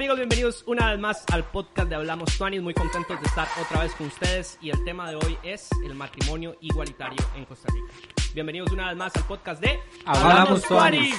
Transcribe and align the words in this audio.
Amigos, 0.00 0.16
bienvenidos 0.16 0.64
una 0.66 0.92
vez 0.92 0.98
más 0.98 1.24
al 1.30 1.44
podcast 1.44 1.90
de 1.90 1.94
Hablamos 1.94 2.38
Tuanis. 2.38 2.62
Muy 2.62 2.72
contentos 2.72 3.20
de 3.20 3.26
estar 3.26 3.46
otra 3.60 3.82
vez 3.82 3.94
con 3.96 4.06
ustedes 4.06 4.56
y 4.62 4.70
el 4.70 4.82
tema 4.82 5.10
de 5.10 5.16
hoy 5.16 5.36
es 5.42 5.68
el 5.84 5.94
matrimonio 5.94 6.56
igualitario 6.62 7.18
en 7.36 7.44
Costa 7.44 7.68
Rica. 7.70 7.92
Bienvenidos 8.32 8.72
una 8.72 8.88
vez 8.88 8.96
más 8.96 9.14
al 9.14 9.24
podcast 9.24 9.60
de 9.60 9.78
Hablamos 10.06 10.62
Tuanis. 10.62 11.14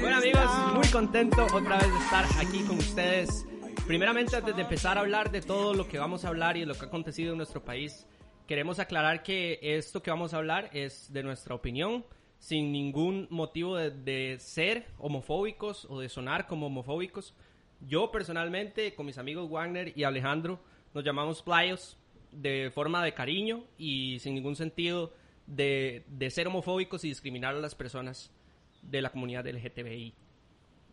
Bueno 0.00 0.16
amigos, 0.16 0.50
muy 0.74 0.88
contento 0.88 1.46
otra 1.54 1.78
vez 1.78 1.88
de 1.88 1.98
estar 1.98 2.24
aquí 2.40 2.64
con 2.64 2.78
ustedes. 2.78 3.46
Primeramente, 3.86 4.34
antes 4.34 4.56
de 4.56 4.62
empezar 4.62 4.98
a 4.98 5.02
hablar 5.02 5.30
de 5.30 5.40
todo 5.40 5.72
lo 5.72 5.86
que 5.86 6.00
vamos 6.00 6.24
a 6.24 6.28
hablar 6.28 6.56
y 6.56 6.60
de 6.60 6.66
lo 6.66 6.74
que 6.74 6.80
ha 6.80 6.88
acontecido 6.88 7.30
en 7.30 7.36
nuestro 7.36 7.64
país, 7.64 8.08
queremos 8.48 8.80
aclarar 8.80 9.22
que 9.22 9.60
esto 9.62 10.02
que 10.02 10.10
vamos 10.10 10.34
a 10.34 10.38
hablar 10.38 10.68
es 10.72 11.12
de 11.12 11.22
nuestra 11.22 11.54
opinión 11.54 12.04
sin 12.42 12.72
ningún 12.72 13.28
motivo 13.30 13.76
de, 13.76 14.36
ser 14.40 14.88
homofóbicos 14.98 15.86
o 15.88 16.00
de 16.00 16.08
sonar 16.08 16.48
como 16.48 16.66
homofóbicos. 16.66 17.34
Yo 17.86 18.10
personalmente, 18.10 18.96
con 18.96 19.06
mis 19.06 19.16
amigos 19.16 19.48
Wagner 19.48 19.92
y 19.96 20.02
Alejandro, 20.02 20.58
nos 20.92 21.04
llamamos 21.04 21.40
playos 21.40 21.96
de 22.32 22.72
forma 22.74 23.04
de 23.04 23.14
cariño 23.14 23.62
y 23.78 24.18
sin 24.18 24.34
ningún 24.34 24.56
sentido 24.56 25.12
de, 25.46 26.02
de 26.08 26.30
ser 26.30 26.48
homofóbicos 26.48 27.04
y 27.04 27.10
discriminar 27.10 27.54
a 27.54 27.60
las 27.60 27.76
personas 27.76 28.32
de 28.82 29.02
la 29.02 29.10
comunidad 29.10 29.46
LGTBI. 29.46 30.12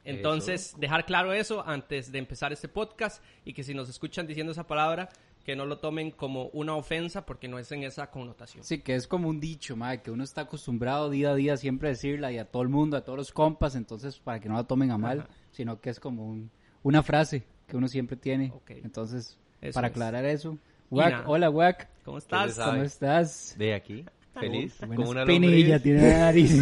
Entonces, 0.04 0.70
eso. 0.70 0.78
dejar 0.80 1.06
claro 1.06 1.34
eso 1.34 1.68
antes 1.68 2.12
de 2.12 2.20
empezar 2.20 2.52
este 2.54 2.68
podcast 2.68 3.24
y 3.46 3.54
que 3.54 3.64
si 3.64 3.74
nos 3.74 3.90
escuchan 3.90 4.26
diciendo 4.28 4.52
esa 4.52 4.66
palabra, 4.66 5.10
que 5.44 5.56
no 5.56 5.66
lo 5.66 5.80
tomen 5.80 6.12
como 6.12 6.48
una 6.48 6.76
ofensa 6.76 7.26
porque 7.26 7.48
no 7.48 7.60
es 7.60 7.72
en 7.72 7.84
esa 7.84 8.12
connotación. 8.12 8.64
Sí, 8.64 8.82
que 8.82 8.96
es 8.96 9.08
como 9.08 9.30
un 9.30 9.40
dicho, 9.40 9.76
madre, 9.76 10.02
que 10.02 10.12
uno 10.12 10.24
está 10.24 10.42
acostumbrado 10.42 11.10
día 11.10 11.32
a 11.32 11.36
día 11.36 11.58
siempre 11.58 11.90
a 11.90 11.92
decirla 11.92 12.32
y 12.32 12.38
a 12.38 12.46
todo 12.46 12.62
el 12.62 12.70
mundo, 12.70 12.98
a 12.98 13.02
todos 13.02 13.18
los 13.18 13.32
compas, 13.32 13.76
entonces 13.76 14.20
para 14.20 14.40
que 14.40 14.48
no 14.50 14.56
la 14.56 14.66
tomen 14.66 14.92
a 14.92 14.98
mal, 14.98 15.22
Ajá. 15.22 15.30
sino 15.52 15.80
que 15.82 15.90
es 15.90 16.00
como 16.00 16.28
un, 16.28 16.52
una 16.84 17.04
frase 17.04 17.44
que 17.68 17.78
uno 17.78 17.88
siempre 17.88 18.16
tiene. 18.16 18.52
Okay. 18.58 18.82
Entonces, 18.84 19.38
eso 19.62 19.74
para 19.74 19.88
aclarar 19.88 20.26
es. 20.26 20.42
eso. 20.42 20.58
Wack, 20.90 21.28
hola 21.28 21.50
Wack. 21.50 21.88
¿Cómo 22.04 22.18
estás? 22.18 22.58
¿Cómo 22.58 22.82
estás? 22.82 23.56
De 23.58 23.74
aquí, 23.74 24.06
feliz. 24.34 24.76
Como 24.80 25.10
una 25.10 25.26
pinilla 25.26 25.82
tiene 25.82 26.10
la 26.10 26.20
nariz. 26.20 26.60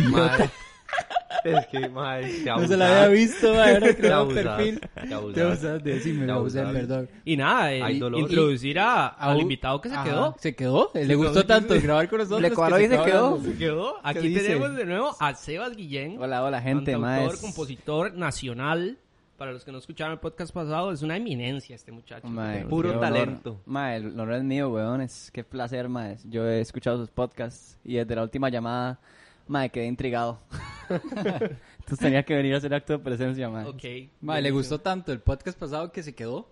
Es 1.43 1.67
que, 1.67 1.89
madre, 1.89 2.31
te 2.43 2.49
No 2.49 2.67
se 2.67 2.77
la 2.77 3.03
había 3.03 3.07
visto, 3.09 3.53
madre, 3.53 3.73
ahora 3.73 3.95
creó 3.97 4.23
un 4.23 4.33
perfil. 4.33 4.81
Te 5.07 5.13
abusas, 5.13 5.83
decime, 5.83 6.25
me 6.25 6.31
abusé, 6.31 6.63
perdón. 6.63 7.09
Y 7.25 7.37
nada, 7.37 7.73
eh, 7.73 7.93
introducir 7.93 8.79
a, 8.79 9.07
al 9.07 9.41
invitado 9.41 9.81
que 9.81 9.89
se 9.89 9.95
quedó. 10.03 10.35
¿Se 10.39 10.55
quedó? 10.55 10.91
Le 10.93 11.15
gustó 11.15 11.45
tanto 11.45 11.79
grabar 11.81 12.09
con 12.09 12.19
nosotros. 12.19 12.41
Le 12.41 12.51
cuadró 12.51 12.79
y 12.79 12.87
se 12.87 13.03
quedó. 13.03 13.41
Se 13.41 13.57
quedó. 13.57 13.95
Aquí 14.03 14.33
tenemos 14.33 14.75
de 14.75 14.85
nuevo 14.85 15.15
a 15.19 15.33
Sebas 15.33 15.75
Guillén. 15.75 16.21
Hola, 16.21 16.43
hola, 16.43 16.61
gente, 16.61 16.97
más. 16.97 17.37
compositor 17.37 18.13
nacional. 18.13 18.97
Para 19.37 19.51
los 19.51 19.63
que 19.63 19.71
no 19.71 19.77
escucharon 19.77 20.13
el 20.13 20.19
podcast 20.19 20.51
pasado, 20.51 20.91
es 20.91 21.03
una 21.03 21.15
eminencia 21.15 21.75
este 21.75 21.91
muchacho. 21.91 22.27
Mae, 22.27 22.65
Puro 22.65 22.99
talento. 22.99 23.61
Mae, 23.67 23.97
el 23.97 24.19
honor 24.19 24.33
es 24.33 24.43
mío, 24.43 24.69
weones. 24.69 25.29
Qué 25.31 25.43
placer, 25.43 25.87
mae. 25.89 26.17
Yo 26.23 26.47
he 26.47 26.59
escuchado 26.59 26.97
sus 26.97 27.11
podcasts 27.11 27.77
y 27.83 27.97
desde 27.97 28.15
la 28.15 28.23
última 28.23 28.49
llamada 28.49 28.99
Madre, 29.47 29.69
quedé 29.69 29.85
intrigado. 29.85 30.39
Entonces 30.89 31.99
tenía 31.99 32.23
que 32.23 32.35
venir 32.35 32.53
a 32.53 32.57
hacer 32.57 32.73
acto 32.73 32.93
de 32.93 32.99
presencia, 32.99 33.49
madre. 33.49 33.69
Ok. 33.69 34.11
Madre, 34.21 34.41
le 34.43 34.51
gustó 34.51 34.79
tanto 34.79 35.11
el 35.11 35.19
podcast 35.19 35.57
pasado 35.57 35.91
que 35.91 36.03
se 36.03 36.13
quedó. 36.13 36.49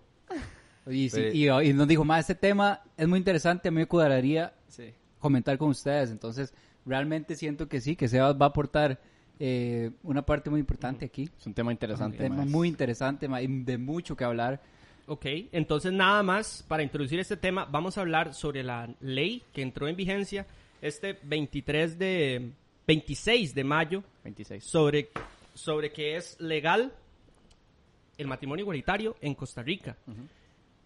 Y, 0.86 1.10
sí, 1.10 1.20
y, 1.32 1.48
y, 1.48 1.72
nos 1.72 1.88
dijo, 1.88 2.04
madre, 2.04 2.20
este 2.20 2.34
tema 2.34 2.80
es 2.96 3.08
muy 3.08 3.18
interesante, 3.18 3.68
a 3.68 3.70
mí 3.72 3.78
me 3.78 3.86
cuadraría 3.86 4.54
sí. 4.68 4.94
comentar 5.18 5.58
con 5.58 5.70
ustedes. 5.70 6.10
Entonces, 6.10 6.54
realmente 6.84 7.34
siento 7.34 7.68
que 7.68 7.80
sí, 7.80 7.96
que 7.96 8.08
Sebas 8.08 8.36
va 8.40 8.46
a 8.46 8.48
aportar 8.50 9.00
eh, 9.38 9.90
una 10.02 10.24
parte 10.24 10.48
muy 10.48 10.60
importante 10.60 11.04
aquí. 11.04 11.28
Es 11.38 11.46
un 11.46 11.54
tema 11.54 11.72
interesante. 11.72 12.18
Un 12.18 12.22
tema 12.22 12.36
más. 12.36 12.46
muy 12.46 12.68
interesante, 12.68 13.28
y 13.42 13.46
de 13.64 13.78
mucho 13.78 14.16
que 14.16 14.24
hablar. 14.24 14.62
Ok, 15.08 15.26
entonces 15.52 15.92
nada 15.92 16.22
más, 16.22 16.64
para 16.66 16.82
introducir 16.82 17.20
este 17.20 17.36
tema, 17.36 17.64
vamos 17.64 17.96
a 17.96 18.00
hablar 18.00 18.34
sobre 18.34 18.64
la 18.64 18.92
ley 19.00 19.42
que 19.52 19.62
entró 19.62 19.86
en 19.86 19.94
vigencia 19.94 20.46
este 20.82 21.18
23 21.22 21.98
de 21.98 22.50
26 22.86 23.54
de 23.54 23.64
mayo 23.64 24.04
26. 24.24 24.64
sobre 24.64 25.10
sobre 25.54 25.92
que 25.92 26.16
es 26.16 26.38
legal 26.40 26.92
el 28.18 28.26
matrimonio 28.26 28.62
igualitario 28.62 29.16
en 29.20 29.34
Costa 29.34 29.62
Rica. 29.62 29.96
Uh 30.06 30.12
-huh. 30.12 30.28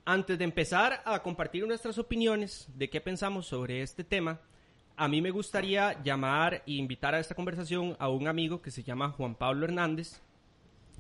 Antes 0.05 0.39
de 0.39 0.45
empezar 0.45 1.03
a 1.05 1.23
compartir 1.23 1.67
nuestras 1.67 1.99
opiniones 1.99 2.69
de 2.75 2.89
qué 2.89 3.01
pensamos 3.01 3.47
sobre 3.47 3.83
este 3.83 4.03
tema, 4.03 4.41
a 4.97 5.09
mí 5.09 5.21
me 5.21 5.31
gustaría 5.31 6.03
llamar 6.03 6.63
e 6.67 6.73
invitar 6.73 7.15
a 7.15 7.21
esta 7.21 7.35
conversación 7.35 7.97
a 7.99 8.09
un 8.09 8.27
amigo 8.27 8.61
que 8.61 8.71
se 8.71 8.83
llama 8.83 9.11
Juan 9.11 9.35
Pablo 9.35 9.65
Hernández. 9.67 10.21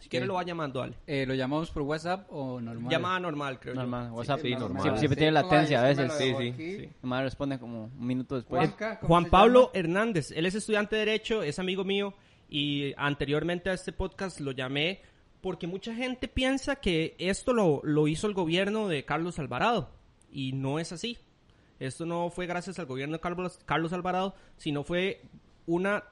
Si 0.00 0.08
quiere 0.08 0.26
lo 0.26 0.34
va 0.34 0.42
llamando, 0.42 0.82
Ale. 0.82 0.96
Eh, 1.06 1.24
¿Lo 1.26 1.34
llamamos 1.34 1.70
por 1.70 1.82
WhatsApp 1.82 2.26
o 2.30 2.60
normal? 2.60 2.90
Llamada 2.90 3.20
normal, 3.20 3.60
creo 3.60 3.74
normal. 3.74 4.08
yo. 4.08 4.14
WhatsApp, 4.14 4.40
sí, 4.40 4.48
sí, 4.48 4.54
normal. 4.54 4.82
Siempre, 4.82 4.98
siempre 4.98 5.16
tiene 5.16 5.32
latencia 5.32 5.80
a 5.80 5.84
veces. 5.84 6.12
Sí, 6.14 6.34
sí. 6.36 6.54
sí. 6.56 6.88
Nomás 7.02 7.22
responde 7.22 7.58
como 7.58 7.84
un 7.84 8.06
minuto 8.06 8.34
después. 8.36 8.70
Juan, 8.76 8.98
Juan 9.02 9.24
Pablo 9.26 9.70
Hernández, 9.74 10.32
él 10.32 10.46
es 10.46 10.54
estudiante 10.54 10.96
de 10.96 11.04
Derecho, 11.04 11.42
es 11.42 11.58
amigo 11.58 11.84
mío 11.84 12.14
y 12.48 12.94
anteriormente 12.96 13.70
a 13.70 13.74
este 13.74 13.92
podcast 13.92 14.40
lo 14.40 14.52
llamé 14.52 15.02
porque 15.40 15.66
mucha 15.66 15.94
gente 15.94 16.28
piensa 16.28 16.76
que 16.76 17.14
esto 17.18 17.52
lo, 17.52 17.80
lo 17.84 18.08
hizo 18.08 18.26
el 18.26 18.34
gobierno 18.34 18.88
de 18.88 19.04
Carlos 19.04 19.38
Alvarado 19.38 19.90
y 20.32 20.52
no 20.52 20.78
es 20.78 20.92
así. 20.92 21.18
Esto 21.78 22.04
no 22.04 22.30
fue 22.30 22.46
gracias 22.46 22.78
al 22.78 22.86
gobierno 22.86 23.16
de 23.16 23.20
Carlos, 23.20 23.58
Carlos 23.64 23.92
Alvarado, 23.92 24.34
sino 24.56 24.84
fue 24.84 25.22
una 25.66 26.04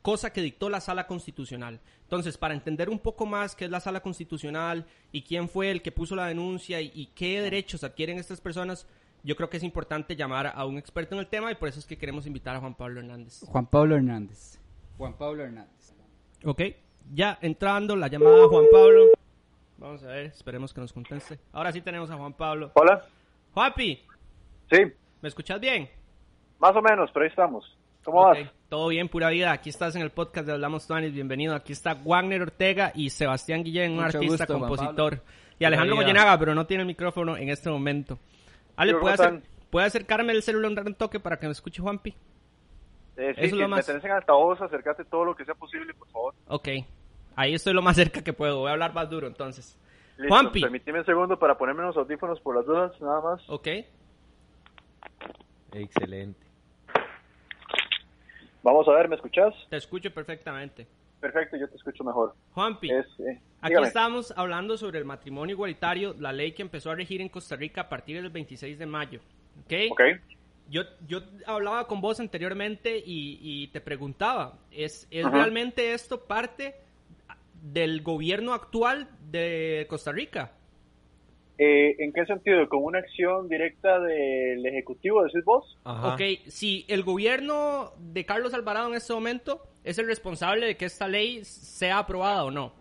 cosa 0.00 0.32
que 0.32 0.40
dictó 0.40 0.70
la 0.70 0.80
sala 0.80 1.06
constitucional. 1.06 1.80
Entonces, 2.06 2.38
para 2.38 2.54
entender 2.54 2.88
un 2.88 3.00
poco 3.00 3.26
más 3.26 3.56
qué 3.56 3.64
es 3.64 3.70
la 3.70 3.80
sala 3.80 4.00
constitucional 4.00 4.86
y 5.10 5.22
quién 5.22 5.48
fue 5.48 5.72
el 5.72 5.82
que 5.82 5.90
puso 5.90 6.14
la 6.14 6.26
denuncia 6.26 6.80
y, 6.80 6.92
y, 6.94 7.06
qué 7.06 7.40
derechos 7.40 7.82
adquieren 7.82 8.16
estas 8.18 8.40
personas, 8.40 8.86
yo 9.24 9.34
creo 9.34 9.50
que 9.50 9.56
es 9.56 9.64
importante 9.64 10.14
llamar 10.14 10.52
a 10.54 10.64
un 10.66 10.78
experto 10.78 11.16
en 11.16 11.18
el 11.18 11.26
tema 11.26 11.50
y 11.50 11.56
por 11.56 11.68
eso 11.68 11.80
es 11.80 11.86
que 11.86 11.98
queremos 11.98 12.24
invitar 12.24 12.54
a 12.54 12.60
Juan 12.60 12.74
Pablo 12.74 13.00
Hernández. 13.00 13.44
Juan 13.48 13.66
Pablo 13.66 13.96
Hernández. 13.96 14.60
Juan 14.96 15.14
Pablo 15.14 15.42
Hernández. 15.42 15.94
Ok, 16.44 16.62
ya 17.12 17.38
entrando 17.42 17.96
la 17.96 18.06
llamada 18.06 18.44
a 18.44 18.48
Juan 18.48 18.66
Pablo. 18.70 19.06
Vamos 19.78 20.04
a 20.04 20.06
ver, 20.06 20.26
esperemos 20.26 20.72
que 20.72 20.80
nos 20.80 20.92
conteste. 20.92 21.40
Ahora 21.52 21.72
sí 21.72 21.80
tenemos 21.80 22.08
a 22.10 22.16
Juan 22.16 22.34
Pablo. 22.34 22.70
Hola. 22.74 23.04
Juanpi. 23.52 24.00
Sí. 24.70 24.78
¿Me 25.20 25.28
escuchas 25.28 25.58
bien? 25.60 25.90
Más 26.60 26.76
o 26.76 26.82
menos, 26.82 27.10
pero 27.12 27.24
ahí 27.24 27.30
estamos. 27.30 27.76
¿Cómo 28.06 28.20
okay. 28.22 28.44
vas? 28.44 28.52
Todo 28.68 28.86
bien, 28.86 29.08
pura 29.08 29.30
vida. 29.30 29.50
Aquí 29.50 29.68
estás 29.68 29.96
en 29.96 30.02
el 30.02 30.10
podcast 30.10 30.46
de 30.46 30.52
Hablamos 30.52 30.86
Tuanis. 30.86 31.12
Bienvenido. 31.12 31.56
Aquí 31.56 31.72
está 31.72 31.94
Wagner 31.94 32.40
Ortega 32.40 32.92
y 32.94 33.10
Sebastián 33.10 33.64
Guillén, 33.64 33.90
un 33.90 34.04
Mucho 34.04 34.18
artista, 34.18 34.46
gusto, 34.46 34.60
compositor. 34.60 35.22
Y 35.58 35.64
Alejandro 35.64 35.96
Goyenaga, 35.96 36.38
pero 36.38 36.54
no 36.54 36.66
tiene 36.66 36.82
el 36.82 36.86
micrófono 36.86 37.36
en 37.36 37.48
este 37.48 37.68
momento. 37.68 38.20
Ale, 38.76 38.94
¿puede, 38.94 39.14
hacer, 39.14 39.42
¿puede 39.70 39.86
acercarme 39.86 40.32
el 40.34 40.42
celular 40.44 40.86
un 40.86 40.94
toque 40.94 41.18
para 41.18 41.36
que 41.36 41.46
me 41.46 41.52
escuche 41.52 41.82
Juanpi? 41.82 42.10
Eh, 43.16 43.34
sí, 43.34 43.40
Eso 43.40 43.56
si 43.56 43.62
lo 43.62 43.68
más... 43.68 43.88
en 43.88 44.10
altavoz, 44.12 44.62
acércate 44.62 45.04
todo 45.04 45.24
lo 45.24 45.34
que 45.34 45.44
sea 45.44 45.56
posible, 45.56 45.92
por 45.92 46.08
favor. 46.08 46.34
Ok. 46.46 46.68
Ahí 47.34 47.54
estoy 47.54 47.72
lo 47.72 47.82
más 47.82 47.96
cerca 47.96 48.22
que 48.22 48.32
puedo. 48.32 48.60
Voy 48.60 48.68
a 48.68 48.72
hablar 48.74 48.94
más 48.94 49.10
duro, 49.10 49.26
entonces. 49.26 49.76
Listo, 50.16 50.32
Juanpi. 50.32 50.60
Permíteme 50.60 51.00
un 51.00 51.06
segundo 51.06 51.38
para 51.40 51.58
ponerme 51.58 51.82
los 51.82 51.96
audífonos 51.96 52.38
por 52.40 52.54
las 52.54 52.66
dudas, 52.66 53.00
nada 53.00 53.20
más. 53.20 53.42
Ok. 53.48 53.66
Excelente. 55.72 56.45
Vamos 58.66 58.88
a 58.88 58.92
ver, 58.94 59.08
¿me 59.08 59.14
escuchas? 59.14 59.54
Te 59.70 59.76
escucho 59.76 60.12
perfectamente. 60.12 60.88
Perfecto, 61.20 61.56
yo 61.56 61.68
te 61.68 61.76
escucho 61.76 62.02
mejor. 62.02 62.34
Juanpi, 62.52 62.90
es, 62.90 63.06
eh, 63.20 63.40
aquí 63.60 63.76
estamos 63.80 64.34
hablando 64.36 64.76
sobre 64.76 64.98
el 64.98 65.04
matrimonio 65.04 65.54
igualitario, 65.54 66.16
la 66.18 66.32
ley 66.32 66.50
que 66.50 66.62
empezó 66.62 66.90
a 66.90 66.96
regir 66.96 67.20
en 67.20 67.28
Costa 67.28 67.54
Rica 67.54 67.82
a 67.82 67.88
partir 67.88 68.20
del 68.20 68.28
26 68.28 68.76
de 68.76 68.86
mayo. 68.86 69.20
¿Ok? 69.64 69.72
Ok. 69.92 70.00
Yo, 70.68 70.82
yo 71.06 71.20
hablaba 71.46 71.86
con 71.86 72.00
vos 72.00 72.18
anteriormente 72.18 72.98
y, 72.98 73.38
y 73.40 73.68
te 73.68 73.80
preguntaba, 73.80 74.58
¿es, 74.72 75.06
es 75.12 75.24
uh 75.24 75.28
-huh. 75.28 75.32
realmente 75.32 75.92
esto 75.92 76.24
parte 76.24 76.74
del 77.62 78.02
gobierno 78.02 78.52
actual 78.52 79.08
de 79.30 79.86
Costa 79.88 80.10
Rica? 80.10 80.50
Eh, 81.58 81.96
¿En 82.00 82.12
qué 82.12 82.26
sentido? 82.26 82.68
¿Con 82.68 82.84
una 82.84 82.98
acción 82.98 83.48
directa 83.48 83.98
del 84.00 84.64
Ejecutivo, 84.66 85.24
decís 85.24 85.44
vos? 85.44 85.78
Ok, 85.84 86.20
si 86.48 86.84
el 86.88 87.02
gobierno 87.02 87.92
de 87.98 88.26
Carlos 88.26 88.52
Alvarado 88.52 88.88
en 88.88 88.94
este 88.94 89.14
momento 89.14 89.62
es 89.82 89.98
el 89.98 90.06
responsable 90.06 90.66
de 90.66 90.76
que 90.76 90.84
esta 90.84 91.08
ley 91.08 91.44
sea 91.44 91.98
aprobada 91.98 92.44
o 92.44 92.50
no. 92.50 92.72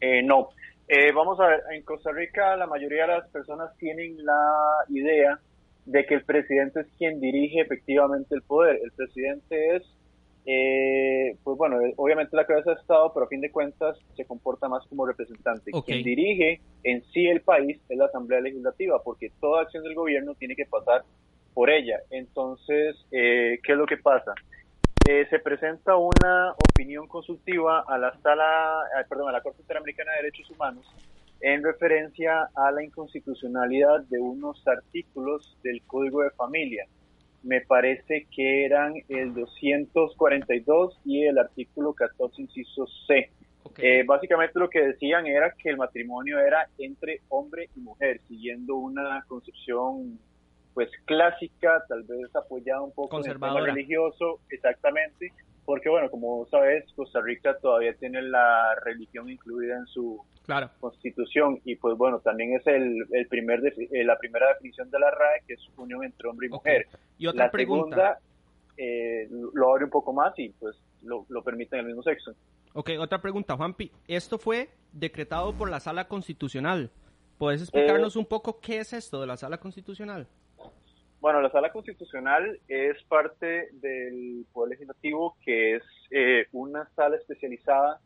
Eh, 0.00 0.22
no. 0.22 0.48
Eh, 0.88 1.12
vamos 1.12 1.38
a 1.40 1.46
ver, 1.46 1.60
en 1.72 1.82
Costa 1.82 2.10
Rica 2.12 2.56
la 2.56 2.66
mayoría 2.66 3.02
de 3.02 3.08
las 3.08 3.28
personas 3.28 3.76
tienen 3.78 4.24
la 4.24 4.84
idea 4.88 5.38
de 5.84 6.04
que 6.04 6.14
el 6.14 6.24
presidente 6.24 6.80
es 6.80 6.86
quien 6.98 7.20
dirige 7.20 7.60
efectivamente 7.60 8.34
el 8.34 8.42
poder. 8.42 8.80
El 8.82 8.90
presidente 8.92 9.76
es 9.76 9.82
eh, 10.48 11.36
pues 11.42 11.58
bueno, 11.58 11.80
eh, 11.80 11.92
obviamente 11.96 12.36
la 12.36 12.46
cabeza 12.46 12.70
de 12.70 12.80
Estado, 12.80 13.12
pero 13.12 13.26
a 13.26 13.28
fin 13.28 13.40
de 13.40 13.50
cuentas 13.50 13.98
se 14.14 14.24
comporta 14.24 14.68
más 14.68 14.86
como 14.86 15.04
representante. 15.04 15.72
Quien 15.84 16.04
dirige 16.04 16.60
en 16.84 17.02
sí 17.12 17.26
el 17.26 17.40
país 17.40 17.80
es 17.88 17.98
la 17.98 18.06
Asamblea 18.06 18.40
Legislativa, 18.40 19.02
porque 19.02 19.32
toda 19.40 19.62
acción 19.62 19.82
del 19.82 19.96
gobierno 19.96 20.34
tiene 20.36 20.54
que 20.54 20.64
pasar 20.64 21.02
por 21.52 21.68
ella. 21.68 21.98
Entonces, 22.10 22.96
eh, 23.10 23.58
¿qué 23.64 23.72
es 23.72 23.78
lo 23.78 23.86
que 23.86 23.96
pasa? 23.96 24.34
Eh, 25.08 25.26
se 25.30 25.40
presenta 25.40 25.96
una 25.96 26.52
opinión 26.52 27.08
consultiva 27.08 27.84
a 27.86 27.98
la 27.98 28.16
sala, 28.20 28.82
perdón, 29.08 29.30
a 29.30 29.32
la 29.32 29.40
Corte 29.40 29.62
Interamericana 29.62 30.12
de 30.12 30.18
Derechos 30.18 30.50
Humanos 30.50 30.86
en 31.40 31.62
referencia 31.62 32.48
a 32.54 32.70
la 32.70 32.82
inconstitucionalidad 32.82 34.00
de 34.08 34.18
unos 34.18 34.66
artículos 34.66 35.56
del 35.62 35.82
Código 35.82 36.22
de 36.22 36.30
Familia 36.30 36.86
me 37.46 37.60
parece 37.60 38.26
que 38.34 38.64
eran 38.64 38.94
el 39.08 39.32
242 39.32 41.00
y 41.04 41.24
el 41.26 41.38
artículo 41.38 41.94
14, 41.94 42.42
inciso 42.42 42.86
C. 43.06 43.30
Eh, 43.78 44.04
básicamente 44.06 44.58
lo 44.58 44.68
que 44.68 44.80
decían 44.80 45.26
era 45.26 45.52
que 45.52 45.70
el 45.70 45.76
matrimonio 45.76 46.38
era 46.40 46.68
entre 46.78 47.20
hombre 47.28 47.68
y 47.76 47.80
mujer, 47.80 48.20
siguiendo 48.28 48.76
una 48.76 49.24
concepción 49.28 50.18
pues 50.74 50.90
clásica, 51.04 51.84
tal 51.88 52.02
vez 52.02 52.34
apoyada 52.34 52.82
un 52.82 52.92
poco 52.92 53.18
en 53.18 53.30
el 53.30 53.40
tema 53.40 53.60
religioso, 53.60 54.40
exactamente, 54.50 55.32
porque 55.66 55.88
bueno, 55.90 56.10
como 56.10 56.46
sabes, 56.46 56.84
Costa 56.94 57.20
Rica 57.20 57.58
todavía 57.58 57.92
tiene 57.94 58.22
la 58.22 58.74
religión 58.84 59.28
incluida 59.28 59.76
en 59.76 59.86
su 59.86 60.24
constitución 60.78 61.60
y 61.64 61.74
pues 61.74 61.98
bueno, 61.98 62.20
también 62.20 62.54
es 62.54 62.64
el, 62.68 63.04
el 63.10 63.26
primer 63.26 63.60
eh, 63.66 64.04
la 64.04 64.16
primera 64.16 64.46
definición 64.54 64.88
de 64.90 65.00
la 65.00 65.10
RAE 65.10 65.42
que 65.46 65.54
es 65.54 65.60
unión 65.76 66.04
entre 66.04 66.28
hombre 66.28 66.46
y 66.46 66.50
mujer. 66.50 66.86
Y 67.18 67.26
otra 67.26 67.46
la 67.46 67.50
pregunta. 67.50 67.96
Segunda, 67.96 68.18
eh, 68.78 69.28
lo 69.54 69.72
abre 69.72 69.84
un 69.84 69.90
poco 69.90 70.12
más 70.12 70.38
y 70.38 70.50
pues 70.50 70.76
lo, 71.02 71.26
lo 71.28 71.42
permite 71.42 71.76
en 71.76 71.80
el 71.80 71.86
mismo 71.86 72.02
sexo. 72.04 72.32
Ok, 72.72 72.90
otra 73.00 73.20
pregunta, 73.20 73.56
Juanpi. 73.56 73.90
Esto 74.06 74.38
fue 74.38 74.68
decretado 74.92 75.52
por 75.52 75.68
la 75.68 75.80
Sala 75.80 76.06
Constitucional. 76.06 76.90
¿Puedes 77.38 77.60
explicarnos 77.60 78.14
eh, 78.14 78.18
un 78.20 78.26
poco 78.26 78.60
qué 78.60 78.78
es 78.78 78.92
esto 78.92 79.20
de 79.20 79.26
la 79.26 79.36
Sala 79.36 79.58
Constitucional? 79.58 80.28
Bueno, 81.20 81.40
la 81.40 81.50
Sala 81.50 81.72
Constitucional 81.72 82.60
es 82.68 83.02
parte 83.04 83.68
del 83.72 84.44
Poder 84.52 84.70
Legislativo, 84.70 85.36
que 85.44 85.76
es 85.76 85.82
eh, 86.10 86.46
una 86.52 86.88
sala 86.94 87.16
especializada 87.16 88.00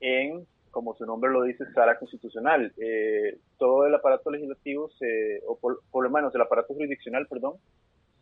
en, 0.00 0.46
como 0.70 0.94
su 0.94 1.06
nombre 1.06 1.30
lo 1.30 1.42
dice, 1.42 1.64
Sala 1.72 1.98
Constitucional. 1.98 2.72
Eh, 2.76 3.38
todo 3.58 3.86
el 3.86 3.94
aparato 3.94 4.30
legislativo, 4.30 4.90
se, 4.98 5.40
o 5.46 5.58
por, 5.58 5.80
lo 6.02 6.10
menos 6.10 6.34
el 6.34 6.42
aparato 6.42 6.74
jurisdiccional, 6.74 7.26
perdón, 7.26 7.54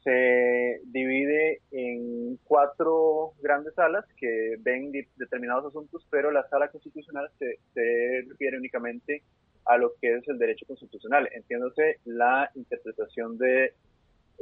se 0.04 0.80
divide 0.84 1.60
en 1.72 2.38
cuatro 2.44 3.32
grandes 3.40 3.74
salas 3.74 4.04
que 4.16 4.56
ven 4.60 4.92
determinados 5.16 5.66
asuntos, 5.66 6.06
pero 6.10 6.30
la 6.30 6.48
Sala 6.48 6.68
Constitucional 6.68 7.28
se, 7.38 7.58
se 7.74 8.24
refiere 8.28 8.56
únicamente 8.56 9.22
a 9.64 9.76
lo 9.76 9.92
que 10.00 10.16
es 10.16 10.28
el 10.28 10.38
derecho 10.38 10.66
constitucional, 10.66 11.28
entiéndose 11.32 11.98
la 12.04 12.50
interpretación 12.54 13.38
de 13.38 13.74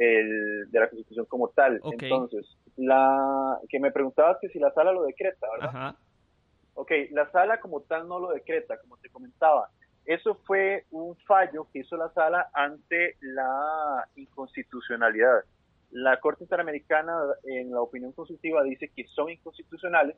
el, 0.00 0.70
de 0.70 0.80
la 0.80 0.88
Constitución 0.88 1.26
como 1.26 1.48
tal. 1.48 1.78
Entonces, 1.84 2.56
la 2.76 3.58
que 3.68 3.78
me 3.78 3.92
preguntabas 3.92 4.38
que 4.40 4.48
si 4.48 4.58
la 4.58 4.72
sala 4.72 4.92
lo 4.92 5.04
decreta, 5.04 5.46
¿verdad? 5.52 5.68
Ajá. 5.68 5.96
Ok, 6.74 6.90
la 7.10 7.30
sala 7.30 7.60
como 7.60 7.82
tal 7.82 8.08
no 8.08 8.18
lo 8.18 8.30
decreta, 8.30 8.78
como 8.78 8.96
te 8.96 9.10
comentaba. 9.10 9.68
Eso 10.06 10.36
fue 10.46 10.86
un 10.90 11.14
fallo 11.26 11.68
que 11.70 11.80
hizo 11.80 11.98
la 11.98 12.08
sala 12.14 12.48
ante 12.54 13.16
la 13.20 14.08
inconstitucionalidad. 14.16 15.44
La 15.90 16.18
Corte 16.18 16.44
Interamericana, 16.44 17.14
en 17.44 17.70
la 17.70 17.82
opinión 17.82 18.12
consultiva, 18.12 18.62
dice 18.62 18.90
que 18.96 19.06
son 19.08 19.28
inconstitucionales. 19.28 20.16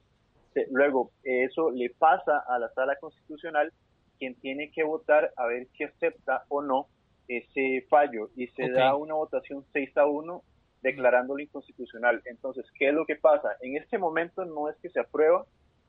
Luego, 0.71 1.11
eso 1.25 1.73
le 1.73 1.91
pasa 1.91 2.45
a 2.47 2.59
la 2.61 2.69
sala 2.75 2.95
constitucional, 3.01 3.73
quien 4.21 4.37
tiene 4.37 4.71
que 4.71 4.85
votar 4.85 5.33
a 5.37 5.47
ver 5.47 5.67
si 5.77 5.83
acepta 5.83 6.45
o 6.49 6.63
no 6.63 6.87
ese 7.29 7.87
fallo 7.89 8.31
y 8.37 8.49
se 8.49 8.71
da 8.71 8.95
una 8.97 9.15
votación 9.15 9.65
6 9.73 9.97
a 9.97 10.07
1 10.07 10.43
declarándolo 10.83 11.41
inconstitucional. 11.41 12.23
Entonces, 12.25 12.67
¿qué 12.79 12.89
es 12.89 12.95
lo 12.95 13.07
que 13.07 13.17
pasa? 13.17 13.51
En 13.61 13.77
este 13.77 13.99
momento 13.99 14.45
no 14.45 14.69
es 14.69 14.77
que 14.79 14.91
se 14.91 15.01
aprueba 15.01 15.47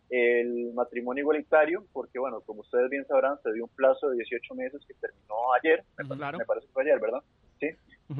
el 0.10 0.72
matrimonio 0.74 1.22
igualitario, 1.22 1.86
porque 1.92 2.20
bueno, 2.20 2.42
como 2.42 2.62
ustedes 2.62 2.90
bien 2.90 3.06
sabrán, 3.08 3.42
se 3.42 3.52
dio 3.54 3.64
un 3.64 3.70
plazo 3.76 4.10
de 4.10 4.18
18 4.18 4.56
meses 4.56 4.82
que 4.88 4.94
terminó 4.96 5.36
ayer, 5.60 5.84
me, 5.98 6.46
parece 6.46 6.68
que 6.68 6.74
fue 6.74 6.84
ayer, 6.84 7.00
¿verdad? 7.00 7.24
Sí. 7.60 7.68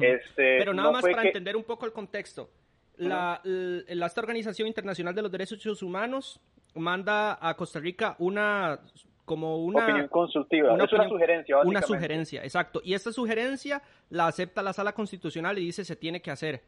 este, 0.00 0.58
Pero 0.58 0.74
nada 0.74 0.90
más 0.90 1.02
para 1.02 1.22
entender 1.22 1.56
un 1.56 1.64
poco 1.64 1.86
el 1.86 1.92
contexto. 1.92 2.50
La, 2.96 3.40
la, 3.44 4.06
esta 4.06 4.20
Organización 4.20 4.68
Internacional 4.68 5.14
de 5.14 5.22
los 5.22 5.30
Derechos 5.30 5.82
Humanos 5.82 6.40
manda 6.74 7.38
a 7.40 7.54
Costa 7.56 7.80
Rica 7.80 8.16
una 8.18 8.80
como 9.24 9.58
una 9.64 9.84
opinión 9.84 10.08
consultiva, 10.08 10.72
una, 10.72 10.84
una 10.84 11.08
sugerencia. 11.08 11.58
Una 11.60 11.82
sugerencia, 11.82 12.42
exacto. 12.42 12.80
Y 12.84 12.94
esta 12.94 13.12
sugerencia 13.12 13.82
la 14.10 14.26
acepta 14.26 14.62
la 14.62 14.72
sala 14.72 14.92
constitucional 14.92 15.58
y 15.58 15.64
dice 15.64 15.84
se 15.84 15.96
tiene 15.96 16.20
que 16.20 16.30
hacer. 16.30 16.62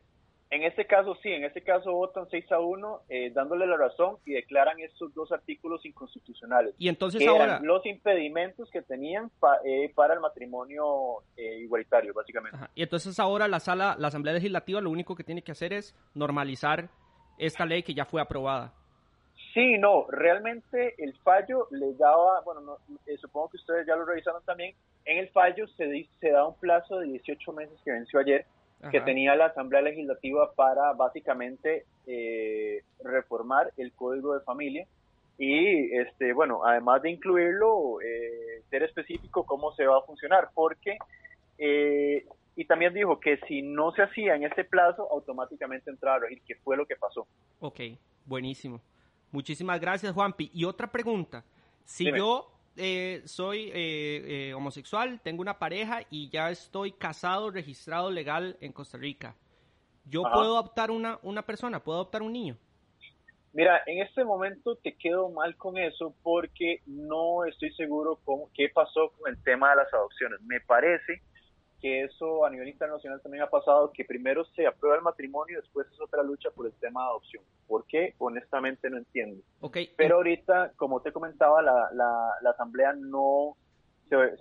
En 0.48 0.62
este 0.62 0.86
caso 0.86 1.16
sí, 1.22 1.28
en 1.28 1.42
este 1.44 1.60
caso 1.60 1.90
votan 1.90 2.28
6 2.30 2.52
a 2.52 2.60
1 2.60 3.00
eh, 3.08 3.30
dándole 3.34 3.66
la 3.66 3.76
razón 3.76 4.18
y 4.24 4.32
declaran 4.32 4.78
estos 4.78 5.12
dos 5.12 5.32
artículos 5.32 5.84
inconstitucionales. 5.84 6.74
Y 6.78 6.88
entonces 6.88 7.26
ahora... 7.26 7.58
los 7.62 7.84
impedimentos 7.84 8.70
que 8.70 8.82
tenían 8.82 9.30
eh, 9.64 9.92
para 9.94 10.14
el 10.14 10.20
matrimonio 10.20 11.24
eh, 11.36 11.58
igualitario, 11.58 12.14
básicamente. 12.14 12.56
Y 12.76 12.82
entonces 12.84 13.18
ahora 13.18 13.48
la 13.48 13.58
sala, 13.58 13.96
la 13.98 14.08
Asamblea 14.08 14.34
Legislativa 14.34 14.80
lo 14.80 14.90
único 14.90 15.16
que 15.16 15.24
tiene 15.24 15.42
que 15.42 15.50
hacer 15.50 15.72
es 15.72 15.96
normalizar 16.14 16.90
esta 17.38 17.66
ley 17.66 17.82
que 17.82 17.94
ya 17.94 18.04
fue 18.04 18.20
aprobada. 18.20 18.72
Sí, 19.56 19.78
no, 19.78 20.04
realmente 20.10 20.94
el 20.98 21.14
fallo 21.20 21.66
le 21.70 21.94
daba, 21.94 22.42
bueno, 22.42 22.76
eh, 23.06 23.16
supongo 23.16 23.48
que 23.48 23.56
ustedes 23.56 23.86
ya 23.86 23.96
lo 23.96 24.04
revisaron 24.04 24.42
también, 24.44 24.74
en 25.06 25.16
el 25.16 25.30
fallo 25.30 25.66
se, 25.66 26.06
se 26.20 26.30
da 26.30 26.46
un 26.46 26.56
plazo 26.56 26.98
de 26.98 27.06
18 27.06 27.52
meses 27.54 27.80
que 27.82 27.90
venció 27.90 28.20
ayer, 28.20 28.44
que 28.90 29.00
tenía 29.00 29.34
la 29.34 29.46
Asamblea 29.46 29.80
Legislativa 29.80 30.52
para 30.52 30.92
básicamente 30.92 31.86
eh, 32.06 32.82
reformar 33.02 33.72
el 33.78 33.92
Código 33.92 34.34
de 34.34 34.44
Familia 34.44 34.86
y, 35.38 35.90
este, 35.96 36.34
bueno, 36.34 36.60
además 36.62 37.00
de 37.00 37.12
incluirlo, 37.12 38.02
eh, 38.02 38.60
ser 38.68 38.82
específico 38.82 39.46
cómo 39.46 39.72
se 39.72 39.86
va 39.86 40.00
a 40.00 40.02
funcionar, 40.02 40.50
porque, 40.52 40.98
y 41.56 42.64
también 42.66 42.92
dijo 42.92 43.20
que 43.20 43.38
si 43.48 43.62
no 43.62 43.90
se 43.92 44.02
hacía 44.02 44.34
en 44.34 44.44
este 44.44 44.64
plazo, 44.64 45.10
automáticamente 45.10 45.88
entraba 45.88 46.16
a 46.16 46.20
regir, 46.20 46.42
que 46.42 46.56
fue 46.56 46.76
lo 46.76 46.84
que 46.84 46.96
pasó. 46.96 47.26
Ok, 47.60 47.80
buenísimo. 48.26 48.82
Muchísimas 49.36 49.78
gracias, 49.78 50.14
Juanpi. 50.14 50.50
Y 50.54 50.64
otra 50.64 50.90
pregunta. 50.90 51.44
Si 51.84 52.10
yo 52.10 52.50
eh, 52.74 53.20
soy 53.26 53.70
eh, 53.74 54.48
eh, 54.48 54.54
homosexual, 54.54 55.20
tengo 55.22 55.42
una 55.42 55.58
pareja 55.58 56.00
y 56.08 56.30
ya 56.30 56.50
estoy 56.50 56.92
casado, 56.92 57.50
registrado 57.50 58.10
legal 58.10 58.56
en 58.62 58.72
Costa 58.72 58.96
Rica, 58.96 59.34
¿yo 60.06 60.22
puedo 60.22 60.54
adoptar 60.54 60.90
una, 60.90 61.18
una 61.22 61.42
persona? 61.42 61.84
¿Puedo 61.84 61.98
adoptar 61.98 62.22
un 62.22 62.32
niño? 62.32 62.56
Mira, 63.52 63.82
en 63.84 64.00
este 64.00 64.24
momento 64.24 64.76
te 64.76 64.94
quedo 64.94 65.28
mal 65.28 65.54
con 65.56 65.76
eso 65.76 66.14
porque 66.22 66.80
no 66.86 67.44
estoy 67.44 67.74
seguro 67.74 68.18
con 68.24 68.48
qué 68.54 68.70
pasó 68.70 69.12
con 69.18 69.30
el 69.30 69.42
tema 69.42 69.68
de 69.68 69.76
las 69.76 69.92
adopciones. 69.92 70.40
Me 70.46 70.60
parece 70.60 71.20
que 71.86 72.02
eso 72.02 72.44
a 72.44 72.50
nivel 72.50 72.68
internacional 72.68 73.20
también 73.22 73.44
ha 73.44 73.48
pasado, 73.48 73.92
que 73.92 74.04
primero 74.04 74.44
se 74.56 74.66
aprueba 74.66 74.96
el 74.96 75.02
matrimonio 75.02 75.56
y 75.56 75.60
después 75.60 75.86
es 75.86 76.00
otra 76.00 76.20
lucha 76.24 76.50
por 76.50 76.66
el 76.66 76.72
tema 76.72 77.02
de 77.02 77.08
adopción. 77.10 77.44
¿Por 77.68 77.86
qué? 77.86 78.12
Honestamente 78.18 78.90
no 78.90 78.96
entiendo. 78.96 79.40
Okay. 79.60 79.92
Pero 79.96 80.16
ahorita, 80.16 80.72
como 80.74 81.00
te 81.00 81.12
comentaba, 81.12 81.62
la, 81.62 81.88
la, 81.92 82.50
asamblea 82.50 82.92
no 82.92 83.56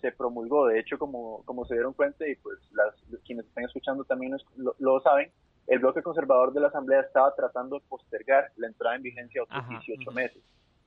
se, 0.01 0.11
promulgó. 0.13 0.65
De 0.65 0.79
hecho, 0.79 0.97
como, 0.97 1.43
como 1.45 1.65
se 1.65 1.75
dieron 1.75 1.93
cuenta 1.93 2.27
y 2.27 2.35
pues 2.37 2.57
las, 2.71 2.95
quienes 3.23 3.45
están 3.45 3.65
escuchando 3.65 4.03
también 4.05 4.35
lo, 4.79 4.99
saben, 5.01 5.31
el 5.67 5.77
bloque 5.77 6.01
conservador 6.01 6.51
de 6.51 6.61
la 6.61 6.69
asamblea 6.69 7.01
estaba 7.01 7.35
tratando 7.35 7.75
de 7.75 7.85
postergar 7.87 8.51
la 8.55 8.67
entrada 8.67 8.95
en 8.95 9.03
vigencia 9.03 9.43
otros 9.43 9.69
18 9.69 10.11
meses. 10.13 10.41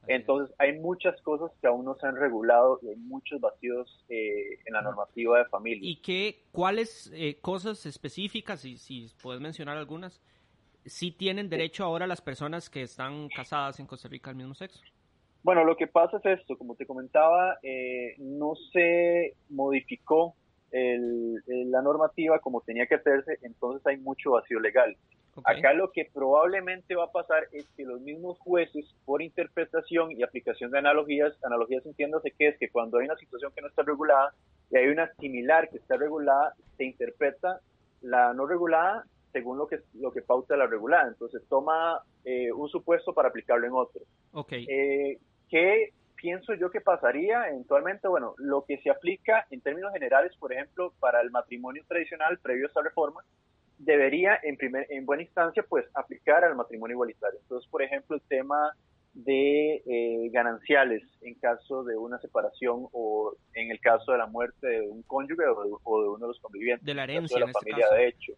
Entonces, 0.06 0.54
hay 0.58 0.78
muchas 0.78 1.20
cosas 1.22 1.50
que 1.60 1.66
aún 1.66 1.84
no 1.84 1.94
se 1.96 2.06
han 2.06 2.16
regulado 2.16 2.78
y 2.82 2.88
hay 2.88 2.96
muchos 2.96 3.40
vacíos 3.40 4.04
eh, 4.08 4.58
en 4.64 4.72
la 4.72 4.80
normativa 4.82 5.38
de 5.38 5.44
familia. 5.46 5.90
¿Y 5.90 5.96
qué, 6.00 6.44
cuáles 6.52 7.10
eh, 7.14 7.38
cosas 7.40 7.84
específicas, 7.84 8.60
si, 8.60 8.78
si 8.78 9.08
puedes 9.22 9.40
mencionar 9.40 9.76
algunas, 9.76 10.20
sí 10.86 11.10
tienen 11.10 11.50
derecho 11.50 11.84
ahora 11.84 12.06
las 12.06 12.22
personas 12.22 12.70
que 12.70 12.82
están 12.82 13.28
casadas 13.28 13.80
en 13.80 13.86
Costa 13.86 14.08
Rica 14.08 14.30
al 14.30 14.36
mismo 14.36 14.54
sexo? 14.54 14.80
Bueno, 15.42 15.64
lo 15.64 15.76
que 15.76 15.86
pasa 15.86 16.18
es 16.18 16.40
esto, 16.40 16.56
como 16.56 16.74
te 16.74 16.86
comentaba, 16.86 17.58
eh, 17.62 18.14
no 18.18 18.54
se 18.72 19.34
modificó 19.50 20.34
el- 20.70 21.42
el- 21.46 21.70
la 21.70 21.82
normativa 21.82 22.38
como 22.40 22.60
tenía 22.62 22.86
que 22.86 22.96
hacerse, 22.96 23.38
entonces 23.42 23.86
hay 23.86 23.98
mucho 23.98 24.32
vacío 24.32 24.58
legal. 24.60 24.96
Acá 25.44 25.72
lo 25.72 25.90
que 25.92 26.08
probablemente 26.12 26.94
va 26.94 27.04
a 27.04 27.12
pasar 27.12 27.44
es 27.52 27.68
que 27.76 27.84
los 27.84 28.00
mismos 28.00 28.38
jueces, 28.40 28.94
por 29.04 29.22
interpretación 29.22 30.12
y 30.12 30.22
aplicación 30.22 30.70
de 30.70 30.78
analogías, 30.78 31.32
analogías 31.44 31.84
entiéndase 31.86 32.32
que 32.32 32.48
es 32.48 32.58
que 32.58 32.70
cuando 32.70 32.98
hay 32.98 33.06
una 33.06 33.16
situación 33.16 33.52
que 33.54 33.60
no 33.60 33.68
está 33.68 33.82
regulada 33.82 34.32
y 34.70 34.76
hay 34.76 34.88
una 34.88 35.12
similar 35.14 35.68
que 35.70 35.78
está 35.78 35.96
regulada, 35.96 36.54
se 36.76 36.84
interpreta 36.84 37.60
la 38.02 38.32
no 38.34 38.46
regulada 38.46 39.04
según 39.32 39.58
lo 39.58 39.66
que, 39.66 39.80
lo 39.94 40.12
que 40.12 40.22
pauta 40.22 40.56
la 40.56 40.66
regulada. 40.66 41.08
Entonces 41.08 41.42
toma 41.48 42.00
eh, 42.24 42.52
un 42.52 42.68
supuesto 42.68 43.12
para 43.12 43.28
aplicarlo 43.28 43.66
en 43.66 43.72
otro. 43.72 44.02
Ok. 44.32 44.52
Eh, 44.52 45.18
¿Qué 45.48 45.92
pienso 46.16 46.54
yo 46.54 46.70
que 46.70 46.80
pasaría 46.80 47.48
eventualmente? 47.48 48.08
Bueno, 48.08 48.34
lo 48.38 48.64
que 48.64 48.78
se 48.78 48.90
aplica 48.90 49.46
en 49.50 49.60
términos 49.60 49.92
generales, 49.92 50.32
por 50.38 50.52
ejemplo, 50.52 50.92
para 51.00 51.20
el 51.20 51.30
matrimonio 51.30 51.84
tradicional 51.86 52.38
previo 52.38 52.66
a 52.66 52.68
esta 52.68 52.82
reforma, 52.82 53.22
debería 53.78 54.38
en, 54.42 54.56
primer, 54.56 54.86
en 54.90 55.06
buena 55.06 55.22
instancia 55.22 55.64
pues 55.68 55.86
aplicar 55.94 56.44
al 56.44 56.56
matrimonio 56.56 56.94
igualitario. 56.94 57.38
Entonces, 57.40 57.68
por 57.70 57.82
ejemplo, 57.82 58.16
el 58.16 58.22
tema 58.22 58.72
de 59.14 59.82
eh, 59.86 60.28
gananciales 60.30 61.02
en 61.22 61.34
caso 61.34 61.82
de 61.84 61.96
una 61.96 62.18
separación 62.20 62.86
o 62.92 63.34
en 63.54 63.70
el 63.70 63.80
caso 63.80 64.12
de 64.12 64.18
la 64.18 64.26
muerte 64.26 64.66
de 64.66 64.80
un 64.82 65.02
cónyuge 65.02 65.44
o 65.46 65.64
de, 65.64 65.70
o 65.82 66.02
de 66.02 66.08
uno 66.08 66.18
de 66.18 66.26
los 66.28 66.40
convivientes. 66.40 66.84
De 66.84 66.94
la 66.94 67.04
herencia, 67.04 67.34
de 67.36 67.40
la 67.40 67.46
en 67.46 67.50
este 67.50 67.58
familia, 67.60 67.86
caso. 67.86 67.94
de 67.96 68.06
hecho. 68.08 68.32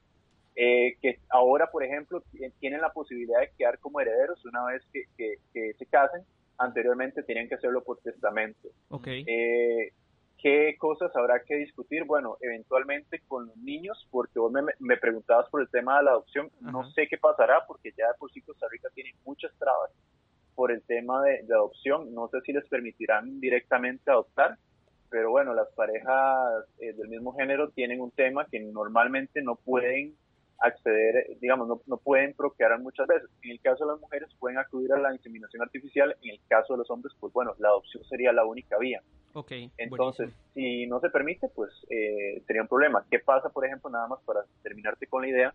Eh, 0.56 0.96
que 1.00 1.18
ahora, 1.30 1.70
por 1.70 1.84
ejemplo, 1.84 2.22
ti- 2.32 2.40
tienen 2.60 2.80
la 2.80 2.92
posibilidad 2.92 3.40
de 3.40 3.50
quedar 3.56 3.78
como 3.78 4.00
herederos 4.00 4.44
una 4.44 4.64
vez 4.66 4.82
que, 4.92 5.04
que- 5.16 5.36
que 5.52 5.74
se 5.74 5.86
casen. 5.86 6.22
Anteriormente 6.58 7.22
tenían 7.22 7.48
que 7.48 7.54
hacerlo 7.54 7.82
por 7.82 7.98
testamento. 8.00 8.68
Eh, 9.26 9.92
¿Qué 10.42 10.76
cosas 10.78 11.14
habrá 11.16 11.42
que 11.44 11.56
discutir? 11.56 12.04
Bueno, 12.04 12.38
eventualmente 12.40 13.20
con 13.28 13.46
los 13.46 13.56
niños, 13.58 14.08
porque 14.10 14.38
vos 14.38 14.50
me, 14.50 14.62
me 14.78 14.96
preguntabas 14.96 15.48
por 15.50 15.60
el 15.60 15.68
tema 15.68 15.98
de 15.98 16.04
la 16.04 16.10
adopción, 16.12 16.50
no 16.60 16.90
sé 16.92 17.08
qué 17.08 17.18
pasará, 17.18 17.66
porque 17.66 17.92
ya 17.96 18.08
de 18.08 18.14
por 18.18 18.32
sí 18.32 18.40
Costa 18.40 18.66
Rica 18.70 18.88
tiene 18.94 19.14
muchas 19.26 19.52
trabas 19.58 19.90
por 20.54 20.72
el 20.72 20.82
tema 20.82 21.22
de, 21.22 21.42
de 21.42 21.54
adopción. 21.54 22.14
No 22.14 22.28
sé 22.28 22.40
si 22.40 22.52
les 22.52 22.66
permitirán 22.68 23.38
directamente 23.38 24.10
adoptar, 24.10 24.56
pero 25.10 25.30
bueno, 25.30 25.52
las 25.52 25.68
parejas 25.74 26.64
eh, 26.78 26.94
del 26.94 27.08
mismo 27.08 27.34
género 27.34 27.68
tienen 27.70 28.00
un 28.00 28.10
tema 28.10 28.46
que 28.46 28.60
normalmente 28.60 29.42
no 29.42 29.56
pueden 29.56 30.14
acceder, 30.60 31.26
digamos, 31.40 31.68
no, 31.68 31.80
no 31.86 31.96
pueden 31.96 32.34
procrear 32.34 32.78
muchas 32.80 33.06
veces. 33.06 33.28
En 33.42 33.50
el 33.50 33.60
caso 33.60 33.84
de 33.84 33.92
las 33.92 34.00
mujeres 34.00 34.28
pueden 34.38 34.58
acudir 34.58 34.92
a 34.92 34.98
la 34.98 35.12
inseminación 35.12 35.62
artificial, 35.62 36.16
en 36.22 36.30
el 36.30 36.40
caso 36.48 36.74
de 36.74 36.78
los 36.78 36.90
hombres, 36.90 37.14
pues 37.18 37.32
bueno, 37.32 37.54
la 37.58 37.68
adopción 37.68 38.04
sería 38.04 38.32
la 38.32 38.44
única 38.44 38.78
vía. 38.78 39.02
Ok. 39.32 39.52
Entonces, 39.76 40.30
buenísimo. 40.30 40.54
si 40.54 40.86
no 40.86 41.00
se 41.00 41.10
permite, 41.10 41.48
pues 41.48 41.70
eh, 41.88 42.42
sería 42.46 42.62
un 42.62 42.68
problema. 42.68 43.04
¿Qué 43.10 43.18
pasa, 43.20 43.48
por 43.48 43.64
ejemplo, 43.64 43.90
nada 43.90 44.08
más 44.08 44.20
para 44.24 44.44
terminarte 44.62 45.06
con 45.06 45.22
la 45.22 45.28
idea, 45.28 45.54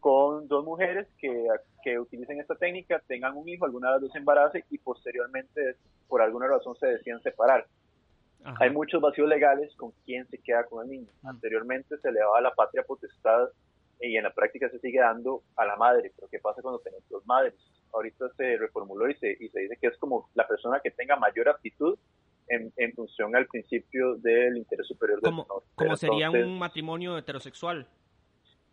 con 0.00 0.48
dos 0.48 0.64
mujeres 0.64 1.06
que, 1.18 1.46
que 1.84 1.98
utilicen 1.98 2.40
esta 2.40 2.56
técnica, 2.56 3.00
tengan 3.06 3.36
un 3.36 3.48
hijo, 3.48 3.64
alguna 3.64 3.88
de 3.88 3.92
las 3.94 4.02
dos 4.02 4.12
se 4.12 4.18
embarace 4.18 4.64
y 4.70 4.78
posteriormente, 4.78 5.76
por 6.08 6.22
alguna 6.22 6.48
razón, 6.48 6.74
se 6.76 6.86
decían 6.86 7.22
separar? 7.22 7.66
Ajá. 8.44 8.56
Hay 8.58 8.70
muchos 8.70 9.00
vacíos 9.00 9.28
legales 9.28 9.72
con 9.76 9.92
quién 10.04 10.26
se 10.28 10.38
queda 10.38 10.64
con 10.64 10.84
el 10.84 10.90
niño. 10.90 11.08
Anteriormente 11.22 11.96
se 11.98 12.10
le 12.10 12.18
daba 12.18 12.40
la 12.40 12.52
patria 12.52 12.82
potestad 12.82 13.48
y 14.00 14.16
en 14.16 14.24
la 14.24 14.34
práctica 14.34 14.68
se 14.68 14.80
sigue 14.80 14.98
dando 14.98 15.42
a 15.54 15.64
la 15.64 15.76
madre. 15.76 16.10
Pero 16.16 16.26
¿qué 16.28 16.40
pasa 16.40 16.60
cuando 16.60 16.80
tenemos 16.80 17.08
dos 17.08 17.24
madres? 17.24 17.54
Ahorita 17.92 18.28
se 18.36 18.56
reformuló 18.56 19.08
y 19.08 19.14
se, 19.14 19.36
y 19.38 19.48
se 19.48 19.60
dice 19.60 19.76
que 19.80 19.86
es 19.86 19.96
como 19.98 20.28
la 20.34 20.48
persona 20.48 20.80
que 20.80 20.90
tenga 20.90 21.14
mayor 21.14 21.48
aptitud 21.48 21.96
en, 22.48 22.72
en 22.76 22.92
función 22.94 23.34
al 23.36 23.46
principio 23.46 24.16
del 24.16 24.56
interés 24.56 24.86
superior 24.86 25.20
del 25.20 25.30
Como, 25.30 25.42
menor. 25.42 25.62
como 25.74 25.96
sería 25.96 26.26
entonces, 26.26 26.46
un 26.46 26.58
matrimonio 26.58 27.16
heterosexual. 27.18 27.86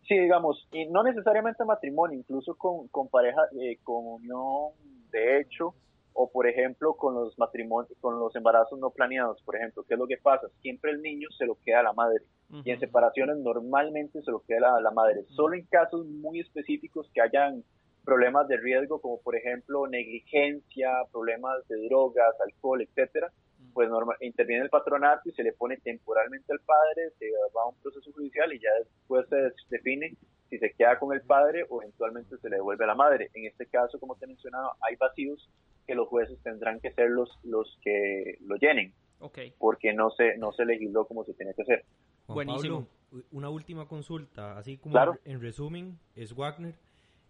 Sí, 0.06 0.18
digamos, 0.18 0.66
y 0.72 0.86
no 0.86 1.02
necesariamente 1.02 1.64
matrimonio, 1.64 2.18
incluso 2.18 2.56
con, 2.56 2.88
con 2.88 3.08
pareja, 3.08 3.42
eh, 3.60 3.78
con 3.84 4.04
unión 4.06 4.72
de 5.10 5.40
hecho, 5.40 5.74
o 6.12 6.30
por 6.30 6.48
ejemplo 6.48 6.94
con 6.94 7.14
los 7.14 7.38
matrimonios, 7.38 7.96
con 8.00 8.18
los 8.18 8.34
embarazos 8.34 8.78
no 8.78 8.90
planeados, 8.90 9.40
por 9.42 9.56
ejemplo, 9.56 9.84
¿qué 9.86 9.94
es 9.94 10.00
lo 10.00 10.08
que 10.08 10.16
pasa? 10.16 10.48
Siempre 10.62 10.90
el 10.90 11.00
niño 11.00 11.28
se 11.38 11.46
lo 11.46 11.56
queda 11.64 11.80
a 11.80 11.84
la 11.84 11.92
madre, 11.92 12.24
y 12.64 12.70
en 12.72 12.80
separaciones 12.80 13.36
normalmente 13.38 14.20
se 14.22 14.30
lo 14.32 14.40
queda 14.40 14.60
la, 14.60 14.80
la 14.80 14.90
madre, 14.90 15.24
solo 15.28 15.54
en 15.54 15.64
casos 15.66 16.04
muy 16.06 16.40
específicos 16.40 17.08
que 17.14 17.20
hayan 17.20 17.62
problemas 18.04 18.48
de 18.48 18.56
riesgo, 18.56 19.00
como 19.00 19.20
por 19.20 19.36
ejemplo 19.36 19.86
negligencia, 19.86 20.90
problemas 21.12 21.66
de 21.68 21.76
drogas, 21.86 22.34
alcohol, 22.44 22.82
etcétera, 22.82 23.30
pues 23.72 23.88
norma- 23.88 24.16
interviene 24.20 24.64
el 24.64 24.70
patronato 24.70 25.28
y 25.28 25.32
se 25.32 25.42
le 25.42 25.52
pone 25.52 25.76
temporalmente 25.78 26.52
al 26.52 26.60
padre, 26.60 27.10
se 27.18 27.26
va 27.56 27.62
a 27.62 27.66
un 27.68 27.76
proceso 27.76 28.10
judicial 28.12 28.52
y 28.52 28.58
ya 28.60 28.70
después 28.78 29.26
se 29.28 29.52
define 29.68 30.14
si 30.48 30.58
se 30.58 30.72
queda 30.72 30.98
con 30.98 31.12
el 31.14 31.22
padre 31.22 31.64
o 31.68 31.80
eventualmente 31.82 32.36
se 32.38 32.48
le 32.50 32.56
devuelve 32.56 32.84
a 32.84 32.88
la 32.88 32.94
madre. 32.94 33.30
En 33.34 33.44
este 33.46 33.66
caso, 33.66 33.98
como 34.00 34.16
te 34.16 34.26
mencionaba, 34.26 34.74
hay 34.80 34.96
vacíos 34.96 35.48
que 35.86 35.94
los 35.94 36.08
jueces 36.08 36.38
tendrán 36.42 36.80
que 36.80 36.92
ser 36.92 37.10
los, 37.10 37.30
los 37.44 37.78
que 37.82 38.36
lo 38.46 38.56
llenen, 38.56 38.92
Ok. 39.20 39.38
porque 39.58 39.92
no 39.92 40.10
se, 40.10 40.36
no 40.38 40.52
se 40.52 40.64
legisló 40.64 41.06
como 41.06 41.24
se 41.24 41.34
tenía 41.34 41.52
que 41.54 41.62
hacer. 41.62 41.84
Juan 42.26 42.34
Buenísimo. 42.46 42.86
Pablo, 43.10 43.24
una 43.32 43.48
última 43.50 43.86
consulta, 43.88 44.56
así 44.58 44.76
como 44.78 44.92
Claro. 44.92 45.18
en 45.24 45.40
resumen, 45.40 45.98
es 46.14 46.34
Wagner. 46.34 46.74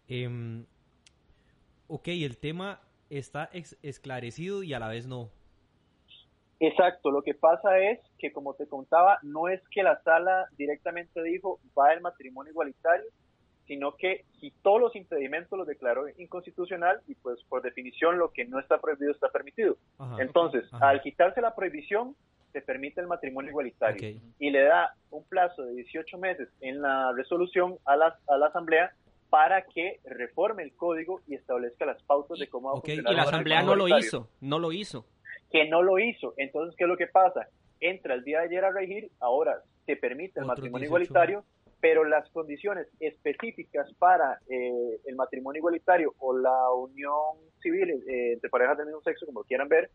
Em, 0.09 0.65
ok, 1.89 2.09
el 2.09 2.37
tema 2.39 2.81
está 3.09 3.51
esclarecido 3.83 4.63
y 4.63 4.73
a 4.75 4.79
la 4.79 4.89
vez 4.89 5.07
no. 5.07 5.31
Exacto, 6.61 7.11
lo 7.11 7.23
que 7.23 7.33
pasa 7.35 7.79
es 7.79 7.99
que, 8.19 8.33
como 8.33 8.55
te 8.55 8.67
contaba, 8.67 9.19
no 9.23 9.49
es 9.49 9.63
que 9.71 9.83
la 9.83 10.01
sala 10.03 10.47
directamente 10.59 11.23
dijo 11.23 11.59
va 11.77 11.95
el 11.95 12.03
matrimonio 12.03 12.53
igualitario, 12.53 13.07
sino 13.67 13.97
que 13.97 14.27
quitó 14.39 14.79
los 14.79 14.95
impedimentos, 14.95 15.59
los 15.59 15.67
declaró 15.67 16.07
inconstitucional 16.19 17.01
y 17.07 17.15
pues 17.15 17.43
por 17.49 17.63
definición 17.63 18.19
lo 18.19 18.31
que 18.31 18.45
no 18.45 18.61
está 18.61 18.79
prohibido 18.79 19.11
está 19.11 19.29
permitido. 19.31 19.77
Ajá. 19.99 20.17
Entonces, 20.21 20.65
al 20.81 21.01
quitarse 21.01 21.41
la 21.41 21.55
prohibición, 21.55 22.15
se 22.53 22.61
permite 22.61 23.01
el 23.01 23.07
matrimonio 23.07 23.51
igualitario 23.51 24.21
y 24.39 24.51
le 24.51 24.65
da 24.65 24.93
un 25.11 25.25
plazo 25.25 25.63
de 25.63 25.75
18 25.75 26.19
meses 26.19 26.49
en 26.61 26.83
la 26.83 27.13
resolución 27.17 27.79
a 27.87 27.97
la, 27.97 28.19
a 28.29 28.37
la 28.37 28.47
Asamblea 28.47 28.93
para 29.31 29.63
que 29.63 30.01
reforme 30.05 30.65
el 30.65 30.75
código 30.75 31.21
y 31.29 31.37
establezca 31.37 31.87
las 31.87 32.03
pautas 32.03 32.39
de 32.39 32.49
cómo 32.49 32.69
va 32.69 32.79
a 32.79 32.81
funcionar 32.81 33.13
Y 33.13 33.17
la 33.17 33.23
asamblea 33.23 33.63
no 33.63 33.77
lo 33.77 33.87
hizo. 33.97 34.29
No 34.41 34.59
lo 34.59 34.73
hizo. 34.73 35.07
Que 35.51 35.69
no 35.69 35.83
lo 35.83 35.99
hizo. 35.99 36.35
Entonces, 36.37 36.77
¿qué 36.77 36.85
es 36.85 36.89
lo 36.89 36.97
que 36.97 37.07
pasa? 37.07 37.49
Entra 37.81 38.15
el 38.15 38.25
día 38.25 38.41
de 38.41 38.47
ayer 38.47 38.65
a 38.65 38.73
regir, 38.73 39.11
ahora 39.21 39.63
se 39.87 39.97
permite 39.97 40.41
el 40.41 40.47
matrimonio 40.47 40.89
18 40.89 40.89
igualitario, 40.89 41.45
pero 41.81 42.05
las 42.05 42.29
condiciones 42.31 42.87
específicas 43.01 43.93
para 43.99 44.39
eh, 44.49 45.01
el 45.07 45.17
matrimonio 45.17 45.61
igualitario 45.61 46.15
o 46.19 46.37
la 46.37 46.71
unión 46.73 47.39
civil 47.63 47.91
eh, 47.91 48.33
entre 48.35 48.51
parejas 48.51 48.79
del 48.79 48.87
mismo 48.87 49.03
sexo, 49.03 49.27
como 49.27 49.45
quieran 49.45 49.69
ver, 49.69 49.91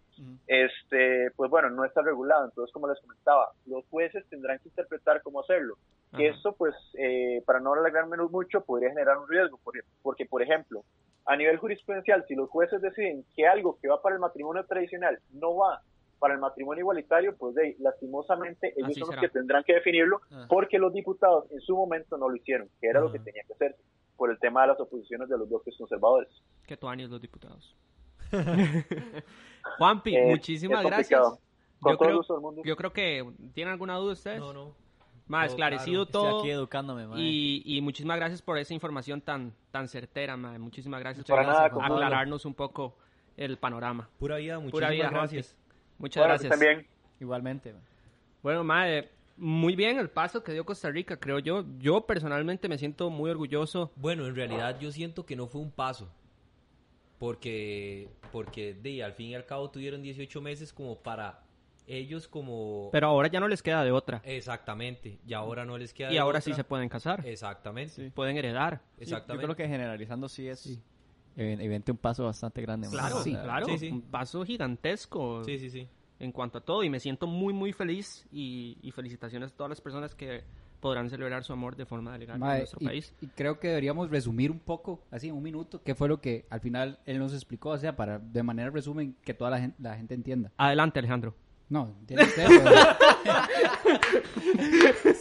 este, 0.48 1.32
pues 1.36 1.50
bueno, 1.50 1.70
no 1.70 1.86
está 1.86 2.02
regulado. 2.02 2.46
Entonces, 2.46 2.74
como 2.74 2.88
les 2.88 3.00
comentaba, 3.02 3.52
los 3.66 3.86
jueces 3.88 4.26
tendrán 4.30 4.60
que 4.60 4.70
interpretar 4.70 5.22
cómo 5.22 5.42
hacerlo. 5.42 5.76
Y 6.14 6.26
Ajá. 6.26 6.38
eso, 6.38 6.56
pues, 6.56 6.74
eh, 6.98 7.42
para 7.46 7.60
no 7.60 7.74
alargarme 7.74 8.18
mucho, 8.18 8.62
podría 8.62 8.90
generar 8.90 9.18
un 9.18 9.28
riesgo, 9.28 9.60
porque, 9.64 9.82
porque, 10.02 10.26
por 10.26 10.42
ejemplo, 10.42 10.84
a 11.26 11.36
nivel 11.36 11.58
jurisprudencial, 11.58 12.26
si 12.28 12.36
los 12.36 12.50
jueces 12.50 12.82
deciden 12.82 13.26
que 13.36 13.48
algo 13.48 13.78
que 13.82 13.88
va 13.88 14.02
para 14.02 14.16
el 14.16 14.22
matrimonio 14.22 14.64
tradicional 14.66 15.20
no 15.34 15.56
va 15.56 15.82
para 16.26 16.34
el 16.34 16.40
matrimonio 16.40 16.82
igualitario, 16.82 17.36
pues 17.38 17.54
de, 17.54 17.64
ahí, 17.66 17.76
lastimosamente 17.78 18.74
ellos 18.76 18.90
Así 18.90 19.00
son 19.00 19.10
será. 19.10 19.22
los 19.22 19.30
que 19.32 19.38
tendrán 19.38 19.64
que 19.64 19.74
definirlo, 19.76 20.22
Ah. 20.32 20.48
porque 20.50 20.80
los 20.80 20.92
diputados 20.92 21.46
en 21.52 21.62
su 21.62 21.76
momento 21.76 22.18
no 22.18 22.28
lo 22.30 22.36
hicieron, 22.36 22.68
que 22.82 22.88
era 22.88 23.00
lo 23.00 23.12
que 23.12 23.20
Ajá. 23.20 23.26
tenía 23.26 23.44
que 23.46 23.54
hacerse, 23.54 23.80
por 24.18 24.32
el 24.32 24.40
tema 24.40 24.64
de 24.64 24.70
las 24.70 24.80
oposiciones 24.80 25.30
de 25.30 25.38
los 25.38 25.48
bloques 25.48 25.76
conservadores. 25.78 26.30
Que 26.66 26.76
años 26.88 27.12
los 27.12 27.22
diputados. 27.22 27.76
Juanpi, 29.78 30.16
Eh, 30.16 30.26
muchísimas 30.32 30.84
gracias. 30.84 31.22
Con 31.80 31.92
Yo 31.94 31.98
creo, 32.00 32.18
gusto 32.18 32.34
del 32.34 32.42
mundo. 32.42 32.62
yo 32.66 32.76
creo 32.76 32.92
que 32.92 33.24
tienen 33.54 33.74
alguna 33.74 33.96
duda 33.98 34.14
ustedes. 34.14 34.40
No, 34.40 34.52
no. 34.52 34.74
Más 35.28 35.50
esclarecido 35.50 36.06
claro. 36.08 36.26
Estoy 36.28 36.32
todo. 36.32 36.40
aquí 36.40 36.50
educándome, 36.50 37.08
mae. 37.08 37.20
Y, 37.22 37.62
y 37.66 37.82
muchísimas 37.82 38.18
gracias 38.18 38.42
por 38.42 38.58
esa 38.58 38.74
información 38.74 39.22
tan, 39.22 39.54
tan 39.72 39.88
certera, 39.88 40.38
mae. 40.38 40.58
Muchísimas 40.58 41.00
gracias 41.02 41.26
Para 41.28 41.44
por 41.44 41.54
nada, 41.54 41.70
con 41.70 41.84
todo. 41.86 41.94
aclararnos 41.96 42.46
un 42.46 42.54
poco 42.56 42.96
el 43.38 43.58
panorama. 43.58 44.10
Pura 44.18 44.38
vida, 44.38 44.56
muchísimas 44.60 44.72
Pura 44.72 44.90
vida, 44.92 45.10
gracias. 45.12 45.48
Juanpi. 45.54 45.65
Muchas 45.98 46.22
Bueno, 46.22 46.34
gracias. 46.34 46.50
también. 46.52 46.88
Igualmente. 47.20 47.74
Bueno, 48.44 48.64
mae, 48.64 49.10
muy 49.38 49.76
bien 49.76 49.98
el 49.98 50.10
paso 50.10 50.44
que 50.44 50.52
dio 50.54 50.66
Costa 50.66 50.90
Rica, 50.90 51.18
creo 51.20 51.40
yo. 51.40 51.66
Yo 51.80 52.06
personalmente 52.06 52.68
me 52.70 52.78
siento 52.78 53.10
muy 53.10 53.30
orgulloso. 53.32 53.92
Bueno, 53.96 54.26
en 54.28 54.36
realidad 54.36 54.80
yo 54.80 54.92
siento 54.92 55.26
que 55.26 55.36
no 55.36 55.48
fue 55.48 55.62
un 55.62 55.72
paso. 55.72 56.10
Porque, 57.20 58.10
porque 58.32 58.74
de, 58.74 59.04
al 59.04 59.14
fin 59.14 59.28
y 59.30 59.36
al 59.36 59.46
cabo 59.46 59.70
tuvieron 59.72 60.02
18 60.02 60.42
meses 60.42 60.74
como 60.74 60.98
para 61.00 61.40
ellos 61.88 62.28
como... 62.28 62.90
Pero 62.92 63.08
ahora 63.08 63.30
ya 63.30 63.40
no 63.40 63.48
les 63.48 63.64
queda 63.64 63.84
de 63.86 63.92
otra. 63.92 64.22
Exactamente. 64.26 65.18
Y 65.26 65.34
ahora 65.34 65.66
no 65.66 65.78
les 65.78 65.94
queda 65.94 66.10
Y 66.10 66.16
de 66.16 66.20
ahora 66.20 66.40
otra. 66.40 66.52
sí 66.52 66.54
se 66.54 66.64
pueden 66.66 66.90
casar. 66.90 67.26
Exactamente. 67.26 68.12
Pueden 68.12 68.36
heredar. 68.38 68.82
Sí, 68.98 69.04
Exactamente. 69.04 69.44
Yo 69.44 69.48
creo 69.48 69.56
que 69.56 69.68
generalizando 69.72 70.28
sí 70.28 70.48
es 70.50 70.68
evi- 70.68 70.82
evidente 71.36 71.92
un 71.92 71.98
paso 71.98 72.26
bastante 72.26 72.62
grande. 72.62 72.88
Claro, 72.90 73.22
sea, 73.22 73.44
claro. 73.44 73.66
sí, 73.68 73.78
sí. 73.78 73.90
Un 73.90 74.02
paso 74.02 74.44
gigantesco. 74.46 75.44
Sí, 75.44 75.60
sí, 75.60 75.70
sí. 75.70 75.88
en 76.20 76.32
cuanto 76.32 76.60
a 76.60 76.62
todo 76.62 76.84
y 76.84 76.90
me 76.90 77.00
siento 77.00 77.28
muy 77.28 77.54
muy 77.54 77.74
feliz 77.74 78.26
y, 78.32 78.78
y 78.82 78.92
felicitaciones 78.92 79.52
a 79.52 79.56
todas 79.56 79.70
las 79.70 79.82
personas 79.82 80.16
que 80.16 80.44
podrán 80.80 81.10
celebrar 81.10 81.44
su 81.44 81.52
amor 81.52 81.76
de 81.76 81.86
forma 81.86 82.18
legal 82.18 82.38
Mae, 82.38 82.52
en 82.54 82.60
nuestro 82.60 82.80
y, 82.82 82.86
país. 82.86 83.14
y 83.20 83.28
creo 83.28 83.60
que 83.60 83.70
deberíamos 83.70 84.10
resumir 84.12 84.52
un 84.52 84.60
poco, 84.60 85.02
así 85.10 85.30
en 85.30 85.36
un 85.36 85.42
minuto, 85.42 85.82
qué 85.84 85.96
fue 85.96 86.08
lo 86.08 86.22
que 86.22 86.46
al 86.50 86.60
final 86.60 87.00
él 87.06 87.18
nos 87.18 87.34
explicó, 87.34 87.70
o 87.70 87.78
sea, 87.78 87.96
para 87.96 88.20
de 88.20 88.44
manera 88.44 88.70
resumen 88.70 89.16
que 89.24 89.34
toda 89.34 89.50
la 89.50 89.60
gente, 89.60 89.76
la 89.82 89.96
gente 89.96 90.14
entienda. 90.14 90.52
Adelante 90.58 91.00
Alejandro. 91.00 91.34
No, 91.68 91.88
entiende 92.00 92.26
usted. 92.26 92.48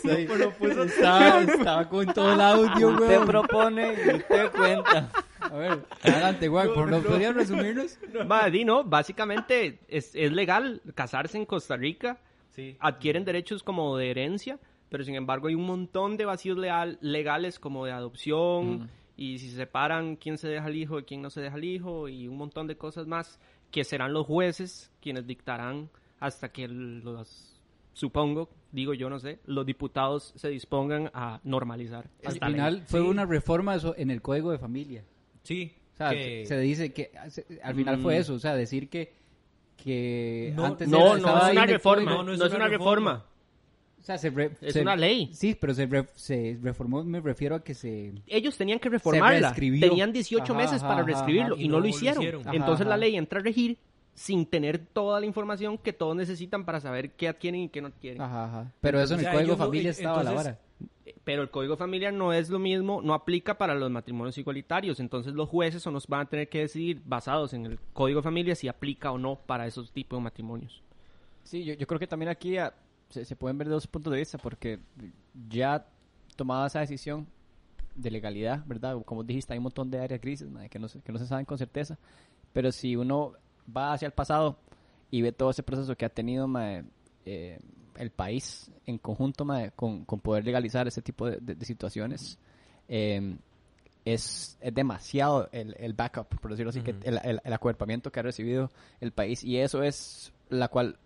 Sí, 0.03 0.09
estaba, 0.87 1.41
estaba 1.41 1.89
con 1.89 2.07
todo 2.13 2.35
el 2.35 2.41
audio, 2.41 2.89
Usted 2.91 3.09
weón. 3.09 3.27
propone 3.27 3.95
y 3.95 4.17
usted 4.17 4.51
cuenta. 4.53 5.11
A 5.55 5.59
ver, 5.59 5.87
adelante, 6.03 6.49
weón. 6.49 6.75
¿Por 6.75 6.91
no, 6.91 7.01
¿Podrían 7.01 7.35
resumirnos? 7.35 7.97
Va, 8.31 8.51
di, 8.51 8.65
no, 8.65 8.83
básicamente 8.83 9.79
es, 9.89 10.13
es 10.15 10.33
legal 10.33 10.83
casarse 10.97 11.39
en 11.39 11.47
Costa 11.47 11.77
Rica, 11.77 12.19
Sí. 12.51 12.77
adquieren 12.81 13.25
derechos 13.25 13.63
como 13.63 13.97
de 13.97 14.11
herencia, 14.11 14.59
pero 14.89 15.05
sin 15.05 15.15
embargo 15.15 15.47
hay 15.49 15.55
un 15.55 15.67
montón 15.67 16.17
de 16.17 16.25
vacíos 16.25 16.57
leal- 16.59 16.99
legales 17.01 17.59
como 17.59 17.85
de 17.85 17.93
adopción 17.93 18.91
y 19.17 19.39
si 19.39 19.49
se 19.51 19.57
separan 19.57 20.17
quién 20.17 20.39
se 20.39 20.49
deja 20.49 20.67
el 20.69 20.77
hijo 20.77 20.99
y 20.99 21.05
quién 21.05 21.23
no 21.23 21.31
se 21.31 21.41
deja 21.41 21.57
el 21.57 21.65
hijo 21.65 22.09
y 22.09 22.27
un 22.29 22.37
montón 22.37 22.67
de 22.67 22.77
cosas 22.77 23.07
más 23.07 23.39
que 23.71 23.83
serán 23.85 24.13
los 24.13 24.27
jueces 24.27 24.91
quienes 25.01 25.27
dictarán 25.27 25.89
hasta 26.21 26.51
que 26.51 26.67
los 26.69 27.61
supongo, 27.93 28.49
digo 28.73 28.95
yo 28.95 29.09
no 29.11 29.19
sé, 29.21 29.39
los 29.47 29.67
diputados 29.67 30.33
se 30.37 30.49
dispongan 30.49 31.11
a 31.15 31.41
normalizar 31.45 32.09
Al 32.25 32.33
ley. 32.35 32.41
final 32.53 32.83
fue 32.87 33.01
Sí. 33.01 33.07
una 33.07 33.25
reforma 33.25 33.75
eso 33.77 33.95
en 33.97 34.11
el 34.11 34.21
código 34.23 34.51
de 34.53 34.59
familia. 34.59 35.05
Sí. 35.45 35.73
O 35.95 35.97
sea, 35.97 36.11
que- 36.11 36.45
se 36.47 36.59
dice 36.59 36.93
que 36.93 37.13
al 37.63 37.75
final 37.77 37.99
fue 37.99 38.17
Mm. 38.17 38.21
eso, 38.21 38.35
o 38.35 38.39
sea, 38.41 38.55
decir 38.57 38.89
que 38.89 39.13
que 39.77 40.53
No, 40.57 40.65
antes 40.67 40.89
No, 40.89 40.99
era- 41.15 41.19
no 41.19 41.47
es 41.47 41.53
una 41.53 41.67
reforma, 41.67 42.23
no, 42.23 42.33
es 42.33 42.53
una 42.53 42.69
reforma. 42.69 43.25
O 43.99 44.03
sea, 44.03 44.19
se 44.19 44.31
re- 44.31 44.51
Es 44.61 44.75
se- 44.75 44.81
una 44.83 44.97
ley. 44.97 45.31
Sí, 45.33 45.57
pero 45.59 45.73
se, 45.75 45.87
re- 45.87 46.07
se 46.15 46.59
reformó, 46.63 47.03
me 47.05 47.21
refiero 47.21 47.55
a 47.57 47.65
que 47.65 47.75
se 47.75 48.13
ellos 48.27 48.57
tenían 48.57 48.79
que 48.79 48.89
reformarla. 48.91 49.55
Tenían 49.55 50.13
18 50.13 50.53
Ajá, 50.53 50.63
meses 50.63 50.83
ajá, 50.83 50.89
para 50.89 51.03
reescribirlo 51.03 51.55
ajá. 51.55 51.63
y, 51.63 51.69
no, 51.69 51.81
lo 51.81 51.87
hicieron. 51.89 52.23
hicieron. 52.23 52.43
Entonces 52.55 52.83
Ajá, 52.83 52.91
la 52.91 52.97
ley 52.99 53.17
entra 53.17 53.41
a 53.41 53.43
regir 53.43 53.79
sin 54.15 54.47
tener 54.47 54.79
toda 54.79 55.21
la 55.21 55.27
información 55.27 55.77
que 55.79 55.93
todos 55.93 56.15
necesitan 56.17 56.65
para 56.65 56.81
saber 56.81 57.13
qué 57.13 57.29
adquieren 57.29 57.63
y 57.63 57.69
qué 57.69 57.81
no 57.83 57.89
adquieren. 57.89 58.21
Ajá, 58.23 58.45
ajá. 58.47 58.73
Pero 58.81 59.01
eso 59.01 59.15
en 59.15 59.19
O 59.19 59.21
el 59.21 59.25
sea, 59.25 59.33
código 59.35 59.57
familia 59.57 59.91
estaba 59.91 60.23
la 60.23 60.31
entonces- 60.31 60.53
vara. 60.53 60.61
Pero 61.25 61.43
el 61.43 61.51
código 61.51 61.77
familiar 61.77 62.13
no 62.13 62.33
es 62.33 62.51
lo 62.51 62.59
mismo, 62.59 63.01
no 63.03 63.15
aplica 63.15 63.57
para 63.57 63.75
los 63.75 63.91
matrimonios 63.91 64.37
igualitarios. 64.37 65.01
Entonces 65.01 65.33
los 65.33 65.49
jueces 65.49 65.83
son 65.83 65.95
los 65.95 66.07
van 66.07 66.23
a 66.23 66.29
tener 66.29 66.49
que 66.49 66.61
decidir, 66.61 67.01
basados 67.05 67.55
en 67.55 67.67
el 67.67 67.79
código 67.93 68.23
familia, 68.23 68.55
si 68.55 68.69
aplica 68.69 69.11
o 69.11 69.19
no 69.19 69.37
para 69.37 69.67
esos 69.67 69.91
tipos 69.91 70.19
de 70.19 70.23
matrimonios. 70.23 70.83
Sí, 71.43 71.65
yo, 71.65 71.75
yo 71.75 71.87
creo 71.87 71.99
que 71.99 72.07
también 72.07 72.29
aquí 72.29 72.59
ah, 72.59 72.75
se, 73.09 73.25
se 73.25 73.37
pueden 73.37 73.57
ver 73.57 73.69
dos 73.69 73.87
puntos 73.87 74.13
de 74.13 74.19
vista, 74.19 74.39
porque 74.39 74.81
ya 75.49 75.87
tomada 76.37 76.67
esa 76.67 76.81
decisión 76.81 77.27
de 77.95 78.11
legalidad, 78.11 78.65
¿verdad? 78.67 79.01
Como 79.05 79.23
dijiste, 79.23 79.53
hay 79.53 79.59
un 79.59 79.65
montón 79.65 79.91
de 79.91 80.01
áreas 80.01 80.21
grises 80.21 80.49
que, 80.71 80.79
no 80.79 80.89
se, 80.89 81.01
que 81.01 81.13
no 81.13 81.19
se 81.19 81.27
saben 81.27 81.45
con 81.45 81.59
certeza, 81.59 81.99
pero 82.53 82.73
si 82.73 82.97
uno 82.97 83.35
va 83.75 83.93
hacia 83.93 84.07
el 84.07 84.13
pasado 84.13 84.59
y 85.11 85.23
ve 85.23 85.33
todo 85.33 85.51
ese 85.51 85.63
proceso 85.63 85.97
que 85.97 86.05
ha 86.05 86.09
tenido 86.09 86.49
mae, 86.49 86.85
eh, 87.25 87.61
el 87.97 88.11
país 88.11 88.71
en 88.87 88.99
conjunto 88.99 89.47
con, 89.77 90.05
con 90.05 90.21
poder 90.21 90.45
legalizar 90.45 90.87
ese 90.89 91.03
tipo 91.03 91.27
de, 91.31 91.39
de- 91.41 91.55
de 91.55 91.65
situaciones, 91.67 92.39
eh, 92.89 93.37
es, 94.05 94.59
es 94.61 94.75
demasiado 94.75 95.49
el, 95.53 95.75
el 95.79 95.95
backup, 95.95 96.29
por 96.41 96.51
decirlo 96.51 96.71
así, 96.71 96.83
que 96.83 96.95
el, 97.05 97.19
el, 97.25 97.41
el 97.43 97.53
acuerpamiento 97.53 98.13
que 98.13 98.21
ha 98.21 98.23
recibido 98.23 98.71
el 99.01 99.13
país. 99.13 99.43
Y 99.43 99.57
eso 99.57 99.83
es 99.83 100.33
la 100.51 100.69
cual, 100.69 100.97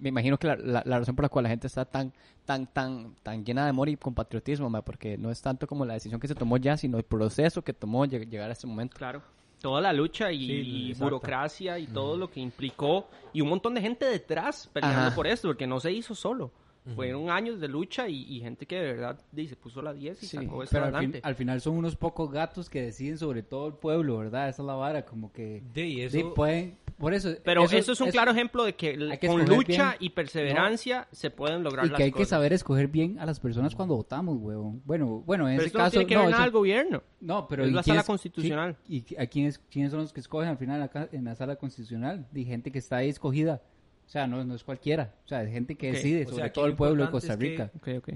me 0.00 0.08
imagino 0.08 0.36
que 0.38 0.48
la, 0.48 0.56
la, 0.56 0.82
la 0.84 0.98
razón 0.98 1.14
por 1.14 1.24
la 1.24 1.28
cual 1.28 1.44
la 1.44 1.48
gente 1.50 1.68
está 1.68 1.84
tan, 1.84 2.12
tan, 2.44 2.66
tan, 2.66 3.14
tan 3.22 3.44
llena 3.44 3.62
de 3.64 3.70
amor 3.70 3.88
y 3.88 3.96
con 3.96 4.14
patriotismo, 4.14 4.68
ma, 4.68 4.82
porque 4.82 5.16
no 5.16 5.30
es 5.30 5.40
tanto 5.40 5.68
como 5.68 5.84
la 5.84 5.94
decisión 5.94 6.20
que 6.20 6.26
se 6.26 6.34
tomó 6.34 6.56
ya, 6.56 6.76
sino 6.76 6.98
el 6.98 7.04
proceso 7.04 7.62
que 7.62 7.72
tomó 7.72 8.04
lleg- 8.06 8.28
llegar 8.28 8.50
a 8.50 8.52
este 8.52 8.66
momento. 8.66 8.96
Claro. 8.96 9.22
Toda 9.60 9.80
la 9.80 9.92
lucha 9.92 10.32
y, 10.32 10.46
Sí, 10.46 10.52
y 10.52 10.86
exacto. 10.90 11.04
burocracia 11.04 11.78
y 11.78 11.86
todo 11.86 12.16
lo 12.16 12.30
que 12.30 12.40
implicó 12.40 13.08
y 13.32 13.40
un 13.42 13.48
montón 13.48 13.74
de 13.74 13.80
gente 13.82 14.06
detrás 14.06 14.68
peleando 14.72 15.06
Ajá. 15.08 15.14
por 15.14 15.26
esto, 15.26 15.48
porque 15.48 15.66
no 15.66 15.78
se 15.80 15.92
hizo 15.92 16.14
solo. 16.14 16.50
Fueron 16.96 17.30
años 17.30 17.60
de 17.60 17.68
lucha 17.68 18.08
y, 18.08 18.22
y 18.22 18.40
gente 18.40 18.64
que 18.66 18.74
de 18.76 18.92
verdad 18.94 19.20
se 19.36 19.54
puso 19.56 19.82
la 19.82 19.92
10 19.92 20.22
y 20.22 20.26
Sí, 20.26 20.36
sacó 20.38 20.62
esto 20.62 20.72
pero 20.72 20.86
al, 20.86 20.90
fin- 20.92 20.96
adelante. 20.98 21.20
al 21.22 21.34
final 21.36 21.60
son 21.60 21.76
unos 21.76 21.94
pocos 21.94 22.32
gatos 22.32 22.70
que 22.70 22.80
deciden 22.82 23.18
sobre 23.18 23.42
todo 23.42 23.68
el 23.68 23.74
pueblo, 23.74 24.16
¿verdad? 24.18 24.48
Esa 24.48 24.62
es 24.62 24.66
la 24.66 24.74
vara, 24.74 25.04
como 25.04 25.30
que... 25.30 25.62
De, 25.74 25.86
y 25.86 26.00
eso, 26.00 26.16
sí, 26.16 26.24
pueden, 26.34 26.78
por 27.00 27.14
eso... 27.14 27.30
Pero 27.42 27.64
eso, 27.64 27.92
es 27.92 28.00
un 28.00 28.10
claro 28.10 28.30
ejemplo 28.30 28.62
de 28.64 28.74
que, 28.76 28.96
que 29.18 29.26
con 29.26 29.44
lucha 29.44 29.90
bien. 29.90 29.96
y 29.98 30.10
perseverancia 30.10 31.08
se 31.10 31.30
pueden 31.30 31.64
lograr 31.64 31.86
Y 31.86 31.88
las 31.88 31.96
que 31.96 32.04
hay 32.04 32.12
que 32.12 32.24
saber 32.24 32.52
escoger 32.52 32.86
bien 32.88 33.18
a 33.18 33.26
las 33.26 33.40
personas 33.40 33.74
cuando 33.74 33.96
votamos, 33.96 34.36
huevón. 34.38 34.82
Bueno, 34.84 35.22
bueno, 35.26 35.48
en 35.48 35.56
Pero 35.56 35.60
ese 35.62 35.66
esto 35.68 35.78
no 35.78 35.84
caso... 35.84 35.90
tiene 35.92 36.06
que 36.06 36.14
ver 36.16 36.24
no, 36.24 36.30
nada 36.30 36.42
eso- 36.42 36.44
al 36.44 36.50
gobierno. 36.52 37.02
No, 37.20 37.48
pero 37.48 37.64
Es 37.64 37.70
¿y 37.70 37.72
la 37.72 37.82
sala 37.82 38.02
constitucional. 38.04 38.76
¿Y 38.88 39.04
a 39.16 39.26
quiénes, 39.26 39.58
quiénes 39.70 39.90
son 39.90 40.02
los 40.02 40.12
que 40.12 40.20
escogen 40.20 40.48
al 40.48 40.58
final 40.58 40.80
acá 40.82 41.08
en 41.10 41.24
la 41.24 41.34
sala 41.34 41.56
constitucional? 41.56 42.26
De 42.30 42.44
gente 42.44 42.70
que 42.70 42.78
está 42.78 42.98
ahí 42.98 43.08
escogida. 43.08 43.62
O 44.06 44.08
sea, 44.10 44.26
no, 44.26 44.44
no 44.44 44.54
es 44.54 44.62
cualquiera. 44.62 45.14
O 45.24 45.28
sea, 45.28 45.42
es 45.42 45.50
gente 45.50 45.76
que 45.76 45.92
decide 45.92 46.26
o 46.26 46.30
sobre 46.30 46.50
todo 46.50 46.66
el 46.66 46.74
pueblo 46.76 47.04
de 47.06 47.10
Costa 47.10 47.32
es 47.32 47.38
que- 47.38 47.44
Rica. 47.48 47.70
Ok, 47.76 47.88
ok. 47.98 48.08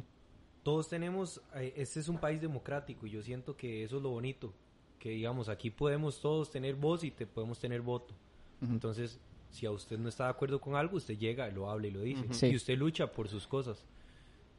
todos 0.62 0.88
tenemos, 0.88 1.40
eh, 1.56 1.72
este 1.76 2.00
es 2.00 2.08
un 2.08 2.18
país 2.18 2.40
democrático 2.40 3.06
y 3.06 3.10
yo 3.10 3.22
siento 3.22 3.56
que 3.56 3.84
eso 3.84 3.98
es 3.98 4.02
lo 4.02 4.10
bonito, 4.10 4.52
que 4.98 5.10
digamos, 5.10 5.48
aquí 5.48 5.70
podemos 5.70 6.20
todos 6.20 6.50
tener 6.50 6.74
voz 6.74 7.04
y 7.04 7.10
te 7.10 7.26
podemos 7.26 7.58
tener 7.58 7.80
voto. 7.82 8.14
Entonces, 8.70 9.18
si 9.50 9.66
a 9.66 9.70
usted 9.70 9.98
no 9.98 10.08
está 10.08 10.24
de 10.24 10.30
acuerdo 10.30 10.60
con 10.60 10.74
algo, 10.76 10.96
usted 10.96 11.16
llega 11.18 11.48
y 11.48 11.52
lo 11.52 11.70
habla 11.70 11.86
y 11.86 11.90
lo 11.90 12.00
dice. 12.00 12.24
Sí. 12.32 12.46
Y 12.48 12.56
usted 12.56 12.76
lucha 12.76 13.06
por 13.06 13.28
sus 13.28 13.46
cosas. 13.46 13.84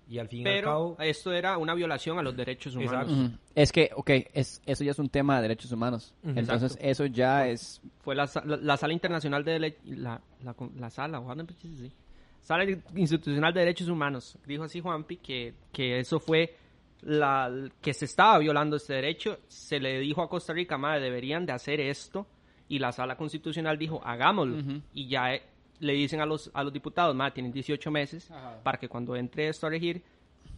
Y 0.08 0.20
al 0.20 0.28
fin 0.28 0.42
y 0.42 0.48
al 0.48 0.54
Pero 0.54 0.68
cabo, 0.68 0.98
esto 1.00 1.34
era 1.34 1.58
una 1.58 1.74
violación 1.74 2.20
a 2.20 2.22
los 2.22 2.36
derechos 2.38 2.76
humanos. 2.76 3.32
Es 3.56 3.72
que, 3.72 3.90
ok, 3.96 4.12
es, 4.34 4.62
eso 4.66 4.84
ya 4.84 4.92
es 4.92 5.00
un 5.00 5.10
tema 5.10 5.38
de 5.38 5.42
derechos 5.42 5.72
humanos. 5.72 6.14
Entonces, 6.24 6.74
Exacto. 6.74 6.88
eso 6.88 7.06
ya 7.08 7.48
es... 7.48 7.82
Fue 8.02 8.14
la, 8.14 8.30
la, 8.46 8.58
la 8.58 8.78
sala 8.78 8.94
internacional 8.94 9.44
de 9.44 9.60
dele- 9.60 9.78
la, 9.98 10.22
la, 10.44 10.56
la 10.78 10.90
sala, 10.92 11.20
Juan, 11.20 11.48
sí. 11.60 11.92
Sala 12.40 12.66
institucional 12.96 13.52
de 13.52 13.62
derechos 13.62 13.88
humanos. 13.88 14.38
Dijo 14.46 14.64
así 14.64 14.80
Juanpi 14.80 15.18
que, 15.18 15.56
que 15.74 15.98
eso 15.98 16.20
fue 16.20 16.56
la 17.02 17.52
que 17.82 17.96
se 17.96 18.06
estaba 18.06 18.38
violando 18.38 18.76
este 18.76 18.94
derecho. 18.94 19.40
Se 19.48 19.80
le 19.80 20.00
dijo 20.00 20.22
a 20.22 20.30
Costa 20.30 20.54
Rica, 20.54 20.78
madre, 20.78 21.02
deberían 21.06 21.48
de 21.48 21.54
hacer 21.54 21.82
esto. 21.82 22.28
Y 22.68 22.80
la 22.80 22.92
sala 22.92 23.16
constitucional 23.18 23.78
dijo, 23.78 24.02
hagámoslo. 24.04 24.58
Y 24.94 25.08
ya 25.08 25.34
eh, 25.36 25.44
le 25.80 25.94
dicen 25.94 26.22
a 26.22 26.26
los, 26.26 26.50
a 26.54 26.64
los 26.64 26.74
diputados, 26.74 27.16
madre, 27.16 27.34
tienen 27.36 27.52
18 27.52 27.92
meses 27.92 28.32
Ajá. 28.32 28.60
para 28.64 28.78
que 28.80 28.90
cuando 28.90 29.16
entre 29.16 29.48
esto 29.50 29.68
a 29.68 29.70
regir, 29.70 30.02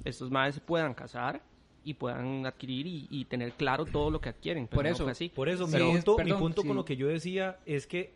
estos 0.05 0.29
madres 0.31 0.55
se 0.55 0.61
puedan 0.61 0.93
casar 0.93 1.41
y 1.83 1.93
puedan 1.93 2.45
adquirir 2.45 2.85
y, 2.87 3.07
y 3.09 3.25
tener 3.25 3.53
claro 3.53 3.85
todo 3.85 4.09
lo 4.11 4.21
que 4.21 4.29
adquieren. 4.29 4.67
Pero 4.67 4.77
Por 4.77 4.85
no 4.85 4.91
eso, 4.91 5.03
fue 5.03 5.11
así. 5.11 5.29
Por 5.29 5.49
eso, 5.49 5.67
Sí, 5.67 5.75
mi 5.77 5.83
es- 5.91 5.95
punto, 6.05 6.11
mi 6.17 6.23
perdón, 6.25 6.39
punto 6.39 6.61
sí. 6.61 6.67
con 6.67 6.77
lo 6.77 6.85
que 6.85 6.95
yo 6.97 7.07
decía 7.07 7.57
es 7.65 7.87
que, 7.87 8.13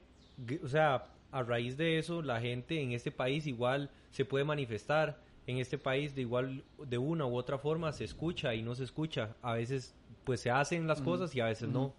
o 0.63 0.67
sea, 0.67 1.07
a 1.31 1.43
raíz 1.43 1.77
de 1.77 1.97
eso, 1.97 2.21
la 2.21 2.39
gente 2.41 2.81
en 2.81 2.91
este 2.91 3.11
país 3.11 3.47
igual 3.47 3.89
se 4.11 4.25
puede 4.25 4.45
manifestar. 4.45 5.19
En 5.47 5.57
este 5.57 5.77
país, 5.77 6.13
de 6.13 6.21
igual, 6.21 6.63
de 6.85 6.97
una 6.99 7.25
u 7.25 7.35
otra 7.35 7.57
forma, 7.57 7.91
se 7.93 8.03
escucha 8.03 8.53
y 8.53 8.61
no 8.61 8.75
se 8.75 8.83
escucha. 8.83 9.35
A 9.41 9.53
veces, 9.53 9.95
pues 10.23 10.39
se 10.41 10.51
hacen 10.51 10.87
las 10.87 11.01
cosas 11.01 11.35
y 11.35 11.39
a 11.41 11.45
veces 11.45 11.69
no. 11.69 11.93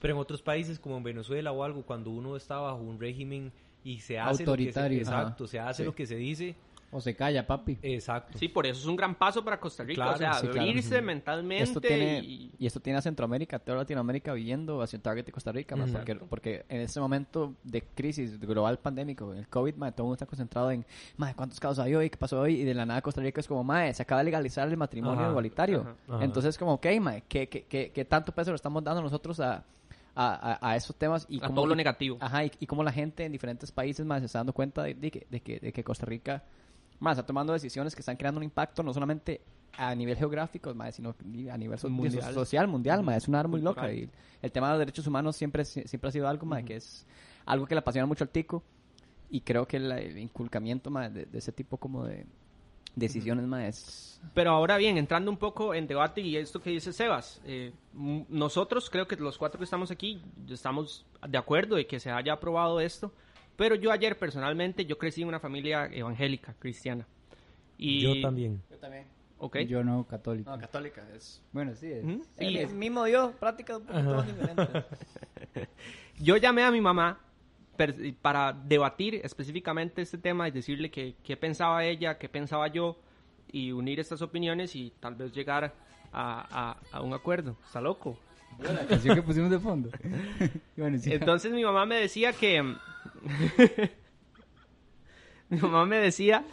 Pero 0.00 0.14
en 0.14 0.20
otros 0.20 0.42
países, 0.42 0.78
como 0.78 0.96
en 0.96 1.02
Venezuela 1.02 1.52
o 1.52 1.62
algo, 1.62 1.82
cuando 1.82 2.10
uno 2.10 2.36
está 2.36 2.56
bajo 2.58 2.78
un 2.78 2.98
régimen 3.00 3.52
y 3.84 4.00
se 4.00 4.18
hace 4.18 4.42
Autoritario. 4.44 4.98
lo 4.98 5.00
que 5.00 5.04
se, 5.04 5.10
exacto, 5.10 5.46
se 5.46 5.60
hace 5.60 5.82
Sí. 5.82 5.86
lo 5.86 5.94
que 5.94 6.06
se 6.06 6.16
dice, 6.16 6.54
O 6.92 7.00
se 7.00 7.14
calla, 7.16 7.46
papi. 7.46 7.76
exacto. 7.82 8.38
Sí, 8.38 8.48
por 8.48 8.64
eso 8.64 8.80
es 8.80 8.86
un 8.86 8.94
gran 8.96 9.16
paso 9.16 9.44
para 9.44 9.58
Costa 9.58 9.82
Rica. 9.82 9.96
Claro, 10.02 10.14
o 10.14 10.18
sea, 10.18 10.34
sí, 10.34 10.46
claro. 10.46 10.62
abrirse 10.62 10.96
Ujú. 10.96 11.04
mentalmente 11.04 11.64
Esto 11.64 11.80
tiene, 11.80 12.20
y... 12.20 12.52
y 12.58 12.66
esto 12.66 12.80
tiene 12.80 12.98
a 12.98 13.02
Centroamérica, 13.02 13.58
toda 13.58 13.78
Latinoamérica 13.78 14.32
viendo 14.32 14.80
hacia 14.80 14.96
el 14.96 15.02
target 15.02 15.26
de 15.26 15.32
Costa 15.32 15.50
Rica, 15.52 15.74
Ujú. 15.74 15.92
porque, 15.92 16.14
porque 16.14 16.64
en 16.68 16.80
este 16.80 17.00
momento 17.00 17.54
de 17.64 17.82
crisis 17.82 18.38
global 18.38 18.78
pandémico, 18.78 19.34
el 19.34 19.48
COVID, 19.48 19.74
ma, 19.74 19.90
todo 19.92 20.02
el 20.02 20.06
mundo 20.06 20.14
está 20.14 20.26
concentrado 20.26 20.70
en, 20.70 20.86
ma, 21.16 21.34
¿cuántos 21.34 21.58
casos 21.60 21.80
hay 21.80 21.94
hoy? 21.94 22.08
¿Qué 22.08 22.16
pasó 22.16 22.40
hoy? 22.40 22.60
Y 22.60 22.64
de 22.64 22.72
la 22.72 22.86
nada 22.86 23.02
Costa 23.02 23.20
Rica 23.20 23.40
es 23.40 23.48
como, 23.48 23.64
ma, 23.64 23.92
se 23.92 24.02
acaba 24.02 24.20
de 24.20 24.26
legalizar 24.26 24.66
el 24.68 24.76
matrimonio 24.76 25.20
Ajá. 25.22 25.30
igualitario. 25.30 25.80
Ajá. 25.80 25.94
Ajá. 26.16 26.24
Entonces, 26.24 26.56
como, 26.56 26.74
ok, 26.74 26.86
ma, 27.00 27.20
¿qué, 27.22 27.48
qué, 27.48 27.64
qué, 27.64 27.90
qué 27.92 28.04
tanto 28.04 28.32
peso 28.32 28.52
le 28.52 28.56
estamos 28.56 28.82
dando 28.84 29.02
nosotros 29.02 29.40
a, 29.40 29.64
a, 30.14 30.58
a, 30.62 30.70
a 30.70 30.76
esos 30.76 30.94
temas? 30.96 31.26
Y 31.28 31.38
A 31.38 31.48
cómo- 31.48 31.54
todo 31.56 31.66
lo 31.66 31.74
negativo. 31.74 32.16
Ajá, 32.20 32.44
y, 32.44 32.52
y 32.60 32.66
cómo 32.66 32.84
la 32.84 32.92
gente 32.92 33.24
en 33.24 33.32
diferentes 33.32 33.72
países 33.72 34.06
más 34.06 34.20
se 34.20 34.26
está 34.26 34.38
dando 34.38 34.52
cuenta 34.52 34.84
de, 34.84 34.94
de 34.94 35.10
que, 35.10 35.26
de, 35.28 35.40
que, 35.40 35.58
de 35.58 35.72
que 35.72 35.82
Costa 35.84 36.06
Rica 36.06 36.44
más 37.00 37.16
está 37.18 37.26
tomando 37.26 37.52
decisiones 37.52 37.94
que 37.94 38.00
están 38.00 38.16
creando 38.16 38.38
un 38.38 38.44
impacto 38.44 38.82
no 38.82 38.92
solamente 38.94 39.40
a 39.78 39.94
nivel 39.94 40.16
geográfico, 40.16 40.74
más, 40.74 40.94
sino 40.94 41.14
a 41.50 41.56
nivel 41.58 41.78
so- 41.78 41.88
Mundial. 41.90 42.32
social, 42.32 42.66
mundial, 42.68 43.02
más, 43.02 43.18
es 43.18 43.28
una 43.28 43.40
área 43.40 43.48
muy 43.48 43.60
loca. 43.60 43.92
Y 43.92 44.08
el 44.40 44.50
tema 44.52 44.68
de 44.68 44.72
los 44.74 44.78
derechos 44.78 45.06
humanos 45.06 45.36
siempre, 45.36 45.64
siempre 45.64 46.08
ha 46.08 46.12
sido 46.12 46.28
algo 46.28 46.46
más, 46.46 46.64
que 46.64 46.76
es 46.76 47.06
algo 47.44 47.66
que 47.66 47.74
le 47.74 47.80
apasiona 47.80 48.06
mucho 48.06 48.24
al 48.24 48.30
tico. 48.30 48.62
Y 49.28 49.40
creo 49.42 49.66
que 49.66 49.76
el, 49.76 49.90
el 49.92 50.18
inculcamiento 50.18 50.88
más, 50.90 51.12
de, 51.12 51.26
de 51.26 51.38
ese 51.38 51.52
tipo 51.52 51.76
como 51.76 52.04
de 52.06 52.24
decisiones 52.94 53.44
más 53.46 53.64
es... 53.64 54.20
Pero 54.32 54.52
ahora 54.52 54.78
bien, 54.78 54.96
entrando 54.96 55.30
un 55.30 55.36
poco 55.36 55.74
en 55.74 55.86
debate 55.86 56.22
y 56.22 56.36
esto 56.36 56.62
que 56.62 56.70
dice 56.70 56.92
Sebas, 56.94 57.42
eh, 57.44 57.72
nosotros 58.28 58.88
creo 58.88 59.06
que 59.06 59.16
los 59.16 59.36
cuatro 59.36 59.58
que 59.58 59.64
estamos 59.64 59.90
aquí 59.90 60.22
estamos 60.48 61.04
de 61.28 61.36
acuerdo 61.36 61.76
de 61.76 61.86
que 61.86 62.00
se 62.00 62.10
haya 62.10 62.32
aprobado 62.32 62.80
esto, 62.80 63.12
Pero 63.56 63.74
yo 63.74 63.90
ayer 63.90 64.18
personalmente, 64.18 64.84
yo 64.84 64.98
crecí 64.98 65.22
en 65.22 65.28
una 65.28 65.40
familia 65.40 65.86
evangélica, 65.92 66.54
cristiana. 66.58 67.06
Y, 67.78 68.00
Yo 68.00 68.20
también. 68.22 68.62
Yo 68.70 68.76
también. 68.78 69.04
Ok. 69.38 69.58
Yo 69.60 69.84
no, 69.84 70.04
católico. 70.06 70.50
No, 70.50 70.58
católica. 70.58 71.06
Es... 71.14 71.42
Bueno, 71.52 71.74
sí. 71.74 71.90
es- 71.92 72.04
Ujú. 72.04 72.24
Sí, 72.38 72.44
Y- 72.46 72.58
el 72.58 72.74
mismo 72.74 73.04
Dios, 73.04 73.34
prácticas 73.36 73.78
un 73.78 73.86
poquito 73.86 74.22
diferentes. 74.22 74.84
Yo 76.18 76.36
llamé 76.38 76.62
a 76.64 76.70
mi 76.70 76.80
mamá 76.80 77.20
per- 77.76 78.14
para 78.22 78.52
debatir 78.52 79.16
específicamente 79.22 80.00
este 80.02 80.16
tema 80.18 80.48
y 80.48 80.50
decirle 80.50 80.90
que- 80.90 81.14
qué 81.22 81.36
pensaba 81.36 81.84
ella, 81.84 82.16
qué 82.18 82.28
pensaba 82.28 82.68
yo 82.68 82.98
y 83.52 83.72
unir 83.72 84.00
estas 84.00 84.22
opiniones 84.22 84.74
y 84.74 84.92
tal 85.00 85.14
vez 85.14 85.32
llegar 85.34 85.74
a, 86.12 86.72
a- 86.92 86.96
a 86.96 87.02
un 87.02 87.12
acuerdo. 87.12 87.56
¿Está 87.66 87.80
loco? 87.82 88.18
La 88.58 88.86
canción 88.86 89.14
que 89.14 89.22
pusimos 89.22 89.50
de 89.50 89.58
fondo. 89.58 89.90
bueno, 90.76 90.96
sí. 90.98 91.12
Entonces 91.12 91.52
mi 91.52 91.62
mamá 91.64 91.84
me 91.86 91.96
decía 91.96 92.32
que... 92.32 92.74
mi 95.48 95.58
mamá 95.58 95.86
me 95.86 95.98
decía 95.98 96.44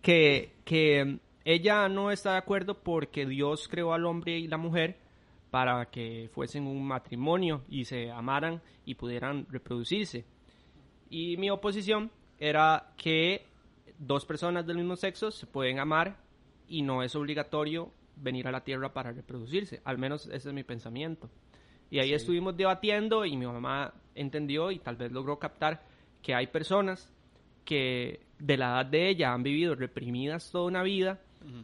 que, 0.00 0.52
que 0.64 1.18
ella 1.44 1.88
no 1.88 2.10
está 2.10 2.32
de 2.32 2.38
acuerdo 2.38 2.82
porque 2.82 3.26
Dios 3.26 3.68
creó 3.68 3.92
al 3.92 4.06
hombre 4.06 4.38
y 4.38 4.48
la 4.48 4.56
mujer 4.56 4.98
para 5.50 5.90
que 5.90 6.30
fuesen 6.32 6.66
un 6.66 6.86
matrimonio 6.86 7.62
y 7.68 7.84
se 7.84 8.10
amaran 8.10 8.62
y 8.84 8.94
pudieran 8.94 9.46
reproducirse. 9.50 10.24
Y 11.10 11.36
mi 11.36 11.50
oposición 11.50 12.10
era 12.38 12.94
que 12.96 13.46
dos 13.98 14.24
personas 14.24 14.66
del 14.66 14.78
mismo 14.78 14.96
sexo 14.96 15.30
se 15.30 15.46
pueden 15.46 15.78
amar 15.78 16.16
y 16.66 16.82
no 16.82 17.02
es 17.02 17.14
obligatorio 17.14 17.92
venir 18.16 18.48
a 18.48 18.52
la 18.52 18.64
tierra 18.64 18.92
para 18.92 19.12
reproducirse. 19.12 19.82
Al 19.84 19.98
menos 19.98 20.26
ese 20.26 20.48
es 20.48 20.54
mi 20.54 20.64
pensamiento. 20.64 21.28
Y 21.90 21.98
ahí 21.98 22.14
estuvimos 22.14 22.56
debatiendo 22.56 23.26
y 23.26 23.36
mi 23.36 23.44
mamá 23.44 23.92
entendió 24.14 24.70
y 24.70 24.78
tal 24.78 24.96
vez 24.96 25.12
logró 25.12 25.38
captar 25.38 25.82
que 26.22 26.34
hay 26.34 26.46
personas 26.46 27.12
que 27.64 28.20
de 28.38 28.56
la 28.56 28.70
edad 28.80 28.86
de 28.86 29.08
ella 29.08 29.32
han 29.32 29.42
vivido 29.42 29.74
reprimidas 29.74 30.50
toda 30.50 30.64
una 30.66 30.82
vida 30.82 31.20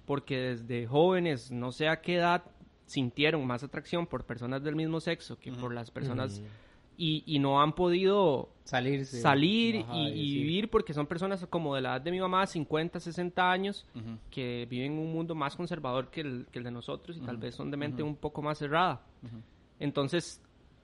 porque 0.06 0.36
desde 0.38 0.86
jóvenes, 0.86 1.50
no 1.52 1.70
sé 1.72 1.88
a 1.88 2.00
qué 2.00 2.16
edad, 2.16 2.42
sintieron 2.86 3.46
más 3.46 3.62
atracción 3.62 4.06
por 4.06 4.24
personas 4.24 4.62
del 4.62 4.74
mismo 4.74 5.00
sexo 5.00 5.38
que 5.38 5.52
por 5.52 5.72
las 5.72 5.90
personas 5.90 6.42
y, 6.96 7.22
y 7.26 7.38
no 7.38 7.60
han 7.62 7.74
podido 7.74 8.48
Salirse. 8.64 9.20
salir 9.20 9.84
Ajá, 9.84 9.96
y, 9.96 10.08
y 10.08 10.30
sí. 10.32 10.38
vivir 10.38 10.68
porque 10.68 10.92
son 10.92 11.06
personas 11.06 11.46
como 11.46 11.76
de 11.76 11.82
la 11.82 11.90
edad 11.90 12.00
de 12.00 12.10
mi 12.10 12.18
mamá, 12.18 12.44
50, 12.44 12.98
60 12.98 13.50
años, 13.50 13.86
que 14.30 14.66
viven 14.68 14.92
en 14.94 14.98
un 14.98 15.12
mundo 15.12 15.36
más 15.36 15.54
conservador 15.54 16.10
que 16.10 16.22
el, 16.22 16.46
que 16.50 16.58
el 16.58 16.64
de 16.64 16.72
nosotros 16.72 17.16
y 17.16 17.20
tal 17.20 17.36
vez 17.36 17.54
son 17.54 17.70
de 17.70 17.76
mente 17.76 18.02
un 18.02 18.16
poco 18.16 18.42
más 18.42 18.58
cerrada. 18.58 19.00
Entonces, 19.78 20.42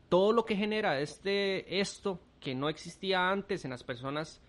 todo 0.08 0.32
lo 0.32 0.44
que 0.44 0.54
genera 0.54 1.00
este 1.00 1.80
esto 1.80 2.20
que 2.44 2.54
no 2.54 2.68
existía 2.68 3.30
antes 3.30 3.64
en 3.64 3.70
las 3.72 3.82
personas 3.82 4.40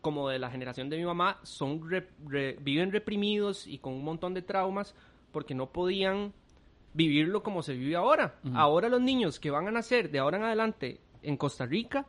como 0.00 0.28
de 0.28 0.38
la 0.38 0.50
generación 0.50 0.88
de 0.88 0.96
mi 0.96 1.04
mamá 1.04 1.38
son 1.42 1.88
re- 1.90 2.08
re- 2.26 2.56
viven 2.60 2.92
reprimidos 2.92 3.66
y 3.66 3.78
con 3.78 3.92
un 3.94 4.04
montón 4.04 4.32
de 4.34 4.42
traumas 4.42 4.94
porque 5.32 5.54
no 5.54 5.70
podían 5.70 6.32
vivirlo 6.94 7.42
como 7.42 7.62
se 7.62 7.74
vive 7.74 7.96
ahora. 7.96 8.36
Ahora 8.54 8.88
los 8.88 9.00
niños 9.00 9.40
que 9.40 9.50
van 9.50 9.66
a 9.66 9.70
nacer 9.70 10.10
de 10.10 10.18
ahora 10.20 10.36
en 10.38 10.44
adelante 10.44 11.00
en 11.22 11.36
Costa 11.36 11.66
Rica, 11.66 12.06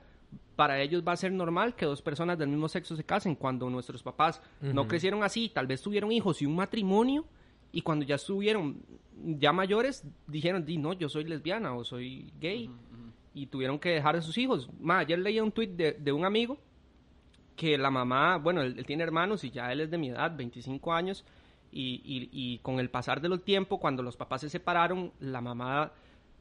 para 0.56 0.80
ellos 0.82 1.04
va 1.06 1.14
a 1.14 1.18
ser 1.18 1.32
normal 1.32 1.76
que 1.76 1.86
dos 1.86 2.02
personas 2.02 2.38
del 2.38 2.50
mismo 2.50 2.68
sexo 2.70 2.96
se 2.96 3.04
casen 3.04 3.36
cuando 3.36 3.70
nuestros 3.70 4.04
papás 4.04 4.42
no 4.62 4.88
crecieron 4.88 5.24
así, 5.24 5.50
tal 5.50 5.66
vez 5.68 5.82
tuvieron 5.82 6.12
hijos 6.12 6.42
y 6.42 6.46
un 6.46 6.56
matrimonio 6.56 7.26
y 7.72 7.82
cuando 7.82 8.06
ya 8.06 8.16
estuvieron 8.16 8.78
ya 9.40 9.52
mayores 9.54 10.04
dijeron, 10.28 10.66
di 10.66 10.78
no, 10.78 10.94
yo 10.94 11.08
soy 11.10 11.24
lesbiana 11.24 11.74
o 11.74 11.84
soy 11.84 12.32
gay 12.40 12.70
y 13.36 13.46
tuvieron 13.48 13.78
que 13.78 13.90
dejar 13.90 14.16
a 14.16 14.22
sus 14.22 14.36
hijos. 14.40 14.68
Ma, 14.80 15.00
ayer 15.00 15.20
leí 15.20 15.40
un 15.40 15.52
tweet 15.52 15.68
de, 15.68 15.92
de 15.94 16.12
un 16.12 16.26
amigo 16.26 16.58
que 17.56 17.78
la 17.78 17.92
mamá, 17.92 18.38
bueno, 18.38 18.62
él, 18.64 18.84
tiene 18.86 19.04
hermanos 19.04 19.44
y 19.44 19.52
ya 19.52 19.72
él 19.72 19.82
es 19.82 19.92
de 19.92 19.98
mi 19.98 20.10
edad, 20.10 20.36
25 20.36 20.94
años, 20.94 21.24
y, 21.72 22.02
y- 22.32 22.60
con 22.60 22.80
el 22.80 22.90
pasar 22.90 23.20
del 23.22 23.42
tiempo, 23.42 23.80
cuando 23.80 24.02
los 24.02 24.16
papás 24.18 24.42
se 24.42 24.50
separaron, 24.50 25.12
la 25.20 25.42
mamá 25.42 25.92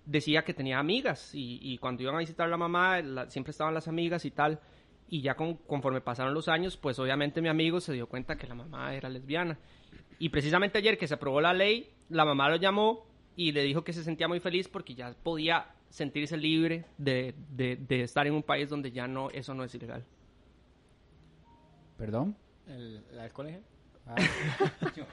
decía 0.07 0.44
que 0.44 0.54
tenía 0.54 0.78
amigas 0.78 1.35
y, 1.35 1.59
y 1.62 1.78
cuando 1.78 2.02
iban 2.02 2.14
a 2.14 2.18
visitar 2.18 2.46
a 2.46 2.50
la 2.50 2.57
mamá 2.57 3.00
siempre 3.28 3.50
estaban 3.50 3.74
las 3.74 3.88
amigas 3.88 4.24
y 4.24 4.30
tal, 4.30 4.61
y 5.09 5.20
ya 5.22 5.35
con- 5.35 5.54
conforme 5.57 6.00
pasaron 6.00 6.35
los 6.35 6.48
años, 6.48 6.76
pues 6.76 6.98
obviamente 6.98 7.42
mi 7.42 7.48
amigo 7.48 7.80
se 7.80 7.92
dio 7.92 8.07
cuenta 8.09 8.37
que 8.37 8.46
la 8.46 8.54
mamá 8.54 8.94
era 8.94 9.09
lesbiana. 9.09 9.59
Y 10.20 10.28
precisamente 10.28 10.78
ayer 10.78 10.96
que 10.98 11.09
se 11.09 11.14
aprobó 11.14 11.40
la 11.40 11.52
ley, 11.52 11.90
la 12.09 12.24
mamá 12.24 12.48
lo 12.48 12.57
llamó 12.57 13.04
y 13.37 13.50
le 13.52 13.62
dijo 13.64 13.83
que 13.83 13.92
se 13.92 14.04
sentía 14.04 14.28
muy 14.28 14.38
feliz 14.40 14.68
porque 14.68 14.94
ya 14.94 15.12
podía 15.22 15.66
sentirse 15.94 16.37
libre 16.37 16.85
de, 16.98 17.35
de- 17.50 17.76
de 17.76 18.02
estar 18.02 18.26
en 18.26 18.35
un 18.35 18.42
país 18.42 18.68
donde 18.68 18.90
ya 18.90 19.07
no, 19.07 19.30
eso 19.30 19.54
no 19.54 19.62
es 19.62 19.72
ilegal. 19.76 20.04
¿Perdón? 21.96 22.37
¿El, 22.66 23.00
¿La 23.12 23.22
del 23.22 23.33
colegio? 23.33 23.61
Ah. 24.07 24.16
Yo- 24.96 25.04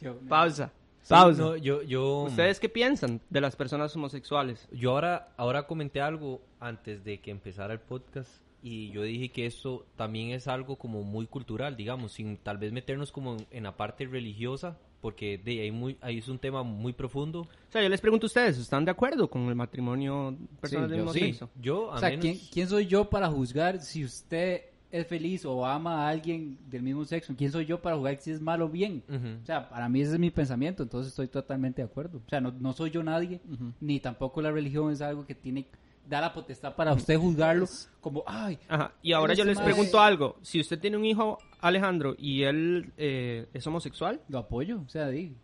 yo- 0.00 0.18
Pausa. 0.28 0.72
Sí, 1.02 1.08
Pausa. 1.10 1.42
no, 1.42 1.56
yo, 1.56 1.82
yo, 1.82 2.22
¿Ustedes 2.28 2.58
qué 2.60 2.68
piensan 2.68 3.20
de 3.30 3.40
las 3.40 3.56
personas 3.56 3.94
homosexuales? 3.96 4.68
yo 4.72 4.90
ahora, 4.92 5.32
ahora 5.36 5.66
comenté 5.66 6.00
algo 6.00 6.40
antes 6.60 7.04
de 7.04 7.20
que 7.20 7.30
empezara 7.30 7.72
el 7.74 7.80
podcast 7.80 8.30
y 8.62 8.90
yo 8.90 9.02
dije 9.02 9.30
que 9.30 9.46
esto 9.46 9.86
también 9.96 10.30
es 10.30 10.46
algo 10.48 10.76
como 10.76 11.02
muy 11.02 11.26
cultural, 11.26 11.76
digamos, 11.76 12.12
sin 12.12 12.36
tal 12.38 12.58
vez 12.58 12.72
meternos 12.72 13.12
como 13.12 13.34
en, 13.36 13.46
en 13.50 13.62
la 13.64 13.76
parte 13.76 14.06
religiosa, 14.06 14.78
porque 15.00 15.38
de 15.38 15.62
ahí, 15.62 15.70
muy, 15.70 15.96
ahí 16.00 16.18
es 16.18 16.28
un 16.28 16.38
tema 16.38 16.62
muy 16.62 16.92
profundo. 16.92 17.40
O 17.42 17.72
sea, 17.72 17.82
yo 17.82 17.88
les 17.88 18.00
pregunto 18.00 18.26
a 18.26 18.28
ustedes, 18.28 18.58
¿están 18.58 18.84
de 18.84 18.90
acuerdo 18.90 19.28
con 19.28 19.42
el 19.48 19.54
matrimonio 19.54 20.36
personas 20.60 20.90
Sí, 20.90 20.96
del 20.96 21.06
yo 21.06 21.12
mismo 21.12 21.46
sí. 21.48 21.60
Yo, 21.60 21.92
a 21.92 21.96
O 21.96 21.98
sea, 21.98 22.10
menos... 22.10 22.22
¿quién, 22.22 22.38
quién 22.52 22.68
soy 22.68 22.86
yo 22.86 23.08
para 23.08 23.28
juzgar 23.28 23.80
si 23.80 24.04
usted 24.04 24.62
es 24.90 25.06
feliz 25.06 25.44
o 25.44 25.64
ama 25.64 26.04
a 26.04 26.08
alguien 26.08 26.58
del 26.68 26.82
mismo 26.82 27.04
sexo? 27.04 27.34
¿Quién 27.36 27.52
soy 27.52 27.64
yo 27.64 27.80
para 27.80 27.96
juzgar 27.96 28.18
si 28.20 28.32
es 28.32 28.40
malo 28.40 28.66
o 28.66 28.68
bien? 28.68 29.02
Ujú. 29.08 29.42
O 29.42 29.46
sea, 29.46 29.68
para 29.68 29.88
mí 29.88 30.00
ese 30.02 30.12
es 30.14 30.18
mi 30.18 30.30
pensamiento, 30.30 30.82
entonces 30.82 31.10
estoy 31.12 31.28
totalmente 31.28 31.80
de 31.80 31.86
acuerdo. 31.86 32.20
O 32.26 32.28
sea, 32.28 32.40
no, 32.40 32.52
no 32.52 32.72
soy 32.72 32.90
yo 32.90 33.02
nadie, 33.02 33.40
ni 33.80 34.00
tampoco 34.00 34.42
la 34.42 34.50
religión 34.50 34.92
es 34.92 35.00
algo 35.00 35.24
que 35.26 35.34
tiene, 35.34 35.66
da 36.10 36.20
la 36.20 36.32
potestad 36.34 36.74
para 36.74 36.92
usted 36.92 37.16
juzgarlo 37.18 37.66
como, 38.00 38.22
ay, 38.26 38.58
Ajá. 38.68 38.92
Y 39.00 39.12
ahora 39.12 39.32
yo 39.34 39.44
les 39.44 39.58
pregunto 39.60 40.00
algo. 40.00 40.36
Si 40.42 40.60
usted 40.60 40.78
tiene 40.78 40.96
un 40.96 41.04
hijo, 41.06 41.38
Alejandro, 41.60 42.14
y 42.18 42.42
él 42.42 42.92
eh, 42.98 43.48
es 43.54 43.66
homosexual, 43.66 44.20
lo 44.28 44.38
apoyo. 44.38 44.82
O 44.84 44.88
sea, 44.88 45.08
di, 45.08 45.34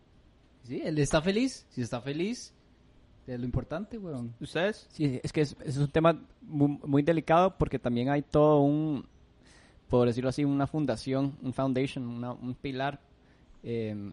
sí, 0.64 0.82
él 0.84 0.98
está 0.98 1.22
feliz, 1.22 1.66
si 1.70 1.80
está 1.82 2.00
feliz, 2.00 2.52
es 3.26 3.38
lo 3.38 3.44
importante, 3.44 3.96
weón. 3.96 4.34
¿ustedes? 4.40 4.86
Sí, 4.90 5.20
es 5.22 5.32
que 5.32 5.40
es, 5.42 5.56
es 5.64 5.76
un 5.78 5.88
tema 5.88 6.20
muy, 6.42 6.78
muy 6.84 7.02
delicado 7.02 7.56
porque 7.56 7.78
también 7.78 8.08
hay 8.10 8.22
todo 8.22 8.60
un, 8.60 9.06
por 9.88 10.06
decirlo 10.08 10.30
así, 10.30 10.44
una 10.44 10.66
fundación, 10.66 11.36
un 11.42 11.52
foundation, 11.52 12.06
una- 12.08 12.32
un 12.32 12.54
pilar 12.54 13.00
eh, 13.62 14.12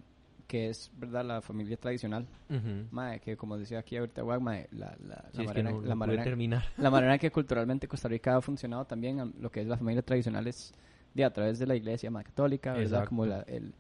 que 0.54 0.70
es, 0.70 0.92
¿verdad?, 0.96 1.26
la 1.26 1.42
familia 1.42 1.76
tradicional. 1.78 2.28
Que 3.24 3.36
como 3.36 3.58
decía 3.58 3.80
aquí 3.80 3.98
ahorita 3.98 4.24
mae, 4.40 4.68
la, 4.72 4.96
la, 5.08 5.26
Sí, 5.32 5.40
la 5.40 5.44
manera, 5.46 5.72
no- 5.72 5.78
la, 5.78 5.82
pude 5.82 5.96
manera, 5.96 6.24
terminar. 6.24 6.64
la 6.78 6.92
manera 6.92 7.14
en 7.16 7.20
que 7.20 7.32
culturalmente 7.40 7.88
Costa 7.88 8.08
Rica 8.08 8.36
ha 8.36 8.42
funcionado 8.42 8.86
también, 8.86 9.34
lo 9.40 9.50
que 9.52 9.62
es 9.62 9.68
la 9.68 9.78
familia 9.78 10.04
tradicional 10.04 10.46
es 10.46 10.72
de 11.16 11.24
a 11.26 11.34
través 11.34 11.58
de 11.58 11.66
la 11.66 11.76
iglesia 11.76 12.12
mae, 12.12 12.24
católica, 12.24 12.74
¿verdad? 12.74 12.86
Exacto. 12.86 13.10
Como 13.10 13.26
la, 13.26 13.42
el- 13.48 13.74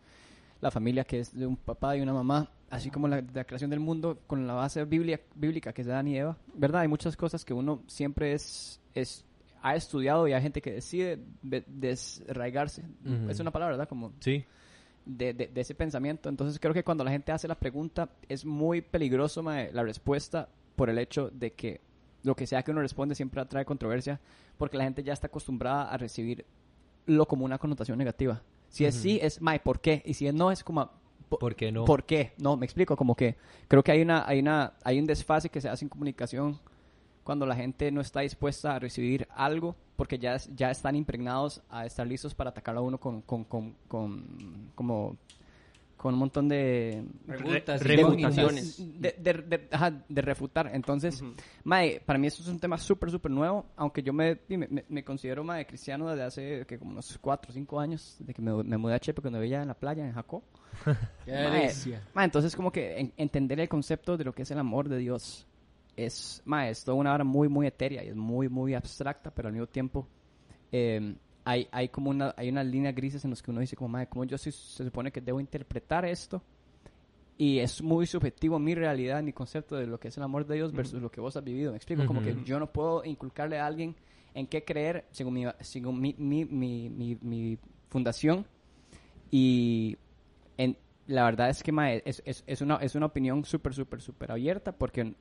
la 0.61 0.71
familia 0.71 1.03
que 1.03 1.19
es 1.19 1.31
de 1.37 1.45
un 1.45 1.57
papá 1.57 1.95
y 1.95 2.01
una 2.01 2.13
mamá, 2.13 2.49
así 2.71 2.89
como 2.89 3.07
la, 3.07 3.21
la 3.33 3.43
creación 3.43 3.69
del 3.69 3.79
mundo 3.81 4.17
con 4.25 4.47
la 4.47 4.53
base 4.53 4.83
biblia, 4.85 5.19
bíblica 5.35 5.73
que 5.73 5.81
es 5.81 5.87
de 5.87 5.93
Adán 5.93 6.07
y 6.07 6.17
Eva, 6.17 6.37
¿verdad? 6.55 6.81
Hay 6.81 6.87
muchas 6.87 7.15
cosas 7.15 7.45
que 7.45 7.53
uno 7.53 7.83
siempre 7.85 8.33
es, 8.33 8.79
es 8.95 9.23
ha 9.61 9.75
estudiado 9.75 10.27
y 10.27 10.33
hay 10.33 10.41
gente 10.41 10.59
que 10.61 10.71
decide 10.71 11.19
de- 11.43 11.63
desraigarse. 11.67 12.83
Es 13.29 13.39
una 13.39 13.51
palabra, 13.51 13.73
¿verdad? 13.75 13.87
Como 13.89 14.11
Sí. 14.19 14.43
De, 15.05 15.33
de- 15.33 15.47
de 15.47 15.61
ese 15.61 15.75
pensamiento. 15.75 16.29
Entonces 16.29 16.59
creo 16.59 16.73
que 16.73 16.83
cuando 16.83 17.03
la 17.03 17.11
gente 17.11 17.31
hace 17.31 17.47
la 17.47 17.55
pregunta 17.55 18.09
es 18.29 18.45
muy 18.45 18.81
peligroso 18.81 19.43
mae, 19.43 19.71
la 19.73 19.83
respuesta 19.83 20.49
por 20.75 20.89
el 20.89 20.97
hecho 20.97 21.29
de 21.29 21.51
que 21.53 21.81
lo 22.23 22.35
que 22.35 22.47
sea 22.47 22.63
que 22.63 22.71
uno 22.71 22.81
responde 22.81 23.15
siempre 23.15 23.41
atrae 23.41 23.65
controversia 23.65 24.19
porque 24.57 24.77
la 24.77 24.85
gente 24.85 25.03
ya 25.03 25.13
está 25.13 25.27
acostumbrada 25.27 25.91
a 25.91 25.97
recibir 25.97 26.45
lo 27.05 27.27
como 27.27 27.43
una 27.45 27.57
connotación 27.57 27.97
negativa. 27.97 28.41
Si 28.69 28.85
es 28.85 28.95
sí, 28.95 29.19
es 29.21 29.41
mae, 29.41 29.59
¿por 29.59 29.81
qué? 29.81 30.01
Y 30.05 30.13
si 30.13 30.25
es 30.27 30.33
no, 30.33 30.49
es 30.51 30.63
como... 30.63 30.89
po- 31.29 31.37
¿Por 31.37 31.55
qué 31.55 31.71
no? 31.71 31.83
¿Por 31.85 32.05
qué? 32.05 32.31
No, 32.37 32.55
me 32.57 32.65
explico, 32.65 32.95
como 32.95 33.13
que 33.15 33.35
creo 33.67 33.83
que 33.83 33.91
hay 33.91 34.01
una, 34.01 34.25
hay 34.27 34.39
una, 34.39 34.73
hay 34.83 34.99
un 34.99 35.05
desfase 35.05 35.49
que 35.49 35.59
se 35.61 35.67
hace 35.69 35.83
en 35.85 35.89
comunicación 35.89 36.59
cuando 37.23 37.45
la 37.45 37.55
gente 37.55 37.91
no 37.91 38.01
está 38.01 38.21
dispuesta 38.21 38.75
a 38.75 38.79
recibir 38.79 39.27
algo 39.35 39.75
porque 39.95 40.17
ya, 40.17 40.37
ya 40.55 40.71
están 40.71 40.95
impregnados 40.95 41.61
a 41.69 41.85
estar 41.85 42.05
listos 42.07 42.33
para 42.33 42.49
atacar 42.49 42.75
a 42.75 42.81
uno 42.81 42.97
con, 42.99 43.21
con, 43.21 43.43
con, 43.45 43.75
con- 43.87 44.71
como 44.75 45.17
con 45.97 46.15
un 46.15 46.19
montón 46.19 46.49
de 46.49 47.05
Preguntas 47.25 47.81
Re- 47.81 47.95
refutaciones. 47.95 49.01
de, 49.01 49.15
de, 49.17 49.33
de- 49.33 49.67
ajá, 49.71 50.03
de 50.09 50.21
refutar. 50.21 50.69
Entonces, 50.73 51.23
mae, 51.63 52.01
para 52.05 52.19
mí 52.19 52.27
esto 52.27 52.41
es 52.43 52.49
un 52.49 52.59
tema 52.59 52.77
súper, 52.77 53.09
súper 53.09 53.31
nuevo, 53.31 53.67
aunque 53.77 54.03
yo 54.03 54.11
me, 54.11 54.37
me, 54.89 55.03
considero 55.05 55.45
mae, 55.45 55.65
cristiano 55.65 56.09
desde 56.09 56.23
hace 56.23 56.65
que 56.65 56.77
como 56.77 56.91
unos 56.91 57.17
4 57.21 57.51
o 57.51 57.53
5 57.53 57.79
años, 57.79 58.17
desde 58.19 58.33
que 58.33 58.41
me, 58.41 58.51
me 58.63 58.75
mudé 58.77 58.95
a 58.95 58.99
Chepe 58.99 59.21
cuando 59.21 59.39
vivía 59.39 59.61
en 59.61 59.69
la 59.69 59.75
playa, 59.75 60.05
en 60.05 60.11
Jacó. 60.11 60.43
Mae, 61.25 61.71
mae, 62.13 62.25
entonces 62.25 62.53
como 62.53 62.69
que 62.69 62.99
en- 62.99 63.13
entender 63.15 63.61
el 63.61 63.69
concepto 63.69 64.17
de 64.17 64.25
lo 64.25 64.33
que 64.33 64.41
es 64.41 64.51
el 64.51 64.59
amor 64.59 64.89
de 64.89 64.97
Dios 64.97 65.47
es, 65.95 66.41
mae, 66.45 66.69
es 66.71 66.83
toda 66.83 66.97
una 66.97 67.13
hora 67.13 67.23
muy, 67.23 67.47
muy 67.47 67.67
etérea 67.67 68.03
y 68.03 68.09
es 68.09 68.15
muy, 68.15 68.49
muy 68.49 68.73
abstracta, 68.73 69.31
pero 69.31 69.47
al 69.47 69.53
mismo 69.53 69.67
tiempo 69.67 70.07
eh, 70.71 71.15
hay, 71.45 71.67
hay 71.71 71.89
como 71.89 72.09
una, 72.09 72.33
hay 72.37 72.49
unas 72.49 72.65
líneas 72.65 72.95
grises 72.95 73.23
en 73.23 73.31
las 73.31 73.41
que 73.41 73.51
uno 73.51 73.59
dice 73.59 73.75
como, 73.75 73.89
madre, 73.89 74.07
¿cómo 74.07 74.23
yo 74.25 74.37
sí- 74.37 74.51
se 74.51 74.83
supone 74.83 75.11
que 75.11 75.21
debo 75.21 75.39
interpretar 75.39 76.05
esto? 76.05 76.41
Y 77.37 77.59
es 77.59 77.81
muy 77.81 78.05
subjetivo 78.05 78.59
mi 78.59 78.75
realidad, 78.75 79.21
mi 79.23 79.33
concepto 79.33 79.75
de 79.75 79.87
lo 79.87 79.99
que 79.99 80.09
es 80.09 80.17
el 80.17 80.23
amor 80.23 80.45
de 80.45 80.55
Dios 80.55 80.71
versus 80.71 81.01
lo 81.01 81.09
que 81.09 81.19
vos 81.19 81.35
has 81.35 81.43
vivido. 81.43 81.71
Me 81.71 81.77
explico, 81.77 82.05
como 82.05 82.21
que 82.21 82.35
yo 82.45 82.59
no 82.59 82.71
puedo 82.71 83.03
inculcarle 83.03 83.59
a 83.59 83.65
alguien 83.65 83.95
en 84.35 84.47
qué 84.47 84.63
creer 84.63 85.05
según 85.11 85.33
mi, 85.33 85.45
según 85.59 85.99
mi, 85.99 86.15
mi, 86.17 86.45
mi, 86.45 87.17
mi, 87.21 87.57
fundación. 87.89 88.45
Y 89.31 89.97
en, 90.57 90.77
la 91.07 91.25
verdad 91.25 91.49
es 91.49 91.63
que 91.63 91.71
mae, 91.71 92.03
es, 92.05 92.21
es, 92.25 92.43
es, 92.45 92.61
una, 92.61 92.77
es 92.77 92.93
una 92.95 93.07
opinión 93.07 93.43
súper, 93.45 93.73
súper, 93.73 94.01
súper 94.01 94.31
abierta 94.31 94.71
porque 94.71 95.15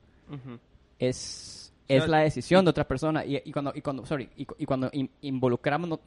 Es, 0.99 1.73
es 1.89 2.03
la 2.09 2.19
decisión 2.19 2.65
de 2.65 2.71
otra 2.71 2.87
persona. 2.87 3.25
Y, 3.25 3.41
y 3.45 3.53
cuando, 3.53 3.73
y 3.75 3.83
cuando, 3.83 4.07
sorry, 4.07 4.29
y, 4.37 4.47
y 4.59 4.67
cuando 4.67 4.89
in- 4.93 5.11
involucramos, 5.23 5.89
no- 5.89 6.01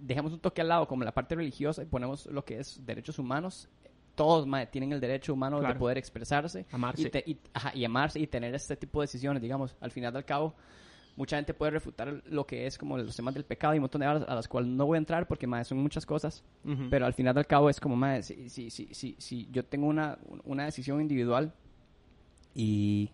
dejamos 0.00 0.32
un 0.32 0.40
toque 0.40 0.60
al 0.60 0.68
lado 0.68 0.86
como 0.86 1.04
la 1.04 1.12
parte 1.12 1.34
religiosa 1.34 1.82
y 1.82 1.86
ponemos 1.86 2.26
lo 2.26 2.44
que 2.44 2.58
es 2.58 2.84
derechos 2.84 3.18
humanos, 3.18 3.68
todos 4.14 4.46
tienen 4.70 4.92
el 4.92 5.00
derecho 5.00 5.32
humano 5.34 5.58
de 5.58 5.78
poder 5.78 5.98
expresarse 5.98 6.66
Amarse. 6.72 7.02
Y, 7.02 7.10
te- 7.10 7.24
y- 7.26 7.38
ajá, 7.54 7.72
y 7.74 7.84
amarse 7.84 8.18
y 8.20 8.26
tener 8.26 8.54
este 8.54 8.76
tipo 8.76 9.00
de 9.00 9.04
decisiones, 9.04 9.42
digamos. 9.42 9.76
Al 9.80 9.90
final 9.90 10.12
del 10.12 10.24
cabo, 10.24 10.54
mucha 11.16 11.36
gente 11.36 11.54
puede 11.54 11.70
refutar 11.72 12.22
lo 12.26 12.46
que 12.46 12.66
es 12.66 12.76
como 12.78 12.98
los 12.98 13.14
temas 13.16 13.34
del 13.34 13.44
pecado 13.44 13.74
y 13.74 13.78
un 13.78 13.82
montón 13.82 14.00
de 14.02 14.06
horas 14.08 14.24
a 14.28 14.34
las 14.34 14.48
cuales 14.48 14.70
no 14.70 14.86
voy 14.86 14.96
a 14.96 14.98
entrar 14.98 15.26
porque 15.26 15.46
son 15.64 15.78
muchas 15.78 16.04
cosas. 16.06 16.42
Pero 16.90 17.06
al 17.06 17.14
final 17.14 17.34
del 17.34 17.46
cabo 17.46 17.70
es 17.70 17.78
como, 17.80 17.94
madre, 17.96 18.22
si, 18.22 18.48
si, 18.50 18.70
si, 18.70 18.88
si, 18.92 19.16
si 19.18 19.48
yo 19.50 19.64
tengo 19.64 19.86
una, 19.86 20.18
una 20.44 20.64
decisión 20.66 21.00
individual 21.00 21.52
y 22.54 23.10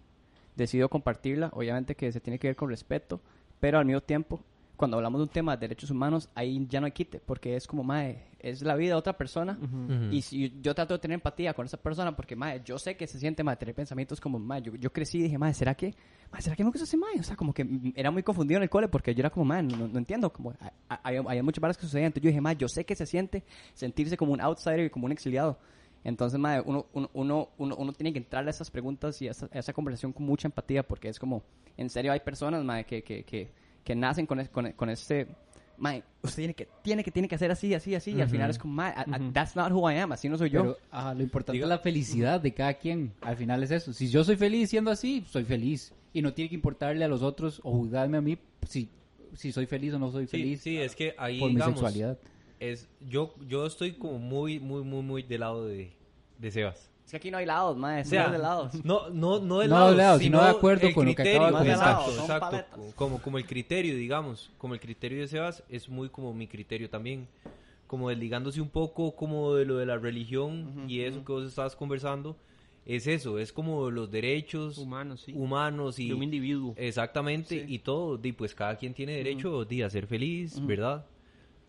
decido 0.57 0.89
compartirla, 0.89 1.51
obviamente 1.55 1.95
que 1.95 2.13
se 2.13 2.21
tiene 2.21 2.39
que 2.39 2.49
ver 2.49 2.57
con 2.57 2.69
respeto, 2.69 3.21
pero 3.61 3.79
al 3.79 3.85
mismo 3.85 4.01
tiempo, 4.01 4.45
cuando 4.77 4.97
hablamos 4.97 5.21
de 5.21 5.23
un 5.25 5.29
tema 5.29 5.57
de 5.57 5.61
derechos 5.69 5.91
humanos, 5.91 6.29
ahí 6.35 6.67
ya 6.69 6.81
no 6.81 6.87
hay 6.87 6.93
quite, 6.93 7.21
porque 7.21 7.55
es 7.55 7.67
como, 7.67 7.85
madre, 7.85 8.25
es 8.41 8.63
la 8.63 8.75
vida 8.75 8.91
de 8.91 8.97
otra 8.97 9.17
persona. 9.17 9.57
Y 10.11 10.23
si 10.23 10.61
yo 10.61 10.75
trato 10.75 10.95
de 10.95 10.99
tener 10.99 11.15
empatía 11.15 11.55
con 11.55 11.67
esa 11.67 11.77
persona, 11.77 12.17
porque, 12.17 12.35
madre, 12.35 12.63
yo 12.65 12.79
sé 12.79 12.97
que 12.97 13.07
se 13.07 13.19
siente, 13.21 13.45
madre, 13.45 13.59
tener 13.59 13.75
pensamientos 13.75 14.21
como, 14.21 14.41
madre, 14.41 14.65
yo, 14.65 14.75
yo 14.75 14.93
crecí 14.93 15.19
y 15.19 15.23
dije, 15.23 15.39
madre, 15.39 15.55
¿será 15.55 15.75
que, 15.75 15.95
madre, 16.31 16.43
¿será 16.43 16.57
que 16.57 16.65
me 16.65 16.71
gusta 16.71 16.85
ese 16.85 16.97
madre? 16.97 17.21
O 17.21 17.23
sea, 17.23 17.37
como 17.37 17.55
que 17.55 17.65
era 17.95 18.11
muy 18.11 18.25
confundido 18.25 18.59
en 18.59 18.65
el 18.65 18.71
cole, 18.71 18.89
porque 18.89 19.15
yo 19.15 19.21
era 19.21 19.31
como, 19.31 19.45
madre, 19.45 19.63
no, 19.63 19.87
no 19.87 19.99
entiendo, 19.99 20.33
como, 20.33 20.53
hay, 20.89 21.17
hay, 21.17 21.25
hay 21.29 21.43
muchas 21.43 21.61
cosas 21.61 21.77
que 21.77 21.83
sucedían. 21.83 22.07
Entonces 22.07 22.25
yo 22.25 22.29
dije, 22.31 22.41
madre, 22.41 22.59
yo 22.59 22.69
sé 22.69 22.85
que 22.85 22.97
se 22.97 23.07
siente 23.07 23.45
sentirse 23.75 24.17
como 24.17 24.33
un 24.33 24.41
outsider 24.41 24.87
y 24.87 24.91
como 24.91 25.07
un 25.07 25.13
exiliado. 25.13 25.59
Entonces, 26.05 26.39
madre, 26.39 26.63
uno, 26.67 26.87
uno, 26.93 27.11
uno, 27.15 27.49
uno, 27.59 27.77
uno 27.77 27.93
tiene 27.93 28.13
que 28.13 28.19
entrar 28.19 28.47
a 28.47 28.51
esas 28.51 28.71
preguntas 28.71 29.21
y 29.23 29.29
a 29.29 29.31
esa, 29.31 29.49
a 29.53 29.59
esa 29.59 29.73
conversación 29.73 30.13
con 30.13 30.27
mucha 30.27 30.49
empatía, 30.49 30.83
porque 30.83 31.09
es 31.09 31.19
como, 31.19 31.43
en 31.77 31.89
serio, 31.91 32.11
hay 32.13 32.21
personas, 32.21 32.65
madre, 32.65 32.85
que, 32.85 33.03
que, 33.03 33.23
que, 33.25 33.51
que 33.85 33.95
nacen 33.95 34.27
con, 34.27 34.41
es- 34.41 34.49
con, 34.49 34.73
con 34.73 34.91
este 34.91 35.29
mae, 35.79 36.03
usted 36.23 36.37
tiene 36.43 36.55
que, 36.55 36.69
tiene 36.83 37.03
que, 37.03 37.11
tiene 37.11 37.27
que 37.29 37.35
hacer 37.35 37.51
así, 37.51 37.75
así, 37.75 37.95
así, 37.95 38.13
y 38.13 38.21
al 38.21 38.29
final 38.29 38.51
es 38.51 38.59
como, 38.59 38.81
that's 39.33 39.57
not 39.57 39.73
who 39.73 39.91
I 39.91 39.97
am, 39.99 40.13
así 40.13 40.29
no 40.29 40.39
soy 40.39 40.51
yo. 40.51 40.77
Ajá, 40.91 41.15
lo 41.15 41.23
importante 41.23 41.57
Diga- 41.59 41.65
es 41.65 41.69
la 41.69 41.79
felicidad 41.79 42.41
de 42.41 42.53
cada 42.55 42.75
quien. 42.75 43.13
Al 43.21 43.37
final 43.37 43.63
es 43.63 43.71
eso. 43.73 43.93
Si 43.93 44.09
yo 44.09 44.23
soy 44.23 44.37
feliz 44.37 44.71
siendo 44.71 44.91
así, 44.91 45.25
soy 45.29 45.45
feliz. 45.45 45.93
Y 46.13 46.21
no 46.23 46.35
tiene 46.35 46.49
que 46.51 46.55
importarle 46.55 47.05
a 47.05 47.09
los 47.09 47.23
otros 47.23 47.61
o 47.65 47.73
juzgarme 47.73 48.19
a 48.19 48.21
mí 48.21 48.39
si, 48.69 48.89
si 49.35 49.51
soy 49.51 49.67
feliz 49.67 49.95
o 49.95 49.99
no 49.99 50.13
soy 50.13 50.27
Sí, 50.27 50.37
feliz 50.37 50.61
sí, 50.61 50.77
es 50.79 50.95
que 50.95 51.15
ahí, 51.17 51.41
por 51.41 51.51
mi 51.51 51.61
sexualidad. 51.61 52.19
Es, 52.63 52.89
yo, 53.01 53.35
yo 53.49 53.67
estoy 53.67 53.93
como 53.93 54.19
muy, 54.19 54.61
muy, 54.61 54.83
muy, 54.83 55.03
muy 55.03 55.23
del 55.23 55.41
lado 55.41 55.67
de, 55.67 55.93
de 56.39 56.51
Sebas. 56.51 56.89
Es 57.05 57.11
que 57.11 57.17
aquí 57.17 57.31
no 57.31 57.39
hay 57.39 57.47
lados, 57.47 57.77
mae, 57.77 58.03
O 58.03 58.05
sea, 58.05 58.31
de 58.31 58.39
lados. 58.39 58.73
no, 58.85 59.11
no, 59.11 59.41
no 59.41 59.59
de 59.59 59.69
No 59.69 59.75
lado, 59.75 59.91
de 59.91 59.97
lado, 59.97 60.19
sino 60.19 60.43
de 60.43 60.49
acuerdo 60.51 60.93
con 60.95 61.07
lo 61.07 61.11
que 61.11 61.17
criterio, 61.17 61.43
acaba 61.43 61.65
de 61.65 61.71
comentar. 61.71 61.91
Exacto, 61.91 62.13
Son 62.13 62.21
exacto. 62.21 62.51
paletas. 62.51 62.95
Como, 62.95 63.21
como 63.21 63.39
el 63.39 63.47
criterio, 63.47 63.97
digamos, 63.97 64.51
como 64.59 64.75
el 64.75 64.81
criterio 64.81 65.21
de 65.21 65.29
Sebas 65.29 65.65
es 65.69 65.89
muy 65.89 66.09
como 66.09 66.33
mi 66.33 66.47
criterio 66.47 66.89
también. 66.89 67.27
Como 67.89 68.09
desligándose 68.09 68.61
un 68.61 68.71
poco 68.71 69.15
como 69.17 69.55
de 69.55 69.67
lo 69.67 69.77
de 69.77 69.85
la 69.85 69.99
religión 69.99 70.87
y 70.89 71.01
eso 71.01 71.25
que 71.25 71.33
vos 71.33 71.45
estabas 71.47 71.75
conversando. 71.77 72.37
Es 72.87 73.07
eso, 73.07 73.39
es 73.39 73.53
como 73.53 73.91
los 73.91 74.11
derechos 74.11 74.79
Humanos, 74.79 75.23
sí. 75.23 75.33
humanos 75.37 75.99
y 75.99 76.09
de 76.09 76.15
un 76.15 76.23
individuo. 76.23 76.75
Exactamente, 76.77 77.65
y 77.69 77.79
todo, 77.79 78.17
di, 78.17 78.33
pues 78.33 78.55
cada 78.55 78.77
quien 78.77 78.93
tiene 78.93 79.13
derecho 79.17 79.65
di, 79.65 79.83
a 79.83 79.91
ser 79.91 80.07
feliz, 80.09 80.65
¿verdad? 80.67 81.05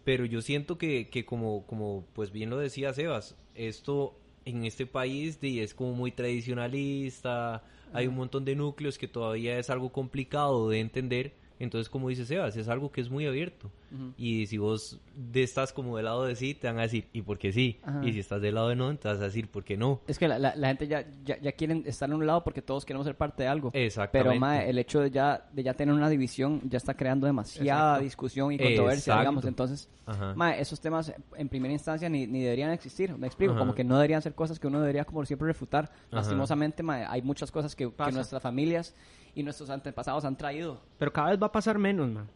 Pero 0.03 0.25
yo 0.25 0.41
siento 0.41 0.77
que, 0.77 1.09
que 1.09 1.25
como, 1.25 1.65
como 1.65 2.05
pues 2.13 2.31
bien 2.31 2.49
lo 2.49 2.57
decía 2.57 2.93
Sebas, 2.93 3.35
esto 3.55 4.17
en 4.45 4.65
este 4.65 4.85
país 4.85 5.39
es 5.41 5.73
como 5.73 5.93
muy 5.93 6.11
tradicionalista, 6.11 7.63
hay 7.93 8.07
un 8.07 8.15
montón 8.15 8.43
de 8.43 8.55
núcleos 8.55 8.97
que 8.97 9.07
todavía 9.07 9.57
es 9.57 9.69
algo 9.69 9.91
complicado 9.91 10.69
de 10.69 10.79
entender, 10.79 11.33
entonces 11.59 11.89
como 11.89 12.09
dice 12.09 12.25
Sebas, 12.25 12.57
es 12.57 12.67
algo 12.67 12.91
que 12.91 13.01
es 13.01 13.09
muy 13.09 13.25
abierto. 13.25 13.71
Y 14.17 14.47
si 14.47 14.57
vos 14.57 14.99
de 15.15 15.43
estás 15.43 15.73
como 15.73 15.97
del 15.97 16.05
lado 16.05 16.25
de 16.25 16.35
sí, 16.35 16.53
te 16.55 16.67
van 16.67 16.79
a 16.79 16.83
decir, 16.83 17.07
¿y 17.13 17.21
por 17.21 17.37
qué 17.37 17.51
sí? 17.51 17.79
Ajá. 17.83 18.05
Y 18.05 18.13
si 18.13 18.19
estás 18.19 18.41
del 18.41 18.55
lado 18.55 18.69
de 18.69 18.75
no, 18.75 18.95
te 18.97 19.07
vas 19.07 19.19
a 19.19 19.23
decir, 19.25 19.49
¿por 19.49 19.63
qué 19.63 19.77
no? 19.77 20.01
Es 20.07 20.17
que 20.17 20.27
la, 20.27 20.39
la, 20.39 20.55
la 20.55 20.67
gente 20.69 20.87
ya, 20.87 21.05
ya, 21.23 21.39
ya 21.39 21.51
quieren 21.51 21.83
estar 21.85 22.09
en 22.09 22.15
un 22.15 22.25
lado 22.25 22.43
porque 22.43 22.61
todos 22.61 22.85
queremos 22.85 23.05
ser 23.05 23.15
parte 23.15 23.43
de 23.43 23.49
algo. 23.49 23.69
Exactamente. 23.73 24.29
Pero, 24.29 24.39
mae, 24.39 24.69
el 24.69 24.77
hecho 24.79 25.01
de 25.01 25.11
ya, 25.11 25.47
de 25.51 25.63
ya 25.63 25.73
tener 25.73 25.93
una 25.93 26.09
división 26.09 26.61
ya 26.65 26.77
está 26.77 26.95
creando 26.95 27.27
demasiada 27.27 27.91
Exacto. 27.91 28.03
discusión 28.03 28.51
y 28.51 28.57
controversia, 28.57 29.11
Exacto. 29.13 29.19
digamos. 29.21 29.45
Entonces, 29.45 29.89
Ajá. 30.05 30.33
mae, 30.35 30.59
esos 30.59 30.79
temas 30.81 31.13
en 31.35 31.49
primera 31.49 31.73
instancia 31.73 32.09
ni, 32.09 32.25
ni 32.27 32.41
deberían 32.41 32.71
existir. 32.71 33.15
Me 33.17 33.27
explico, 33.27 33.51
Ajá. 33.53 33.59
como 33.59 33.75
que 33.75 33.83
no 33.83 33.95
deberían 33.95 34.21
ser 34.21 34.33
cosas 34.33 34.59
que 34.59 34.67
uno 34.67 34.79
debería 34.79 35.05
como 35.05 35.23
siempre 35.25 35.47
refutar. 35.47 35.85
Ajá. 35.85 36.07
Lastimosamente, 36.11 36.83
mae, 36.83 37.05
hay 37.05 37.21
muchas 37.21 37.51
cosas 37.51 37.75
que, 37.75 37.91
que 37.91 38.11
nuestras 38.11 38.41
familias 38.41 38.95
y 39.35 39.43
nuestros 39.43 39.69
antepasados 39.69 40.25
han 40.25 40.35
traído. 40.37 40.81
Pero 40.97 41.11
cada 41.11 41.31
vez 41.31 41.41
va 41.41 41.47
a 41.47 41.51
pasar 41.51 41.77
menos, 41.77 42.09
man. 42.09 42.27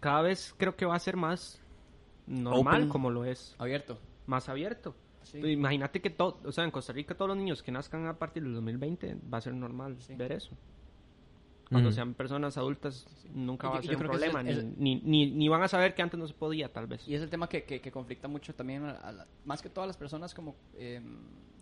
Cada 0.00 0.22
vez 0.22 0.54
creo 0.56 0.76
que 0.76 0.86
va 0.86 0.94
a 0.94 0.98
ser 0.98 1.16
más 1.16 1.60
normal 2.26 2.76
Open. 2.82 2.88
como 2.88 3.10
lo 3.10 3.24
es. 3.24 3.54
Abierto. 3.58 3.98
Más 4.26 4.48
abierto. 4.48 4.94
Sí. 5.22 5.38
Imagínate 5.38 6.00
que 6.00 6.10
todo, 6.10 6.38
o 6.44 6.52
sea, 6.52 6.64
en 6.64 6.70
Costa 6.70 6.92
Rica 6.92 7.14
todos 7.14 7.28
los 7.28 7.36
niños 7.36 7.62
que 7.62 7.70
nazcan 7.70 8.06
a 8.06 8.18
partir 8.18 8.42
del 8.42 8.54
2020 8.54 9.16
va 9.32 9.38
a 9.38 9.40
ser 9.40 9.52
normal 9.54 9.96
ver 10.16 10.32
eso. 10.32 10.56
Cuando 11.68 11.90
Ujú. 11.90 11.94
sean 11.94 12.14
personas 12.14 12.56
adultas 12.58 13.06
nunca 13.32 13.68
Y 13.68 13.70
va 13.70 13.78
a 13.78 13.82
ser 13.82 13.90
yo 13.92 13.96
un 13.96 13.98
creo 14.04 14.10
que 14.10 14.16
eso 14.26 14.32
problema, 14.32 14.50
es- 14.50 14.64
ni, 14.78 14.96
ni, 14.96 15.02
ni, 15.26 15.30
ni 15.30 15.48
van 15.48 15.62
a 15.62 15.68
saber 15.68 15.94
que 15.94 16.02
antes 16.02 16.18
no 16.18 16.26
se 16.26 16.34
podía, 16.34 16.72
tal 16.72 16.86
vez. 16.88 17.06
Y 17.06 17.14
es 17.14 17.22
el 17.22 17.30
tema 17.30 17.48
que, 17.48 17.62
que, 17.64 17.80
que 17.80 17.92
conflicta 17.92 18.26
mucho 18.26 18.54
también, 18.54 18.84
a- 18.86 18.92
a 18.92 19.12
la- 19.12 19.26
más 19.44 19.62
que 19.62 19.68
todas 19.68 19.86
las 19.86 19.96
personas 19.96 20.34
como, 20.34 20.56
eh, 20.74 21.00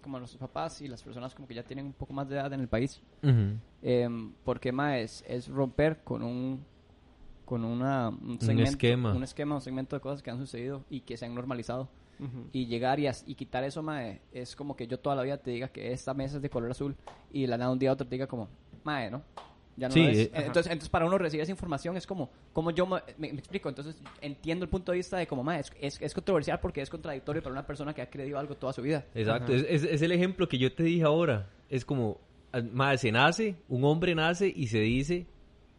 como 0.00 0.18
nuestros 0.18 0.40
papás 0.40 0.80
y 0.80 0.88
las 0.88 1.02
personas 1.02 1.34
como 1.34 1.46
que 1.46 1.54
ya 1.54 1.62
tienen 1.64 1.84
un 1.84 1.92
poco 1.92 2.14
más 2.14 2.26
de 2.28 2.36
edad 2.36 2.50
en 2.54 2.60
el 2.60 2.68
país. 2.68 3.02
Ujú. 3.22 3.58
Em, 3.82 4.32
porque 4.44 4.72
más 4.72 4.96
es, 4.98 5.24
es 5.28 5.48
romper 5.48 5.98
con 6.04 6.22
un 6.22 6.64
con 7.48 7.64
una, 7.64 8.10
un, 8.10 8.38
segmento, 8.40 8.70
esquema. 8.72 9.12
un 9.14 9.22
esquema, 9.24 9.54
un 9.54 9.60
segmento 9.60 9.96
de 9.96 10.00
cosas 10.00 10.22
que 10.22 10.30
han 10.30 10.38
sucedido 10.38 10.84
y 10.90 11.00
que 11.00 11.16
se 11.16 11.24
han 11.24 11.34
normalizado. 11.34 11.88
Ujú. 12.20 12.48
Y 12.52 12.66
llegar 12.66 13.00
y, 13.00 13.06
as- 13.06 13.24
y 13.26 13.34
quitar 13.34 13.64
eso, 13.64 13.82
mae, 13.82 14.20
es 14.32 14.54
como 14.54 14.76
que 14.76 14.86
yo 14.86 14.98
toda 14.98 15.16
la 15.16 15.22
vida 15.22 15.38
te 15.38 15.50
diga 15.52 15.68
que 15.68 15.92
esta 15.92 16.12
mesa 16.14 16.36
es 16.36 16.42
de 16.42 16.50
color 16.50 16.70
azul 16.70 16.94
y 17.32 17.42
de 17.42 17.46
la 17.48 17.56
nada 17.56 17.70
un 17.70 17.78
día 17.78 17.90
a 17.90 17.92
otro 17.94 18.06
te 18.06 18.14
diga 18.16 18.26
como, 18.26 18.48
mae, 18.84 19.10
¿no? 19.10 19.22
Ya 19.76 19.86
no 19.88 19.94
Sí, 19.94 20.00
es. 20.04 20.18
eh, 20.18 20.30
entonces, 20.34 20.66
entonces, 20.72 20.88
para 20.88 21.06
uno 21.06 21.16
recibir 21.18 21.42
esa 21.42 21.52
información 21.52 21.96
es 21.96 22.04
como, 22.06 22.28
como 22.52 22.72
yo 22.72 22.84
me, 22.86 22.98
me- 23.16 23.32
me 23.32 23.38
explico. 23.38 23.68
Entonces, 23.68 24.02
entiendo 24.20 24.64
el 24.64 24.68
punto 24.68 24.90
de 24.92 24.98
vista 24.98 25.16
de 25.16 25.26
como, 25.28 25.44
mae, 25.44 25.60
es, 25.60 25.72
es, 25.80 26.02
es 26.02 26.12
controversial 26.14 26.58
porque 26.60 26.82
es 26.82 26.90
contradictorio 26.90 27.40
para 27.42 27.52
una 27.52 27.64
persona 27.64 27.94
que 27.94 28.02
ha 28.02 28.10
creído 28.10 28.38
algo 28.40 28.56
toda 28.56 28.72
su 28.72 28.82
vida. 28.82 29.06
Exacto, 29.14 29.54
es, 29.54 29.64
es- 29.68 29.84
es 29.84 30.02
el 30.02 30.10
ejemplo 30.12 30.48
que 30.48 30.58
yo 30.58 30.72
te 30.74 30.82
dije 30.82 31.04
ahora. 31.04 31.48
Es 31.70 31.84
como, 31.84 32.18
ah, 32.52 32.60
madre, 32.72 32.98
se 32.98 33.12
nace, 33.12 33.54
un 33.68 33.84
hombre 33.84 34.14
nace 34.16 34.52
y 34.54 34.66
se 34.66 34.80
dice 34.80 35.26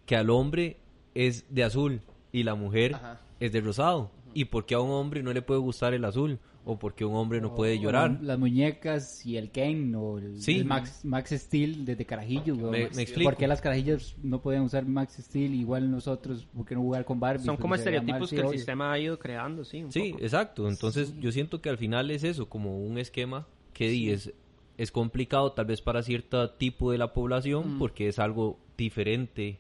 que 0.06 0.16
al 0.16 0.30
hombre 0.30 0.78
es 1.16 1.46
de 1.50 1.64
azul 1.64 2.02
y 2.32 2.44
la 2.44 2.56
mujer 2.56 2.96
Ajá. 2.96 3.22
es 3.40 3.52
de 3.52 3.62
rosado. 3.62 4.12
¿Y 4.34 4.46
por 4.46 4.66
qué 4.68 4.76
a 4.76 4.80
un 4.80 4.92
hombre 4.92 5.24
no 5.24 5.34
le 5.34 5.42
puede 5.42 5.60
gustar 5.60 5.94
el 5.94 6.06
azul? 6.06 6.40
¿O 6.66 6.78
por 6.78 6.94
qué 6.94 7.04
un 7.04 7.16
hombre 7.16 7.42
no 7.42 7.56
puede 7.56 7.80
O 7.80 7.82
llorar? 7.82 8.20
Las 8.22 8.38
muñecas 8.38 9.26
y 9.26 9.38
el 9.38 9.50
Ken 9.50 9.96
o 9.96 10.20
el, 10.20 10.40
Sí. 10.40 10.58
el 10.58 10.66
Max, 10.66 11.04
Max 11.04 11.32
Steel 11.32 11.84
desde 11.84 12.06
Carajillos. 12.06 12.58
weón. 12.60 12.72
Me- 12.72 12.90
me 12.96 13.02
explico. 13.02 13.24
¿Por 13.32 13.38
qué 13.38 13.48
las 13.48 13.60
Carajillas 13.60 14.16
no 14.22 14.40
pueden 14.42 14.62
usar 14.62 14.86
Max 14.86 15.18
Steel 15.20 15.56
igual 15.56 15.90
nosotros? 15.90 16.46
¿Por 16.56 16.66
qué 16.66 16.76
no 16.76 16.82
jugar 16.82 17.06
con 17.06 17.20
Barbie? 17.20 17.44
Son 17.46 17.58
como 17.58 17.74
estereotipos 17.74 18.30
sí, 18.30 18.36
que 18.36 18.42
el 18.42 18.48
obvio. 18.50 18.58
sistema 18.60 18.92
ha 18.92 19.00
ido 19.00 19.18
creando, 19.18 19.64
sí. 19.66 19.84
un 19.84 19.92
Sí, 19.92 20.12
poco. 20.12 20.24
exacto. 20.24 20.70
Entonces 20.70 21.16
yo 21.20 21.32
siento 21.32 21.60
que 21.60 21.70
al 21.70 21.78
final 21.80 22.12
es 22.12 22.24
eso, 22.24 22.48
como 22.48 22.78
un 22.78 23.00
esquema 23.00 23.48
que 23.74 24.14
es, 24.14 24.32
es 24.80 24.94
complicado 24.94 25.52
tal 25.52 25.66
vez 25.66 25.82
para 25.82 26.02
cierto 26.04 26.52
tipo 26.52 26.94
de 26.94 26.98
la 26.98 27.12
población 27.12 27.78
porque 27.78 28.08
es 28.08 28.18
algo 28.18 28.58
diferente 28.78 29.60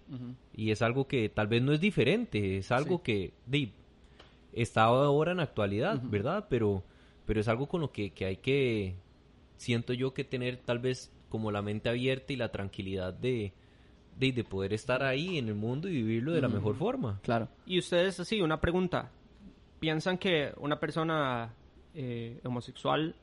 y 0.55 0.71
es 0.71 0.81
algo 0.81 1.09
que 1.09 1.27
tal 1.27 1.47
vez 1.47 1.61
no 1.61 1.73
es 1.73 1.81
diferente, 1.81 2.57
es 2.57 2.71
algo 2.71 3.03
que 3.03 3.33
di, 3.45 3.73
está 4.53 4.83
ahora 4.83 5.31
en 5.31 5.37
la 5.37 5.43
actualidad, 5.43 6.01
¿verdad? 6.01 6.47
Pero, 6.49 6.83
pero 7.25 7.41
es 7.41 7.49
algo 7.49 7.67
con 7.67 7.81
lo 7.81 7.91
que, 7.91 8.11
que 8.11 8.23
hay 8.27 8.37
que, 8.37 8.95
siento 9.57 9.91
yo 9.91 10.13
que 10.13 10.23
tener 10.23 10.55
tal 10.55 10.79
vez 10.79 11.11
como 11.27 11.51
la 11.51 11.61
mente 11.61 11.89
abierta 11.89 12.31
y 12.31 12.37
la 12.37 12.53
tranquilidad 12.53 13.13
de, 13.13 13.51
de, 14.17 14.31
de 14.31 14.43
poder 14.45 14.71
estar 14.71 15.03
ahí 15.03 15.37
en 15.37 15.49
el 15.49 15.55
mundo 15.55 15.89
y 15.89 15.95
vivirlo 15.95 16.31
de 16.31 16.39
la 16.39 16.47
mejor 16.47 16.75
forma. 16.75 17.19
Claro. 17.23 17.49
Y 17.65 17.77
ustedes, 17.77 18.21
así, 18.21 18.41
una 18.41 18.61
pregunta. 18.61 19.11
¿Piensan 19.81 20.17
que 20.17 20.53
una 20.61 20.79
persona 20.79 21.53
eh, 21.93 22.39
homosexual 22.45 23.15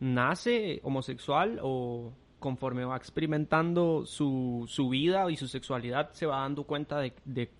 nace 0.00 0.80
homosexual 0.82 1.58
o 1.62 2.12
conforme 2.38 2.84
va 2.84 2.96
experimentando 2.96 4.06
su, 4.06 4.64
su 4.68 4.88
vida 4.88 5.30
y 5.30 5.36
su 5.36 5.48
sexualidad 5.48 6.10
se 6.12 6.26
va 6.26 6.40
dando 6.40 6.64
cuenta 6.64 6.98
de, 7.00 7.12
de 7.24 7.50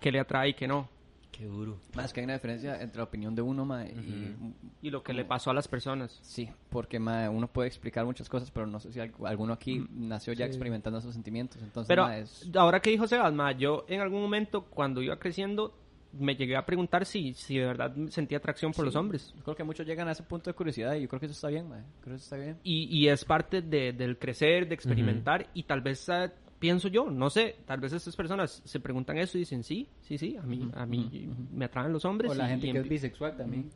qué 0.00 0.12
le 0.12 0.20
atrae 0.20 0.50
y 0.50 0.54
qué 0.54 0.68
no? 0.68 0.88
Qué 1.32 1.44
duro. 1.46 1.78
Más 1.94 2.12
que 2.12 2.20
hay 2.20 2.24
una 2.24 2.32
diferencia 2.34 2.80
entre 2.82 2.98
la 2.98 3.04
opinión 3.04 3.34
de 3.34 3.42
uno, 3.42 3.64
y... 3.86 4.34
Y 4.82 4.90
lo 4.90 5.02
que 5.04 5.12
le 5.12 5.24
pasó 5.24 5.50
a 5.50 5.54
las 5.54 5.68
personas. 5.68 6.18
Sí, 6.22 6.48
porque 6.68 6.98
uno 6.98 7.46
puede 7.46 7.68
explicar 7.68 8.04
muchas 8.04 8.28
cosas, 8.28 8.50
pero 8.50 8.66
no 8.66 8.80
sé 8.80 8.92
si 8.92 8.98
alg- 8.98 9.24
alguno 9.26 9.52
aquí 9.52 9.86
nació 9.92 10.32
ya 10.32 10.46
experimentando 10.46 10.98
esos 10.98 11.14
sentimientos. 11.14 11.62
Entonces, 11.62 11.86
Pero 11.88 12.08
es- 12.08 12.50
ahora 12.56 12.80
que 12.80 12.90
dijo 12.90 13.06
Sebas, 13.06 13.32
yo 13.56 13.84
en 13.88 14.00
algún 14.00 14.20
momento 14.20 14.64
cuando 14.64 15.00
iba 15.00 15.16
creciendo 15.18 15.74
me 16.12 16.34
llegué 16.36 16.56
a 16.56 16.64
preguntar 16.64 17.04
si, 17.04 17.34
si 17.34 17.58
de 17.58 17.66
verdad 17.66 17.94
sentía 18.08 18.38
atracción 18.38 18.72
por 18.72 18.84
Sí. 18.84 18.86
los 18.86 18.96
hombres. 18.96 19.32
yo 19.36 19.42
creo 19.44 19.56
que 19.56 19.64
muchos 19.64 19.86
llegan 19.86 20.08
a 20.08 20.12
ese 20.12 20.22
punto 20.22 20.48
de 20.50 20.54
curiosidad 20.54 20.94
y 20.94 21.02
yo 21.02 21.08
creo 21.08 21.20
que 21.20 21.26
eso 21.26 21.34
está 21.34 21.48
bien, 21.48 21.68
mae. 21.68 21.82
Creo 22.00 22.14
que 22.14 22.16
eso 22.16 22.24
está 22.24 22.36
bien. 22.36 22.56
Y, 22.64 22.84
y 22.96 23.08
es 23.08 23.24
parte 23.24 23.60
de- 23.62 23.92
del 23.92 24.18
crecer, 24.18 24.66
de 24.68 24.74
experimentar 24.74 25.48
y 25.54 25.64
tal 25.64 25.80
vez 25.82 26.08
eh, 26.08 26.30
pienso 26.58 26.88
yo, 26.88 27.08
no 27.10 27.30
sé, 27.30 27.56
tal 27.66 27.78
vez 27.78 27.92
estas 27.92 28.16
personas 28.16 28.62
se 28.64 28.80
preguntan 28.80 29.16
eso 29.18 29.38
y 29.38 29.42
dicen 29.42 29.62
sí, 29.62 29.86
sí, 30.00 30.18
sí, 30.18 30.36
a 30.36 30.42
mí, 30.42 30.68
a 30.74 30.86
mí 30.86 31.28
me 31.52 31.66
atraen 31.66 31.92
los 31.92 32.04
hombres. 32.04 32.32
O 32.32 32.34
la 32.34 32.46
y- 32.46 32.50
gente 32.50 32.66
y 32.68 32.72
que 32.72 32.78
es 32.78 32.88
bisexual 32.88 33.36
también. 33.36 33.70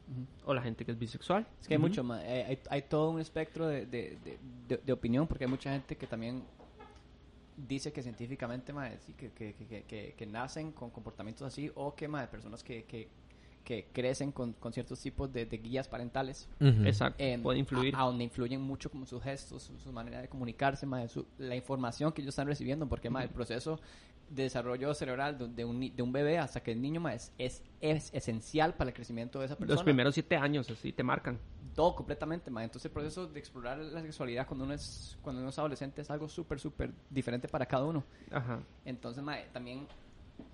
o 0.45 0.53
la 0.55 0.63
gente 0.63 0.85
que 0.85 0.91
es 0.93 0.99
bisexual. 0.99 1.47
Es 1.61 1.69
que 1.69 1.75
hay 1.75 1.79
mucho, 1.79 2.03
mae, 2.03 2.27
hay, 2.27 2.43
hay- 2.43 2.59
hay 2.71 2.83
todo 2.83 3.11
un 3.11 3.21
espectro 3.21 3.69
de, 3.69 3.87
de, 3.87 4.19
de- 4.25 4.39
de- 4.69 4.81
de 4.85 4.93
opinión, 4.93 5.27
porque 5.29 5.45
hay 5.45 5.51
mucha 5.51 5.71
gente 5.71 5.97
que 5.97 6.07
también 6.09 6.43
dice 7.57 7.93
que 7.93 8.03
científicamente, 8.03 8.73
sí, 9.05 9.13
que, 9.15 9.31
que, 9.31 9.55
que, 9.55 9.83
que, 9.85 10.15
que 10.17 10.27
nacen 10.27 10.73
con 10.73 10.91
comportamientos 10.91 11.47
así, 11.47 11.71
o 11.75 11.95
que, 11.95 12.09
mae, 12.09 12.27
personas 12.29 12.63
que, 12.63 12.85
que, 12.85 13.09
que 13.65 13.87
crecen 13.93 14.33
con, 14.33 14.55
con 14.55 14.73
ciertos 14.73 15.01
tipos 15.01 15.33
de, 15.33 15.47
de 15.47 15.59
guías 15.59 15.87
parentales. 15.87 16.49
Exacto, 16.85 17.23
em, 17.23 17.41
puede 17.43 17.59
influir. 17.61 17.95
A, 17.95 18.01
a 18.03 18.05
donde 18.07 18.25
influyen 18.25 18.61
mucho 18.61 18.91
como 18.91 19.07
sus 19.07 19.23
gestos, 19.23 19.63
su, 19.63 19.79
su 19.79 19.93
manera 19.93 20.21
de 20.21 20.29
comunicarse, 20.29 20.85
mae, 20.87 21.09
su- 21.09 21.27
la 21.39 21.55
información 21.55 22.13
que 22.13 22.23
ellos 22.23 22.33
están 22.33 22.49
recibiendo, 22.49 22.89
porque 22.89 23.09
mae, 23.11 23.25
el 23.25 23.31
proceso 23.31 23.79
de 24.31 24.45
desarrollo 24.45 24.95
cerebral 24.95 25.39
de, 25.39 25.49
de 25.49 25.65
un, 25.65 25.95
de 25.95 26.03
un 26.03 26.13
bebé 26.13 26.39
hasta 26.39 26.63
que 26.63 26.73
el 26.73 26.81
niño 26.81 27.01
mae, 27.01 27.17
es, 27.17 27.33
es, 27.39 27.63
es 27.81 28.11
esencial 28.15 28.75
para 28.75 28.91
el 28.91 28.95
crecimiento 28.95 29.39
de 29.41 29.47
esa 29.47 29.57
persona. 29.57 29.75
los 29.75 29.85
primeros 29.85 30.15
siete 30.15 30.37
años 30.37 30.71
así 30.71 30.93
te 30.93 31.03
marcan. 31.03 31.39
Todo 31.75 31.95
completamente, 31.95 32.51
mae. 32.51 32.65
Entonces 32.65 32.87
el 32.87 32.93
proceso 32.93 33.27
de 33.27 33.39
explorar 33.39 33.79
la 33.79 34.03
sexualidad 34.03 34.47
cuando 34.47 34.65
uno 34.65 34.75
es, 34.75 35.19
cuando 35.23 35.41
uno 35.41 35.51
es 35.51 35.59
adolescente 35.59 36.03
es 36.03 36.11
algo 36.11 36.29
súper, 36.29 36.59
súper 36.59 36.93
diferente 37.11 37.49
para 37.49 37.67
cada 37.67 37.85
uno. 37.85 38.05
Ajá. 38.31 38.61
Entonces, 38.85 39.23
mae, 39.23 39.47
también 39.53 39.87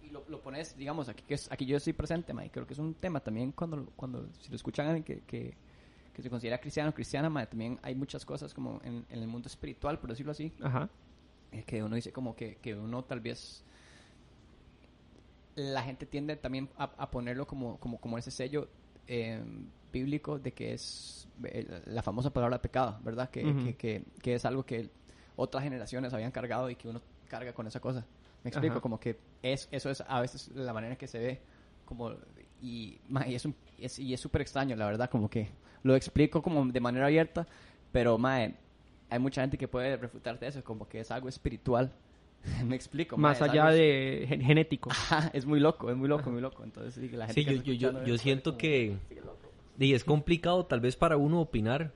y 0.03 0.11
lo, 0.11 0.25
lo 0.29 0.41
pones, 0.41 0.77
digamos, 0.77 1.09
aquí 1.09 1.23
que 1.27 1.35
es, 1.35 1.51
aquí 1.51 1.67
yo 1.67 1.77
estoy 1.77 1.93
presente, 1.93 2.33
mae, 2.33 2.51
creo 2.51 2.67
que 2.67 2.73
es 2.73 2.79
un 2.79 2.95
tema 2.95 3.21
también 3.21 3.53
cuando, 3.53 3.87
cuando 3.97 4.27
si 4.41 4.51
lo 4.51 4.57
escuchan 4.57 4.87
a 4.87 4.91
alguien 4.91 5.05
que, 5.05 5.21
que, 5.25 5.57
que 6.13 6.23
se 6.23 6.31
considera 6.31 6.59
cristiano 6.59 6.91
o 6.91 6.95
cristiana, 6.95 7.31
mae, 7.31 7.47
también 7.47 7.79
hay 7.83 7.95
muchas 7.95 8.25
cosas 8.25 8.55
como 8.55 8.81
en, 8.85 9.05
en 9.09 9.21
el 9.21 9.29
mundo 9.29 9.49
espiritual, 9.49 9.99
por 9.99 10.11
decirlo 10.11 10.33
así, 10.33 10.53
Ajá. 10.63 10.89
Que 11.67 11.83
uno 11.83 11.97
dice 11.97 12.13
como 12.13 12.35
que, 12.37 12.57
que 12.57 12.75
uno 12.75 13.05
tal 13.05 13.21
vez 13.21 13.65
la 15.57 15.83
gente 15.83 16.07
tiende 16.07 16.37
también 16.37 16.69
a, 16.77 16.85
a 16.85 17.11
ponerlo 17.11 17.47
como, 17.47 17.79
como, 17.79 17.99
como 18.01 18.17
ese 18.19 18.31
sello 18.31 18.69
eh, 19.07 19.43
bíblico 19.93 20.39
de 20.39 20.53
que 20.53 20.73
es 20.75 21.27
eh, 21.45 21.67
la 21.87 22.03
famosa 22.03 22.31
palabra 22.33 22.61
pecado, 22.63 22.99
¿verdad? 23.03 23.31
Que, 23.31 23.45
Ujú. 23.45 23.65
que, 23.65 23.77
que, 23.77 24.05
que 24.23 24.35
es 24.35 24.45
algo 24.45 24.65
que 24.65 24.91
otras 25.37 25.65
generaciones 25.65 26.13
habían 26.13 26.31
cargado 26.31 26.71
y 26.71 26.77
que 26.77 26.89
uno 26.89 27.01
carga 27.29 27.53
con 27.53 27.67
esa 27.67 27.81
cosa. 27.81 28.05
Me 28.45 28.51
explico, 28.51 28.75
Ajá. 28.75 28.81
como 28.81 29.01
que 29.01 29.19
es, 29.43 29.69
eso 29.73 29.91
es 29.91 30.03
a 30.07 30.21
veces 30.21 30.49
la 30.55 30.73
manera 30.73 30.93
en 30.93 30.99
que 30.99 31.09
se 31.09 31.19
ve 31.19 31.41
como 31.85 32.13
y, 32.63 33.01
y 33.27 33.35
es 33.35 33.45
un- 33.45 33.55
es- 33.79 33.99
y 33.99 34.15
es 34.15 34.21
súper 34.21 34.43
extraño, 34.43 34.77
la 34.77 34.87
verdad, 34.87 35.11
como 35.11 35.29
que 35.29 35.49
lo 35.83 35.97
explico 35.97 36.43
como 36.43 36.65
de 36.67 36.81
manera 36.81 37.07
abierta, 37.07 37.47
pero 37.91 38.19
mae, 38.19 38.55
hay 39.11 39.19
mucha 39.19 39.41
gente 39.43 39.57
que 39.59 39.69
puede 39.69 39.97
refutarte 39.97 40.47
eso, 40.47 40.63
como 40.65 40.89
que 40.89 41.01
es 41.01 41.11
algo 41.11 41.29
espiritual. 41.29 41.93
Me 42.65 42.77
explico. 42.77 43.17
Más 43.17 43.43
allá 43.43 43.67
algo- 43.67 43.77
de 43.79 44.25
gen- 44.29 44.43
genético. 44.43 44.91
Ajá, 44.93 45.31
es 45.33 45.45
muy 45.47 45.61
loco, 45.61 45.91
es 45.91 45.97
muy 45.97 46.09
loco, 46.09 46.31
muy 46.31 46.41
loco. 46.41 46.63
Entonces, 46.65 46.95
sí, 46.95 47.09
la 47.17 47.27
gente 47.27 47.41
Sí, 47.43 47.57
yo, 47.65 47.73
yo, 47.73 47.91
yo, 47.93 48.05
yo 48.05 48.19
siento 48.19 48.51
como- 48.53 48.59
que 48.59 48.97
y 49.81 49.93
es 49.95 50.03
complicado 50.05 50.67
tal 50.67 50.81
vez 50.81 50.97
para 50.97 51.17
uno 51.17 51.41
opinar 51.41 51.93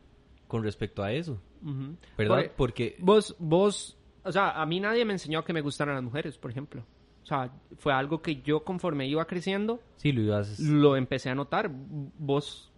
con 0.46 0.62
respecto 0.62 1.02
a 1.02 1.12
eso, 1.12 1.40
Ujú. 1.64 1.96
¿verdad? 2.16 2.36
Por- 2.36 2.50
Porque 2.52 2.96
Vos, 3.00 3.34
vos, 3.38 3.96
o 4.22 4.30
sea, 4.30 4.60
a 4.60 4.66
mí 4.66 4.78
nadie 4.80 5.04
me 5.04 5.12
enseñó 5.14 5.44
que 5.44 5.52
me 5.52 5.60
gustaran 5.62 5.94
las 5.96 6.04
mujeres, 6.04 6.38
por 6.38 6.50
ejemplo. 6.50 6.84
O 7.22 7.26
sea, 7.26 7.50
fue 7.78 7.92
algo 7.92 8.20
que 8.20 8.42
yo 8.42 8.64
conforme 8.64 9.06
iba 9.06 9.24
creciendo, 9.26 9.80
sí 9.96 10.12
lo 10.12 10.22
ibas 10.22 10.58
lo 10.60 10.96
empecé 10.96 11.30
a 11.30 11.34
notar. 11.34 11.70
Vos 11.72 12.70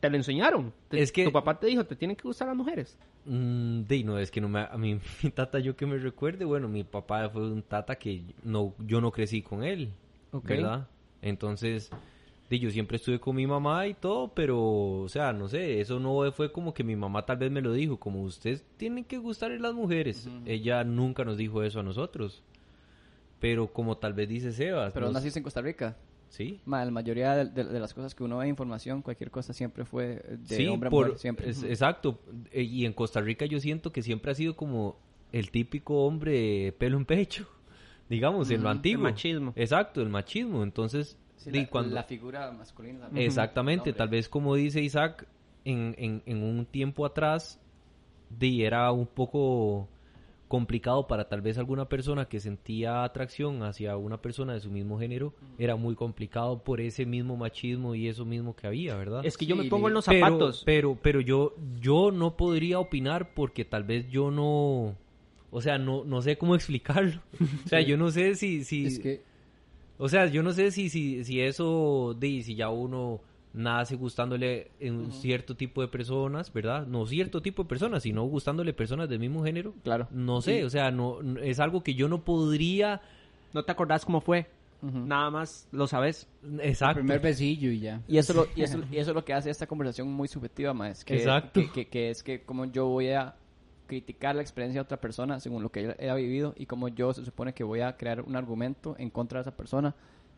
te 0.00 0.08
lo 0.10 0.16
enseñaron. 0.16 0.72
Te- 0.88 1.00
Es 1.00 1.12
que- 1.12 1.24
tu 1.24 1.32
papá 1.32 1.58
te 1.58 1.66
dijo, 1.66 1.84
te 1.84 1.96
tienen 1.96 2.16
que 2.16 2.22
gustar 2.24 2.46
las 2.48 2.56
mujeres. 2.56 2.98
Mm, 3.26 3.82
de, 3.82 4.04
no, 4.04 4.18
es 4.18 4.30
que 4.30 4.40
no 4.40 4.48
me, 4.48 4.60
a 4.60 4.76
mí, 4.78 4.98
mi 5.22 5.30
tata, 5.30 5.58
yo 5.58 5.76
que 5.76 5.86
me 5.86 5.98
recuerde, 5.98 6.44
bueno, 6.44 6.68
mi 6.68 6.84
papá 6.84 7.28
fue 7.28 7.42
un 7.50 7.62
tata 7.62 7.96
que 7.96 8.22
no, 8.44 8.74
yo 8.78 9.00
no 9.00 9.10
crecí 9.10 9.42
con 9.42 9.64
él, 9.64 9.90
Ok. 10.32 10.46
¿verdad? 10.48 10.86
Entonces, 11.22 11.90
de, 12.48 12.58
yo 12.60 12.70
siempre 12.70 12.98
estuve 12.98 13.18
con 13.18 13.34
mi 13.34 13.46
mamá 13.46 13.86
y 13.88 13.94
todo, 13.94 14.28
pero, 14.28 14.60
o 15.02 15.08
sea, 15.08 15.32
no 15.32 15.48
sé, 15.48 15.80
eso 15.80 15.98
no 15.98 16.30
fue 16.30 16.52
como 16.52 16.72
que 16.72 16.84
mi 16.84 16.94
mamá 16.94 17.26
tal 17.26 17.38
vez 17.38 17.50
me 17.50 17.60
lo 17.60 17.72
dijo, 17.72 17.96
como 17.98 18.22
usted 18.22 18.62
tiene 18.76 19.04
que 19.04 19.18
gustarle 19.18 19.58
las 19.58 19.74
mujeres. 19.74 20.28
Ella 20.44 20.84
nunca 20.84 21.24
nos 21.24 21.36
dijo 21.36 21.62
eso 21.64 21.80
a 21.80 21.82
nosotros. 21.82 22.42
Pero 23.40 23.66
como 23.72 23.96
tal 23.98 24.14
vez 24.14 24.28
dice 24.28 24.52
Sebas, 24.52 24.92
Pero 24.94 25.06
nos- 25.06 25.14
naciste 25.14 25.40
en 25.40 25.42
Costa 25.42 25.60
Rica. 25.60 25.96
Sí, 26.36 26.60
Ma, 26.66 26.84
la 26.84 26.90
mayoría 26.90 27.34
de, 27.34 27.44
de- 27.46 27.64
de 27.64 27.80
las 27.80 27.94
cosas 27.94 28.14
que 28.14 28.22
uno 28.24 28.38
ve 28.38 28.48
información, 28.48 29.02
cualquier 29.02 29.30
cosa 29.30 29.52
siempre 29.52 29.84
fue 29.84 30.22
de 30.38 30.56
sí, 30.56 30.66
hombre 30.68 30.88
a 30.88 30.90
por- 30.90 31.06
mujer, 31.06 31.18
siempre. 31.20 31.48
es- 31.50 31.62
exacto. 31.62 32.20
Eh, 32.52 32.62
Y 32.62 32.84
en 32.84 32.92
Costa 32.92 33.20
Rica 33.20 33.46
yo 33.46 33.58
siento 33.60 33.90
que 33.92 34.02
siempre 34.02 34.32
ha 34.32 34.34
sido 34.34 34.54
como 34.56 34.96
el 35.32 35.50
típico 35.50 36.04
hombre 36.06 36.72
pelo 36.78 36.96
en 36.98 37.04
pecho, 37.06 37.48
digamos, 38.08 38.50
en 38.50 38.56
lo 38.62 38.68
Ujú, 38.68 38.70
el 38.72 38.76
antiguo. 38.76 39.02
machismo. 39.04 39.52
Exacto, 39.56 40.00
el 40.02 40.08
machismo. 40.10 40.62
Entonces, 40.62 41.16
Sí, 41.36 41.50
la, 41.52 41.66
cuando- 41.68 41.94
la 41.94 42.02
figura 42.04 42.50
masculina 42.52 43.00
también. 43.06 43.26
exactamente, 43.26 43.92
tal 43.92 44.08
vez 44.08 44.28
como 44.28 44.54
dice 44.56 44.80
Isaac, 44.82 45.26
en, 45.64 45.94
en, 45.98 46.22
en 46.26 46.42
un 46.42 46.64
tiempo 46.66 47.04
atrás, 47.06 47.60
di, 48.30 48.62
era 48.64 48.90
un 48.92 49.06
poco 49.06 49.88
complicado 50.48 51.06
para 51.06 51.28
tal 51.28 51.40
vez 51.40 51.58
alguna 51.58 51.88
persona 51.88 52.26
que 52.26 52.40
sentía 52.40 53.02
atracción 53.02 53.62
hacia 53.62 53.96
una 53.96 54.22
persona 54.22 54.54
de 54.54 54.60
su 54.60 54.70
mismo 54.70 54.98
género, 54.98 55.34
era 55.58 55.76
muy 55.76 55.94
complicado 55.94 56.62
por 56.62 56.80
ese 56.80 57.04
mismo 57.04 57.36
machismo 57.36 57.94
y 57.94 58.08
eso 58.08 58.24
mismo 58.24 58.54
que 58.54 58.66
había, 58.66 58.96
¿verdad? 58.96 59.24
Es 59.24 59.36
que 59.36 59.46
yo 59.46 59.56
Sí, 59.56 59.62
me 59.62 59.68
pongo 59.68 59.88
en 59.88 59.94
los 59.94 60.04
zapatos. 60.04 60.62
Pero, 60.64 60.96
pero 61.02 61.20
yo, 61.20 61.54
yo 61.80 62.12
no 62.12 62.36
podría 62.36 62.78
opinar 62.78 63.34
porque 63.34 63.64
tal 63.64 63.84
vez 63.84 64.08
yo 64.08 64.30
no, 64.30 64.96
o 65.50 65.60
sea, 65.60 65.78
no, 65.78 66.04
no 66.04 66.22
sé 66.22 66.38
cómo 66.38 66.54
explicarlo. 66.54 67.20
O 67.64 67.68
sea, 67.68 67.80
yo 67.80 67.96
no 67.96 68.10
sé 68.10 68.34
si, 68.36 68.64
si, 68.64 68.86
Es 68.86 68.98
que 68.98 69.22
o 69.98 70.08
sea, 70.08 70.26
yo 70.26 70.42
no 70.42 70.52
sé 70.52 70.70
si, 70.70 70.90
si, 70.90 71.24
si 71.24 71.40
eso, 71.40 72.14
de, 72.18 72.42
si 72.42 72.54
ya 72.54 72.68
uno 72.68 73.20
nace 73.52 73.96
gustándole 73.96 74.70
en 74.80 74.96
un 74.96 75.12
cierto 75.12 75.56
tipo 75.56 75.80
de 75.80 75.88
personas, 75.88 76.52
¿verdad? 76.52 76.86
No 76.86 77.06
cierto 77.06 77.40
tipo 77.40 77.62
de 77.62 77.68
personas, 77.68 78.02
sino 78.02 78.22
gustándole 78.24 78.72
personas 78.74 79.08
del 79.08 79.18
mismo 79.18 79.42
género. 79.44 79.74
Claro. 79.82 80.08
No 80.10 80.40
sé, 80.42 80.64
o 80.64 80.70
sea, 80.70 80.90
no, 80.90 81.22
no- 81.22 81.40
es 81.40 81.58
algo 81.60 81.82
que 81.82 81.94
yo 81.94 82.08
no 82.08 82.22
podría, 82.24 83.00
No 83.54 83.62
te 83.64 83.72
acordás 83.72 84.04
cómo 84.04 84.20
fue. 84.20 84.46
Nada 84.82 85.30
más 85.30 85.66
lo 85.72 85.86
sabes. 85.86 86.28
el 86.44 86.60
exacto. 86.60 86.96
primer 87.00 87.18
besillo 87.18 87.70
y 87.70 87.80
ya. 87.80 88.02
Y 88.06 88.18
eso, 88.18 88.34
lo, 88.34 88.46
y, 88.54 88.62
eso, 88.62 88.78
y 88.92 88.98
eso 88.98 89.10
es 89.10 89.14
lo 89.14 89.24
que 89.24 89.32
hace 89.32 89.48
esta 89.50 89.66
conversación 89.66 90.12
muy 90.12 90.28
subjetiva, 90.28 90.74
ma, 90.74 90.90
es 90.90 91.04
que, 91.04 91.16
Exacto. 91.16 91.60
que, 91.60 91.70
que- 91.72 91.88
que 91.88 92.10
es 92.10 92.22
que 92.22 92.42
como 92.42 92.66
yo 92.66 92.86
voy 92.86 93.08
a 93.10 93.34
criticar 93.86 94.34
la 94.36 94.42
experiencia 94.42 94.80
de 94.80 94.84
otra 94.84 95.00
persona 95.00 95.38
según 95.40 95.62
lo 95.62 95.70
que 95.70 95.80
ella 95.80 95.96
ella 95.98 96.12
ha 96.12 96.16
vivido 96.16 96.54
y 96.56 96.66
como 96.66 96.88
yo 96.88 97.12
se 97.14 97.24
supone 97.24 97.54
que 97.54 97.62
voy 97.64 97.80
a 97.80 97.96
crear 97.96 98.20
un 98.20 98.34
argumento 98.36 98.96
en 98.98 99.10
contra 99.10 99.38
de 99.38 99.42
esa 99.42 99.56
persona 99.56 99.94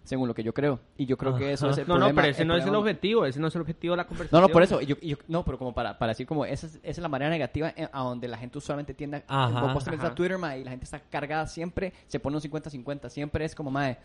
según 0.09 0.27
lo 0.27 0.35
que 0.35 0.43
yo 0.43 0.53
creo. 0.55 0.81
Y 0.97 1.07
yo 1.07 1.17
creo 1.17 1.37
que 1.37 1.53
eso 1.53 1.71
es 1.71 1.79
el 1.79 1.83
No, 1.83 1.95
problema. 1.95 2.09
no, 2.09 2.15
pero 2.17 2.29
ese 2.29 2.45
no 2.45 2.57
es 2.57 2.65
el 2.67 2.75
objetivo. 2.75 3.25
Ese 3.27 3.39
no 3.39 3.47
es 3.49 3.55
el 3.55 3.61
objetivo 3.61 3.93
de 3.93 3.99
la 3.99 4.07
conversación. 4.07 4.41
No, 4.41 4.49
no, 4.49 4.53
por 4.53 4.63
eso. 4.63 4.81
Yo, 4.81 4.97
yo- 5.01 5.17
no, 5.29 5.45
pero 5.45 5.59
como 5.59 5.73
para, 5.75 5.99
para 5.99 6.11
decir 6.11 6.27
como 6.27 6.45
esa 6.45 6.67
es, 6.67 6.77
esa 6.77 6.81
es 6.83 6.99
la 6.99 7.09
manera 7.09 7.31
negativa 7.31 7.73
a 7.93 8.03
donde 8.03 8.27
la 8.27 8.39
gente 8.39 8.59
usualmente 8.59 8.95
tiende 8.95 9.23
a... 9.29 9.45
Ajá, 9.47 9.73
vos 9.73 9.85
te 9.85 9.91
metes 9.91 10.05
a 10.05 10.07
ajá. 10.09 10.15
Twitter, 10.15 10.39
ma, 10.39 10.57
y 10.57 10.65
la 10.65 10.71
gente 10.71 10.85
está 10.85 10.99
cargada 11.01 11.47
siempre, 11.47 11.93
se 12.07 12.19
pone 12.19 12.37
un 12.37 12.43
50-50. 12.43 13.09
Siempre 13.11 13.45
es 13.45 13.55
como, 13.55 13.71
mae, 13.71 13.99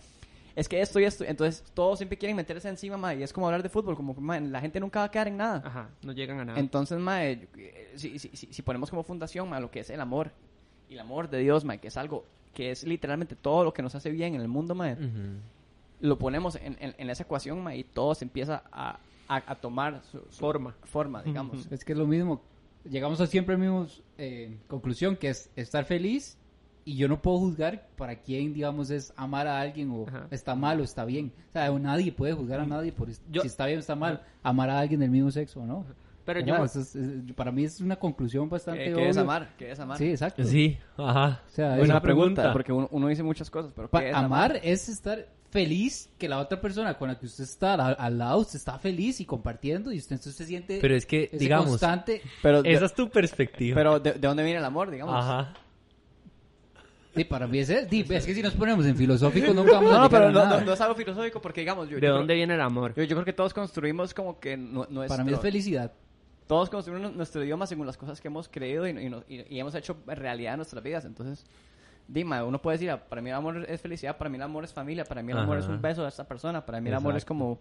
es 0.56 0.70
que 0.70 0.82
esto 0.82 1.00
y 1.00 1.06
esto. 1.06 1.24
Entonces 1.24 1.64
todos 1.74 1.98
siempre 2.00 2.18
quieren 2.18 2.36
meterse 2.36 2.68
encima, 2.70 2.98
ma, 2.98 3.14
y 3.16 3.24
es 3.24 3.32
como 3.34 3.48
hablar 3.48 3.64
de 3.64 3.70
fútbol. 3.70 3.96
Como, 3.96 4.14
mae, 4.16 4.42
la 4.42 4.60
gente 4.62 4.80
nunca 4.80 5.00
va 5.00 5.06
a 5.06 5.12
quedar 5.12 5.28
en 5.30 5.38
nada. 5.38 5.62
Ajá, 5.66 5.90
no 6.04 6.12
llegan 6.12 6.40
a 6.42 6.46
nada. 6.46 6.60
Entonces, 6.60 7.00
mae, 7.00 7.48
eh, 7.58 7.94
si, 7.96 8.20
si, 8.20 8.30
si, 8.36 8.48
si 8.54 8.62
ponemos 8.62 8.90
como 8.90 9.04
fundación, 9.04 9.50
mae, 9.50 9.62
lo 9.62 9.72
que 9.72 9.80
es 9.80 9.90
el 9.90 10.02
amor, 10.02 10.32
y 10.90 10.94
el 10.96 11.00
amor 11.00 11.30
de 11.30 11.40
Dios, 11.40 11.64
mae, 11.64 11.80
que 11.80 11.88
es 11.88 11.98
algo 11.98 12.26
que 12.54 12.70
es 12.70 12.84
literalmente 12.84 13.36
todo 13.36 13.64
lo 13.64 13.74
que 13.74 13.82
nos 13.82 13.96
hace 13.96 14.12
bien 14.12 14.36
en 14.36 14.42
el 14.42 14.48
mundo, 14.48 14.76
mae, 14.76 14.94
Ujú. 14.94 15.40
Lo 16.00 16.18
ponemos 16.18 16.56
en, 16.56 16.78
en, 16.80 16.94
en 16.98 17.10
esa 17.10 17.24
ecuación, 17.24 17.64
y 17.74 17.84
todo 17.84 18.14
se 18.16 18.26
empieza 18.26 18.64
a, 18.72 19.00
a, 19.28 19.36
a 19.48 19.56
tomar 19.56 20.02
su, 20.12 20.20
su 20.30 20.40
Forma. 20.40 20.76
forma, 20.84 21.24
digamos. 21.24 21.68
Es 21.72 21.84
que 21.86 21.94
es 21.94 21.98
lo 21.98 22.08
mismo. 22.08 22.42
Llegamos 22.90 23.22
a 23.22 23.28
siempre 23.28 23.56
a 23.56 23.58
la 23.58 23.64
misma 23.64 23.88
eh, 24.18 24.58
conclusión, 24.68 25.16
que 25.16 25.30
es 25.30 25.50
estar 25.56 25.86
feliz 25.86 26.38
y 26.86 26.98
yo 26.98 27.08
no 27.08 27.22
puedo 27.22 27.38
juzgar 27.40 27.88
para 27.96 28.18
quién, 28.18 28.54
digamos, 28.54 28.90
es 28.90 29.14
amar 29.16 29.48
a 29.48 29.62
alguien 29.62 29.90
o 29.92 30.06
Ajá. 30.06 30.28
está 30.32 30.54
mal 30.54 30.82
o 30.82 30.84
está 30.84 31.06
bien. 31.06 31.32
O 31.50 31.52
sea, 31.54 31.72
nadie 31.80 32.12
puede 32.12 32.34
juzgar 32.34 32.60
a 32.60 32.66
nadie 32.66 32.92
por 32.92 33.08
Yo- 33.32 33.42
si 33.42 33.48
está 33.48 33.68
bien 33.68 33.78
o 33.78 33.80
está 33.80 33.96
mal, 33.96 34.22
amar 34.42 34.70
a 34.70 34.80
alguien 34.80 35.00
del 35.00 35.10
mismo 35.10 35.32
sexo 35.32 35.62
o 35.62 35.66
no. 35.66 35.86
Pero 36.26 36.42
yo, 36.42 36.48
¿Verdad? 36.54 36.66
Eso 36.66 36.82
es- 36.82 36.96
es- 36.96 37.34
para 37.36 37.52
mí 37.54 37.64
es 37.64 37.80
una 37.80 37.96
conclusión 37.96 38.50
bastante 38.50 38.84
¿Qué, 38.86 38.94
qué 38.94 39.08
es 39.10 39.16
amar? 39.18 39.50
¿Qué 39.58 39.72
es 39.72 39.80
amar? 39.80 39.98
Sí, 39.98 40.10
exacto. 40.10 40.44
Sí, 40.44 40.78
ajá. 40.98 41.42
O 41.48 41.50
sea, 41.50 41.78
Buena 41.78 41.96
es- 41.96 42.02
pregunta, 42.02 42.52
porque 42.52 42.74
uno, 42.74 42.90
uno 42.92 43.08
dice 43.08 43.24
muchas 43.24 43.50
cosas, 43.50 43.72
pero 43.74 43.90
pa- 43.90 44.02
¿qué 44.02 44.10
es 44.10 44.16
amar 44.16 44.60
es 44.62 44.90
estar 44.90 45.26
feliz 45.54 46.10
que 46.18 46.28
la 46.28 46.40
otra 46.40 46.60
persona 46.60 46.98
con 46.98 47.08
la 47.08 47.18
que 47.18 47.26
usted 47.28 47.46
está 47.46 47.76
al, 47.76 47.96
al 47.98 48.18
lado, 48.18 48.40
usted 48.40 48.58
está 48.58 48.78
feliz 48.80 49.22
y 49.22 49.26
compartiendo 49.26 49.92
y 49.94 49.98
usted 50.00 50.16
entonces 50.18 50.36
se 50.36 50.46
siente 50.46 50.80
Pero 50.82 50.96
es 50.96 51.06
que, 51.06 51.30
digamos, 51.32 51.68
constante. 51.70 52.22
Pero, 52.42 52.62
de, 52.64 52.74
esa 52.74 52.86
es 52.86 52.94
tu 52.94 53.10
perspectiva. 53.10 53.76
pero 53.76 54.00
de, 54.00 54.14
¿de 54.14 54.28
dónde 54.28 54.44
viene 54.44 54.60
el 54.60 54.66
amor, 54.66 54.92
digamos? 54.92 55.16
Ajá. 55.16 55.54
Sí, 57.16 57.24
para 57.26 57.46
mí 57.46 57.60
es, 57.60 57.68
sí, 57.68 58.06
es 58.10 58.26
que 58.26 58.34
si 58.34 58.42
nos 58.42 58.54
ponemos 58.56 58.86
en 58.88 58.96
filosófico 58.98 59.54
nunca 59.54 59.74
vamos 59.80 59.92
No, 59.92 59.98
a 59.98 60.02
no, 60.02 60.10
pero 60.10 60.26
a 60.28 60.32
no, 60.32 60.46
no- 60.50 60.62
no 60.62 60.74
es 60.74 60.82
algo 60.82 60.96
filosófico 60.96 61.40
porque, 61.40 61.62
digamos, 61.62 61.88
yo, 61.88 61.98
¿De 62.00 62.08
yo 62.08 62.14
dónde 62.14 62.26
creo, 62.34 62.38
viene 62.38 62.56
el 62.56 62.62
amor? 62.62 62.94
yo, 62.96 63.04
yo 63.04 63.16
creo 63.16 63.26
que 63.26 63.34
todos 63.34 63.54
construimos 63.54 64.14
como 64.16 64.40
que 64.40 64.58
no, 64.58 64.88
nuestro... 64.90 65.08
Para 65.08 65.24
mí 65.24 65.32
es 65.32 65.40
felicidad. 65.40 65.92
Todos 66.48 66.70
construimos 66.72 67.14
nuestro 67.14 67.44
idioma 67.44 67.68
según 67.68 67.86
las 67.86 67.98
cosas 67.98 68.20
que 68.20 68.28
hemos 68.30 68.50
creído 68.50 68.88
y, 68.88 68.92
y 68.92 69.10
no- 69.10 69.24
y- 69.30 69.46
y 69.56 69.60
hemos 69.60 69.76
hecho 69.76 69.96
realidad 70.08 70.54
en 70.56 70.58
nuestras 70.58 70.84
vidas. 70.84 71.06
Entonces, 71.06 71.46
Dima, 72.08 72.44
uno 72.44 72.62
puede 72.62 72.76
decir, 72.78 72.92
ah, 72.92 72.98
para 73.04 73.22
mí 73.22 73.30
el 73.30 73.36
amor 73.36 73.66
es 73.68 73.82
felicidad, 73.82 74.18
para 74.18 74.30
mí 74.30 74.36
el 74.38 74.44
amor 74.44 74.64
es 74.66 74.74
familia, 74.74 75.06
para 75.06 75.22
mí 75.24 75.32
el 75.32 75.38
amor 75.38 75.58
es 75.58 75.68
un 75.68 75.82
beso 75.82 76.04
de 76.04 76.10
esta 76.10 76.26
persona, 76.26 76.66
para 76.66 76.80
mí 76.82 76.90
el 76.90 76.96
amor 76.96 77.16
es 77.16 77.24
como 77.26 77.60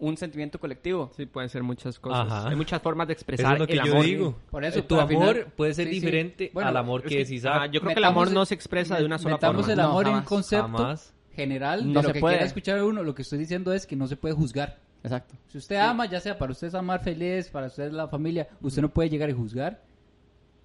un 0.00 0.16
sentimiento 0.16 0.60
colectivo. 0.60 1.10
Sí, 1.16 1.26
pueden 1.26 1.48
ser 1.48 1.62
muchas 1.62 1.98
cosas. 1.98 2.26
Ajá. 2.30 2.48
Hay 2.48 2.56
muchas 2.56 2.80
formas 2.82 3.06
de 3.08 3.14
Eso 3.14 3.18
expresar 3.20 3.54
es 3.54 3.58
lo 3.60 3.66
que 3.66 3.72
el 3.74 3.82
yo 3.84 3.92
amor. 3.92 4.04
digo. 4.04 4.36
Por 4.50 4.64
eso, 4.64 4.78
Eh, 4.78 4.82
tu 4.82 4.94
amor 5.00 5.08
final- 5.08 5.46
puede 5.56 5.74
ser 5.74 5.86
sí, 5.88 5.94
sí. 5.94 6.00
diferente 6.00 6.50
Bueno, 6.54 6.68
al 6.68 6.76
amor 6.76 7.00
Es 7.00 7.04
que 7.04 7.08
que, 7.16 7.24
decís, 7.24 7.44
ah, 7.46 7.66
yo 7.66 7.80
creo 7.80 7.94
que 7.94 7.98
el 7.98 8.04
amor 8.04 8.26
metamos- 8.28 8.32
no 8.34 8.44
se 8.46 8.54
expresa 8.54 8.96
de 8.98 9.04
una 9.04 9.18
sola 9.18 9.34
Metamos 9.36 9.56
forma. 9.66 9.72
el 9.72 9.78
No, 9.78 9.84
amor 9.90 10.06
en 10.08 10.14
un 10.14 10.22
concepto 10.22 10.62
jamás. 10.78 11.14
general 11.32 11.80
No 11.80 11.88
de 11.88 11.94
lo 11.94 12.02
se 12.08 12.12
que 12.14 12.20
puede. 12.20 12.34
quiera 12.36 12.46
escuchar 12.46 12.82
uno. 12.82 13.02
Lo 13.02 13.14
que 13.14 13.22
estoy 13.22 13.38
diciendo 13.38 13.72
es 13.72 13.86
que 13.86 13.96
no 13.96 14.06
se 14.06 14.16
puede 14.16 14.34
juzgar. 14.34 14.78
Exacto. 15.02 15.34
Si 15.48 15.58
usted 15.58 15.76
ama, 15.76 16.06
ya 16.06 16.20
sea 16.20 16.36
para 16.38 16.52
usted 16.52 16.66
es 16.68 16.74
amar 16.74 17.00
feliz, 17.02 17.48
para 17.48 17.66
usted 17.68 17.84
es 17.84 17.92
la 17.92 18.06
familia, 18.08 18.48
usted 18.60 18.82
no 18.82 18.88
puede 18.90 19.08
llegar 19.08 19.30
y 19.30 19.32
juzgar 19.32 19.80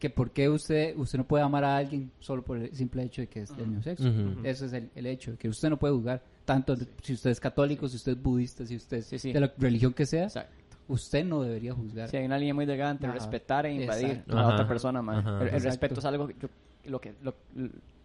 que 0.04 0.10
por 0.10 0.32
qué 0.32 0.50
usted, 0.50 0.98
usted 0.98 1.18
no 1.18 1.24
puede 1.26 1.46
amar 1.46 1.64
a 1.64 1.78
alguien 1.78 2.12
solo 2.20 2.44
por 2.44 2.58
el 2.58 2.76
simple 2.76 3.04
hecho 3.04 3.22
de 3.22 3.28
que 3.28 3.40
es 3.44 3.56
del 3.56 3.68
mismo 3.68 3.84
sexo. 3.84 4.04
Ujú. 4.10 4.42
Ese 4.44 4.66
es 4.66 4.74
el, 4.74 4.90
el 4.96 5.06
hecho, 5.06 5.38
que 5.38 5.48
usted 5.48 5.70
no 5.70 5.78
puede 5.80 5.94
juzgar. 5.94 6.22
Tanto 6.44 6.76
si 7.02 7.14
usted 7.14 7.30
es 7.30 7.40
católico, 7.40 7.88
si 7.88 7.96
usted 7.96 8.12
es 8.12 8.22
budista, 8.22 8.66
si 8.66 8.76
usted 8.76 8.98
es 8.98 9.06
Sí, 9.06 9.18
sí. 9.18 9.32
de 9.32 9.40
la 9.40 9.54
religión 9.58 9.94
que 9.94 10.06
sea, 10.06 10.26
Exacto. 10.26 10.54
usted 10.90 11.24
no 11.24 11.42
debería 11.42 11.74
juzgar. 11.74 12.10
Sí, 12.10 12.18
hay 12.18 12.26
una 12.26 12.38
línea 12.38 12.54
muy 12.54 12.66
delgada 12.66 12.92
entre 12.92 13.08
Ajá. 13.08 13.18
respetar 13.18 13.66
e 13.66 13.72
invadir 13.76 14.08
Exacto. 14.10 14.38
a 14.38 14.48
otra 14.50 14.68
persona. 14.68 15.00
Ajá. 15.00 15.42
El, 15.42 15.62
respeto 15.64 16.00
es 16.02 16.06
algo 16.06 16.28
que 16.28 16.36
yo- 16.38 16.50
lo 16.92 17.00
que 17.00 17.14
lo, 17.24 17.34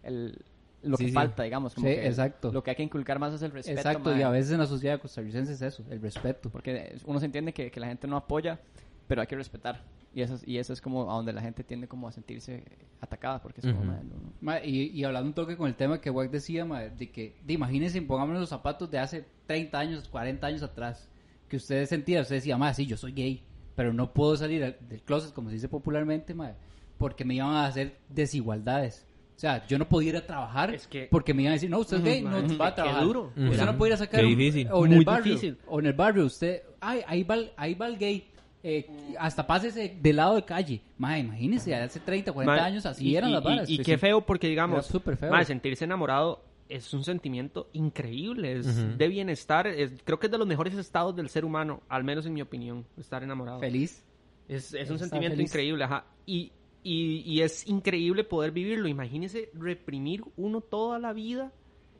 el- 0.03 0.37
lo 0.83 0.95
Sí, 0.95 1.03
que 1.03 1.09
sí. 1.09 1.13
falta, 1.13 1.43
digamos, 1.43 1.75
como 1.75 1.85
Sí, 1.85 1.95
que 1.95 2.07
exacto. 2.07 2.53
lo 2.53 2.63
que 2.63 2.69
hay 2.69 2.77
que 2.77 2.83
inculcar 2.83 3.19
más 3.19 3.33
es 3.33 3.41
el 3.41 3.51
respeto, 3.51 3.77
Exacto, 3.77 4.15
y 4.17 4.21
a 4.21 4.29
veces 4.29 4.53
en 4.53 4.59
la 4.59 4.67
sociedad 4.67 5.01
costarricense 5.01 5.51
es 5.51 5.61
eso, 5.61 5.83
el 5.89 6.01
respeto. 6.01 6.49
porque 6.49 6.95
uno 7.03 7.19
se 7.19 7.25
entiende 7.25 7.51
que, 7.51 7.69
que 7.69 7.79
la 7.81 7.87
gente 7.87 8.07
no 8.07 8.15
apoya, 8.15 8.57
pero 9.05 9.19
hay 9.19 9.27
que 9.27 9.35
respetar. 9.35 9.81
Y 10.13 10.21
eso, 10.21 10.35
es- 10.35 10.47
y 10.47 10.57
eso 10.57 10.73
es 10.73 10.81
como 10.81 11.09
a 11.11 11.15
donde 11.15 11.33
la 11.33 11.41
gente 11.41 11.63
tiende 11.63 11.87
como 11.87 12.07
a 12.07 12.11
sentirse 12.11 12.63
atacada, 12.99 13.41
porque 13.41 13.61
es 13.61 13.67
como, 13.67 13.79
Ujú. 13.79 13.87
man, 13.87 14.09
no- 14.09 14.33
Ma, 14.41 14.59
y, 14.63 14.89
y 14.89 15.03
hablando 15.03 15.27
un 15.27 15.33
toque 15.33 15.55
con 15.55 15.67
el 15.67 15.75
tema 15.75 16.01
que 16.01 16.09
Wack 16.09 16.31
decía, 16.31 16.65
ma, 16.65 16.81
de 16.81 17.11
que, 17.11 17.35
de, 17.45 17.53
imagínense, 17.53 18.01
pongámonos 18.01 18.41
los 18.41 18.49
zapatos 18.49 18.89
de 18.89 18.97
hace 18.99 19.25
30 19.45 19.77
años, 19.79 20.07
40 20.09 20.47
años 20.47 20.63
atrás, 20.63 21.07
que 21.47 21.57
usted 21.57 21.85
sentía, 21.85 22.21
usted 22.21 22.35
decía, 22.35 22.57
ma, 22.57 22.73
sí, 22.73 22.85
yo 22.87 22.97
soy 22.97 23.11
gay, 23.13 23.43
pero 23.75 23.93
no 23.93 24.11
puedo 24.13 24.35
salir 24.35 24.63
al- 24.63 24.77
del 24.89 25.01
closet, 25.03 25.33
como 25.33 25.49
se 25.49 25.55
dice 25.55 25.69
popularmente, 25.69 26.33
ma, 26.33 26.53
porque 26.97 27.23
me 27.23 27.35
iban 27.35 27.51
a 27.51 27.65
hacer 27.67 27.97
desigualdades. 28.09 29.05
O 29.35 29.39
sea, 29.39 29.65
yo 29.67 29.77
no 29.79 29.87
podía 29.87 30.09
ir 30.09 30.17
a 30.17 30.25
trabajar 30.27 30.73
Es 30.75 30.85
que- 30.87 31.07
porque 31.09 31.33
me 31.33 31.43
iban 31.43 31.51
a 31.51 31.55
decir, 31.55 31.69
no, 31.69 31.79
usted 31.79 31.97
es 31.97 32.03
gay, 32.03 32.21
no 32.23 32.31
va 32.31 32.37
a 32.39 32.41
que 32.41 32.47
qué 32.47 32.81
trabajar. 32.81 33.03
duro. 33.05 33.21
Usted 33.37 33.55
Ujú. 33.57 33.65
no 33.65 33.77
puede 33.77 33.91
ir 33.91 33.93
a 33.93 33.97
sacar 33.97 34.19
Qué 34.19 34.25
un- 34.25 34.35
difícil. 34.37 34.67
o 34.71 34.83
en 34.85 34.89
Muy 34.91 34.99
el 34.99 35.05
barrio, 35.05 35.33
difícil. 35.33 35.57
o 35.67 35.79
en 35.79 35.85
el 35.85 35.93
barrio, 35.93 36.25
usted, 36.25 36.63
ay, 36.81 37.01
ahí 37.07 37.23
va, 37.23 37.37
ahí 37.55 37.73
va 37.75 37.87
el 37.87 37.97
gay. 37.97 38.29
Eh, 38.63 38.87
hasta 39.19 39.45
pásese 39.47 39.97
del 40.01 40.15
lado 40.17 40.35
de 40.35 40.43
calle. 40.43 40.81
Ma, 40.97 41.17
imagínese, 41.17 41.73
hace 41.75 41.99
30, 41.99 42.31
40 42.33 42.55
Ma, 42.61 42.65
años 42.65 42.85
así 42.85 43.09
y- 43.09 43.15
eran 43.15 43.29
y- 43.29 43.33
las 43.33 43.43
varas. 43.43 43.69
Y, 43.69 43.77
qué 43.77 43.93
sí. 43.93 43.97
feo 43.97 44.21
porque, 44.25 44.47
digamos, 44.47 44.87
feo. 44.87 45.31
ma, 45.31 45.43
sentirse 45.45 45.85
enamorado 45.85 46.43
es 46.67 46.93
un 46.93 47.03
sentimiento 47.03 47.69
increíble, 47.73 48.57
es 48.59 48.97
de 48.97 49.07
bienestar, 49.07 49.65
es- 49.67 49.91
creo 50.03 50.19
que 50.19 50.27
es 50.27 50.31
de 50.31 50.37
los 50.37 50.47
mejores 50.47 50.73
estados 50.75 51.15
del 51.15 51.29
ser 51.29 51.45
humano, 51.45 51.81
al 51.89 52.03
menos 52.03 52.25
en 52.25 52.33
mi 52.33 52.41
opinión, 52.41 52.85
estar 52.97 53.23
enamorado. 53.23 53.59
Feliz. 53.59 54.03
Es, 54.47 54.73
es 54.73 54.89
un 54.89 54.99
sentimiento 54.99 55.35
feliz. 55.35 55.49
increíble, 55.49 55.83
ajá. 55.83 56.05
Y, 56.25 56.51
y, 56.83 57.21
y 57.25 57.41
es 57.41 57.67
increíble 57.67 58.23
poder 58.23 58.51
vivirlo. 58.51 58.87
Imagínese 58.87 59.49
reprimir 59.53 60.23
uno 60.37 60.61
toda 60.61 60.97
la 60.99 61.13
vida 61.13 61.51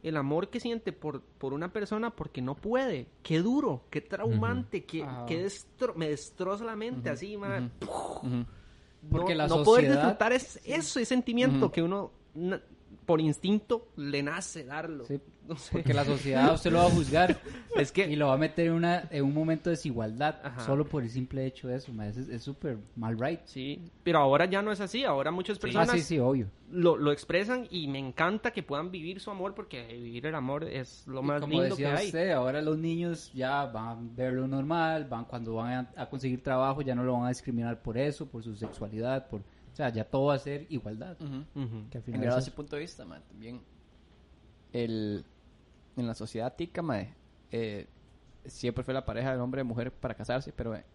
el 0.03 0.15
amor 0.17 0.49
que 0.49 0.59
siente 0.59 0.93
por, 0.93 1.21
por 1.21 1.53
una 1.53 1.73
persona 1.73 2.09
porque 2.11 2.41
no 2.41 2.55
puede. 2.55 3.07
Qué 3.23 3.39
duro, 3.39 3.83
qué 3.89 4.01
traumante, 4.01 4.85
qué, 4.85 5.03
Ajá. 5.03 5.25
qué 5.25 5.45
destro- 5.45 5.93
me 5.95 6.09
destroza 6.09 6.63
la 6.63 6.75
mente 6.75 7.09
así, 7.09 7.35
man. 7.37 7.71
Porque 9.11 9.31
no, 9.33 9.37
la 9.37 9.47
no 9.47 9.63
poder 9.63 9.91
disfrutar 9.91 10.33
es, 10.33 10.57
eso, 10.65 10.99
ese 10.99 11.05
sentimiento 11.05 11.71
que 11.71 11.81
uno 11.81 12.11
por 13.05 13.21
instinto 13.21 13.87
le 13.95 14.21
nace 14.23 14.63
darlo. 14.65 15.05
Sí, 15.05 15.19
No 15.53 15.55
sé. 15.57 15.71
Porque 15.71 15.93
la 15.93 16.05
sociedad 16.05 16.53
usted 16.53 16.71
lo 16.71 16.77
va 16.77 16.85
a 16.85 16.89
juzgar 16.91 17.39
Es 17.75 17.91
que 17.91 18.07
y 18.09 18.15
lo 18.15 18.27
va 18.27 18.33
a 18.33 18.37
meter 18.37 18.67
en, 18.67 18.73
una, 18.73 19.07
en 19.09 19.23
un 19.23 19.33
momento 19.33 19.69
de 19.69 19.75
desigualdad 19.75 20.39
Ajá. 20.43 20.65
solo 20.65 20.85
por 20.87 21.01
el 21.03 21.09
simple 21.09 21.45
hecho 21.45 21.67
de 21.67 21.75
eso. 21.77 21.91
ma, 21.93 22.07
Es 22.07 22.17
es 22.17 22.43
súper 22.43 22.77
mal 22.95 23.17
right. 23.19 23.39
Sí, 23.45 23.81
pero 24.03 24.19
ahora 24.19 24.45
ya 24.45 24.61
no 24.61 24.71
es 24.71 24.79
así. 24.81 25.03
Ahora 25.03 25.31
muchas 25.31 25.57
Ah, 25.57 25.61
personas 25.61 25.91
sí, 25.91 26.01
sí, 26.01 26.19
obvio. 26.19 26.47
lo, 26.71 26.97
lo 26.97 27.11
expresan 27.11 27.67
y 27.71 27.87
me 27.87 27.97
encanta 27.99 28.51
que 28.51 28.61
puedan 28.63 28.91
vivir 28.91 29.19
su 29.19 29.31
amor 29.31 29.53
porque 29.55 29.85
vivir 29.87 30.25
el 30.27 30.35
amor 30.35 30.63
es 30.65 31.07
lo 31.07 31.21
más 31.23 31.41
como 31.41 31.53
lindo 31.61 31.75
que 31.75 31.83
decía 31.83 31.97
hay. 31.99 32.05
usted, 32.07 32.31
ahora 32.31 32.61
los 32.61 32.77
niños 32.77 33.31
ya 33.33 33.65
van 33.65 33.87
a 33.87 33.97
verlo 34.15 34.47
normal, 34.47 35.05
van 35.05 35.25
cuando 35.25 35.55
van 35.55 35.87
a, 35.95 36.01
a 36.03 36.09
conseguir 36.09 36.43
trabajo 36.43 36.81
ya 36.81 36.93
no 36.95 37.03
lo 37.03 37.13
van 37.13 37.25
a 37.25 37.29
discriminar 37.29 37.81
por 37.81 37.97
eso, 37.97 38.27
por 38.27 38.43
su 38.43 38.55
sexualidad, 38.55 39.27
por, 39.29 39.39
o 39.41 39.75
sea, 39.75 39.89
ya 39.89 40.03
todo 40.03 40.25
va 40.27 40.33
a 40.35 40.39
ser 40.39 40.65
igualdad. 40.69 41.15
Ujú. 41.21 41.63
Ujú. 41.63 41.89
Que 41.89 41.97
al 41.97 42.01
En 42.01 42.03
final 42.03 42.21
grado 42.21 42.37
es 42.39 42.45
ese 42.47 42.55
punto 42.55 42.75
de 42.75 42.81
vista, 42.81 43.05
man, 43.05 43.21
también 43.29 43.61
el, 44.73 45.23
en 45.99 46.07
la 46.07 46.15
sociedad 46.15 46.55
tica, 46.55 46.81
mae, 46.81 47.13
eh, 47.51 47.87
siempre 48.45 48.83
fue 48.83 48.93
la 48.93 49.05
pareja 49.05 49.33
de 49.33 49.39
hombre 49.39 49.61
y 49.61 49.63
mujer 49.63 49.91
para 49.91 50.13
casarse, 50.15 50.53
pero 50.53 50.75
eh, 50.75 50.85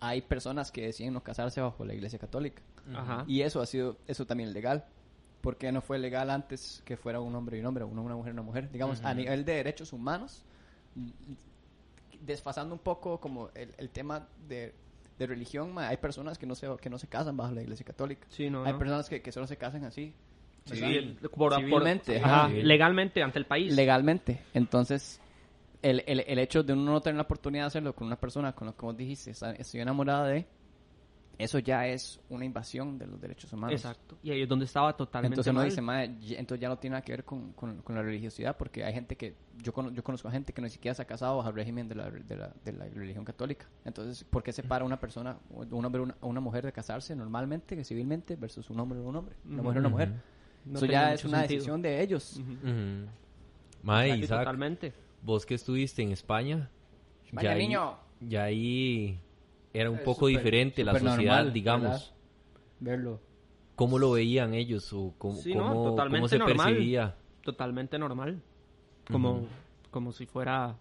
hay 0.00 0.22
personas 0.22 0.70
que 0.70 0.86
deciden 0.86 1.14
no 1.14 1.22
casarse 1.22 1.60
bajo 1.60 1.84
la 1.84 1.94
iglesia 1.94 2.18
católica. 2.18 2.62
Ajá. 2.94 3.24
Y 3.26 3.42
eso 3.42 3.60
ha 3.60 3.66
sido, 3.66 3.96
eso 4.06 4.26
también 4.26 4.50
es 4.50 4.54
legal. 4.54 4.84
¿Por 5.40 5.56
qué 5.56 5.72
no 5.72 5.82
fue 5.82 5.98
legal 5.98 6.30
antes 6.30 6.82
que 6.84 6.96
fuera 6.96 7.20
un 7.20 7.34
hombre 7.34 7.58
y 7.58 7.60
un 7.60 7.66
hombre, 7.66 7.84
una, 7.84 8.00
una 8.00 8.16
mujer 8.16 8.30
y 8.30 8.32
una 8.32 8.42
mujer? 8.42 8.70
Digamos, 8.70 9.02
a 9.04 9.12
nivel 9.12 9.44
de 9.44 9.54
derechos 9.54 9.92
humanos, 9.92 10.44
desfasando 12.20 12.74
un 12.74 12.80
poco 12.80 13.20
como 13.20 13.50
el, 13.54 13.74
el 13.76 13.90
tema 13.90 14.26
de, 14.48 14.74
de 15.18 15.26
religión, 15.26 15.72
ma, 15.72 15.88
hay 15.88 15.98
personas 15.98 16.38
que 16.38 16.46
no, 16.46 16.54
se, 16.54 16.68
que 16.80 16.88
no 16.88 16.98
se 16.98 17.08
casan 17.08 17.36
bajo 17.36 17.52
la 17.52 17.62
iglesia 17.62 17.84
católica. 17.84 18.26
Sí, 18.30 18.48
no, 18.48 18.64
hay 18.64 18.72
no. 18.72 18.78
personas 18.78 19.08
que, 19.08 19.20
que 19.20 19.32
solo 19.32 19.46
se 19.46 19.56
casan 19.56 19.84
así. 19.84 20.14
Por- 21.34 21.54
Civilmente, 21.56 22.20
ajá, 22.22 22.48
legalmente 22.48 23.22
ante 23.22 23.38
el 23.38 23.46
país. 23.46 23.74
legalmente. 23.74 24.40
Entonces, 24.54 25.20
el, 25.82 26.02
el, 26.06 26.20
el 26.26 26.38
hecho 26.38 26.62
de 26.62 26.72
uno 26.72 26.92
no 26.92 27.00
tener 27.00 27.16
la 27.16 27.22
oportunidad 27.22 27.64
de 27.64 27.66
hacerlo 27.68 27.94
con 27.94 28.06
una 28.06 28.16
persona 28.16 28.52
con 28.52 28.66
la 28.68 28.72
que 28.72 28.80
vos 28.86 28.96
dijiste, 28.96 29.30
"Está- 29.30 29.52
estoy 29.52 29.80
enamorada 29.80 30.26
de, 30.28 30.46
eso 31.36 31.58
ya 31.58 31.86
es 31.88 32.20
una 32.30 32.44
invasión 32.44 32.96
de 32.96 33.06
los 33.08 33.20
derechos 33.20 33.52
humanos. 33.52 33.74
Exacto. 33.74 34.16
Y 34.22 34.30
ahí 34.30 34.42
es 34.42 34.48
donde 34.48 34.64
estaba 34.66 34.96
totalmente 34.96 35.32
Entonces 35.34 35.50
uno 35.50 35.60
mal. 35.60 35.68
dice, 35.68 35.82
"Mae, 35.82 36.16
ya- 36.20 36.38
entonces 36.38 36.62
ya 36.62 36.68
no 36.68 36.78
tiene 36.78 36.94
nada 36.94 37.02
que 37.04 37.12
ver 37.12 37.24
con, 37.24 37.52
con- 37.52 37.82
con 37.82 37.96
la 37.96 38.02
religiosidad, 38.02 38.56
porque 38.56 38.84
hay 38.84 38.94
gente 38.94 39.16
que, 39.16 39.34
yo, 39.60 39.72
cono- 39.72 39.90
yo 39.92 40.02
conozco 40.04 40.28
a 40.28 40.30
gente 40.30 40.52
que 40.54 40.62
ni 40.62 40.70
siquiera 40.70 40.94
se 40.94 41.02
ha 41.02 41.06
casado 41.06 41.36
bajo 41.36 41.48
el 41.50 41.56
régimen 41.56 41.88
de 41.88 41.96
la, 41.96 42.08
de 42.10 42.36
la, 42.36 42.52
de 42.64 42.72
la 42.72 42.84
religión 42.86 43.24
católica. 43.24 43.66
Entonces, 43.84 44.22
¿por 44.24 44.42
qué 44.44 44.52
separa 44.52 44.84
una 44.84 44.98
persona, 45.00 45.36
un 45.50 45.84
hombre 45.84 46.02
o 46.20 46.28
una, 46.28 46.40
mujer 46.40 46.64
de 46.64 46.72
casarse 46.72 47.14
normalmente, 47.16 47.82
civilmente, 47.84 48.36
versus 48.36 48.70
un 48.70 48.78
hombre 48.80 49.00
o 49.00 49.02
un 49.02 49.16
hombre? 49.16 49.34
Una 49.44 49.60
mujer 49.62 49.76
o 49.76 49.80
una 49.80 49.88
mujer. 49.90 50.12
No 50.64 50.78
Eso 50.78 50.86
ya 50.86 51.12
es 51.12 51.24
una 51.24 51.38
sentido. 51.40 51.56
decisión 51.58 51.82
de 51.82 52.02
ellos. 52.02 52.36
Ujú. 52.40 52.52
Ujú. 52.52 53.06
Mae, 53.82 54.12
Sí, 54.14 54.20
Isaac, 54.20 54.40
totalmente. 54.40 54.92
vos 55.22 55.44
que 55.44 55.54
estuviste 55.54 56.02
en 56.02 56.12
España, 56.12 56.70
Vaya, 57.32 57.50
ya 57.50 57.54
ahí, 57.56 57.62
niño. 57.66 57.96
ya 58.20 58.44
ahí 58.44 59.18
era 59.74 59.90
un 59.90 59.96
Es 59.96 60.02
poco 60.02 60.28
súper- 60.28 60.36
diferente 60.38 60.84
la 60.84 60.92
súper 60.92 61.08
sociedad, 61.10 61.34
normal, 61.36 61.52
digamos. 61.52 61.90
¿verdad? 61.90 62.04
Verlo. 62.80 63.20
¿Cómo 63.76 63.98
lo 63.98 64.12
veían 64.12 64.54
ellos 64.54 64.92
o 64.92 65.12
cómo, 65.18 65.34
Sí, 65.34 65.54
no, 65.54 65.68
cómo- 65.68 65.84
totalmente 65.90 66.18
cómo 66.20 66.28
se 66.28 66.38
normal. 66.38 66.66
percibía? 66.74 67.14
Totalmente 67.42 67.98
normal. 67.98 68.40
Como, 69.10 69.32
Ujú. 69.32 69.46
como 69.90 70.12
si 70.12 70.26
fuera... 70.26 70.76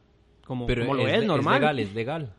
Como, 0.46 0.66
Pero 0.66 0.84
como 0.84 0.96
lo 0.96 1.08
es, 1.08 1.20
es, 1.20 1.26
normal. 1.26 1.60
legal, 1.62 1.80
es 1.80 1.94
legal. 1.94 2.34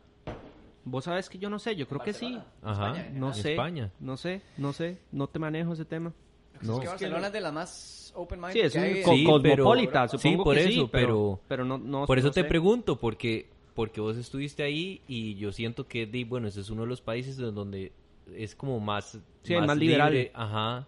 Vos 0.83 1.03
sabes 1.05 1.27
que 1.29 1.37
yo 1.39 1.49
no 1.49 1.57
sé, 1.59 1.75
yo 1.75 1.87
creo 1.87 2.01
que 2.01 2.13
sí. 2.13 2.39
Ajá. 2.61 2.93
No 3.13 3.29
en 3.29 3.33
sé, 3.33 3.51
España. 3.51 3.91
no 3.99 4.15
sé, 4.17 4.41
no 4.57 4.73
sé, 4.73 4.99
no 5.11 5.27
te 5.27 5.39
manejo 5.39 5.73
ese 5.73 5.85
tema. 5.85 6.13
No. 6.61 6.73
Es 6.75 6.79
que 6.81 6.87
Barcelona 6.87 7.27
es 7.27 7.33
de 7.33 7.41
las 7.41 7.53
más 7.53 8.13
open 8.15 8.39
minded 8.39 8.53
Sí, 8.53 8.59
es 8.61 8.75
un 8.75 9.01
co- 9.03 9.11
Sí, 9.15 9.25
pero- 9.43 9.63
cosmopolita, 9.63 10.07
sí, 10.07 10.17
supongo 10.17 10.43
por 10.45 10.55
que 10.55 10.61
eso, 10.61 10.69
sí, 10.83 10.89
pero- 10.91 11.39
pero 11.47 11.65
no, 11.65 11.77
no 11.77 12.05
Por 12.05 12.17
eso 12.17 12.27
no 12.27 12.33
te 12.33 12.41
sé. 12.41 12.47
pregunto, 12.47 12.97
porque 12.99 13.49
porque 13.73 13.99
vos 13.99 14.15
estuviste 14.15 14.63
ahí 14.63 15.01
y 15.05 15.35
yo 15.35 15.51
siento 15.51 15.85
que, 15.85 16.05
bueno, 16.29 16.47
ese 16.47 16.61
es 16.61 16.69
uno 16.69 16.83
de 16.83 16.87
los 16.87 17.01
países 17.01 17.35
donde 17.35 17.91
es 18.33 18.55
como 18.55 18.79
más, 18.79 19.19
Sí, 19.43 19.53
el 19.53 19.67
más 19.67 19.77
liberal. 19.77 20.13
libre, 20.13 20.31
Ajá. 20.33 20.87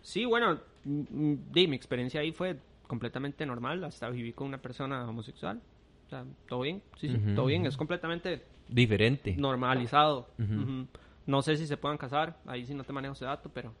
Sí, 0.00 0.24
bueno, 0.26 0.60
mm, 0.84 1.00
mm, 1.10 1.38
di, 1.52 1.66
mi 1.66 1.74
experiencia 1.74 2.20
ahí 2.20 2.30
fue 2.30 2.56
completamente 2.86 3.44
normal, 3.44 3.82
hasta 3.82 4.08
viví 4.10 4.32
con 4.32 4.46
una 4.46 4.58
persona 4.58 5.08
homosexual. 5.08 5.60
O 6.06 6.08
sea, 6.08 6.24
todo 6.48 6.60
bien, 6.60 6.80
sí, 7.00 7.08
sí, 7.08 7.16
Ujú, 7.16 7.34
todo 7.34 7.46
bien, 7.46 7.66
es 7.66 7.76
completamente 7.76 8.42
Diferente. 8.68 9.34
normalizado. 9.36 10.28
Ujú. 10.38 10.54
Ujú. 10.54 10.86
No 11.26 11.42
sé 11.42 11.56
si 11.56 11.66
se 11.66 11.76
puedan 11.76 11.98
casar, 11.98 12.38
ahí 12.46 12.64
sí 12.64 12.74
no 12.74 12.84
te 12.84 12.92
manejo 12.92 13.14
ese 13.14 13.24
dato, 13.24 13.50
pero 13.52 13.72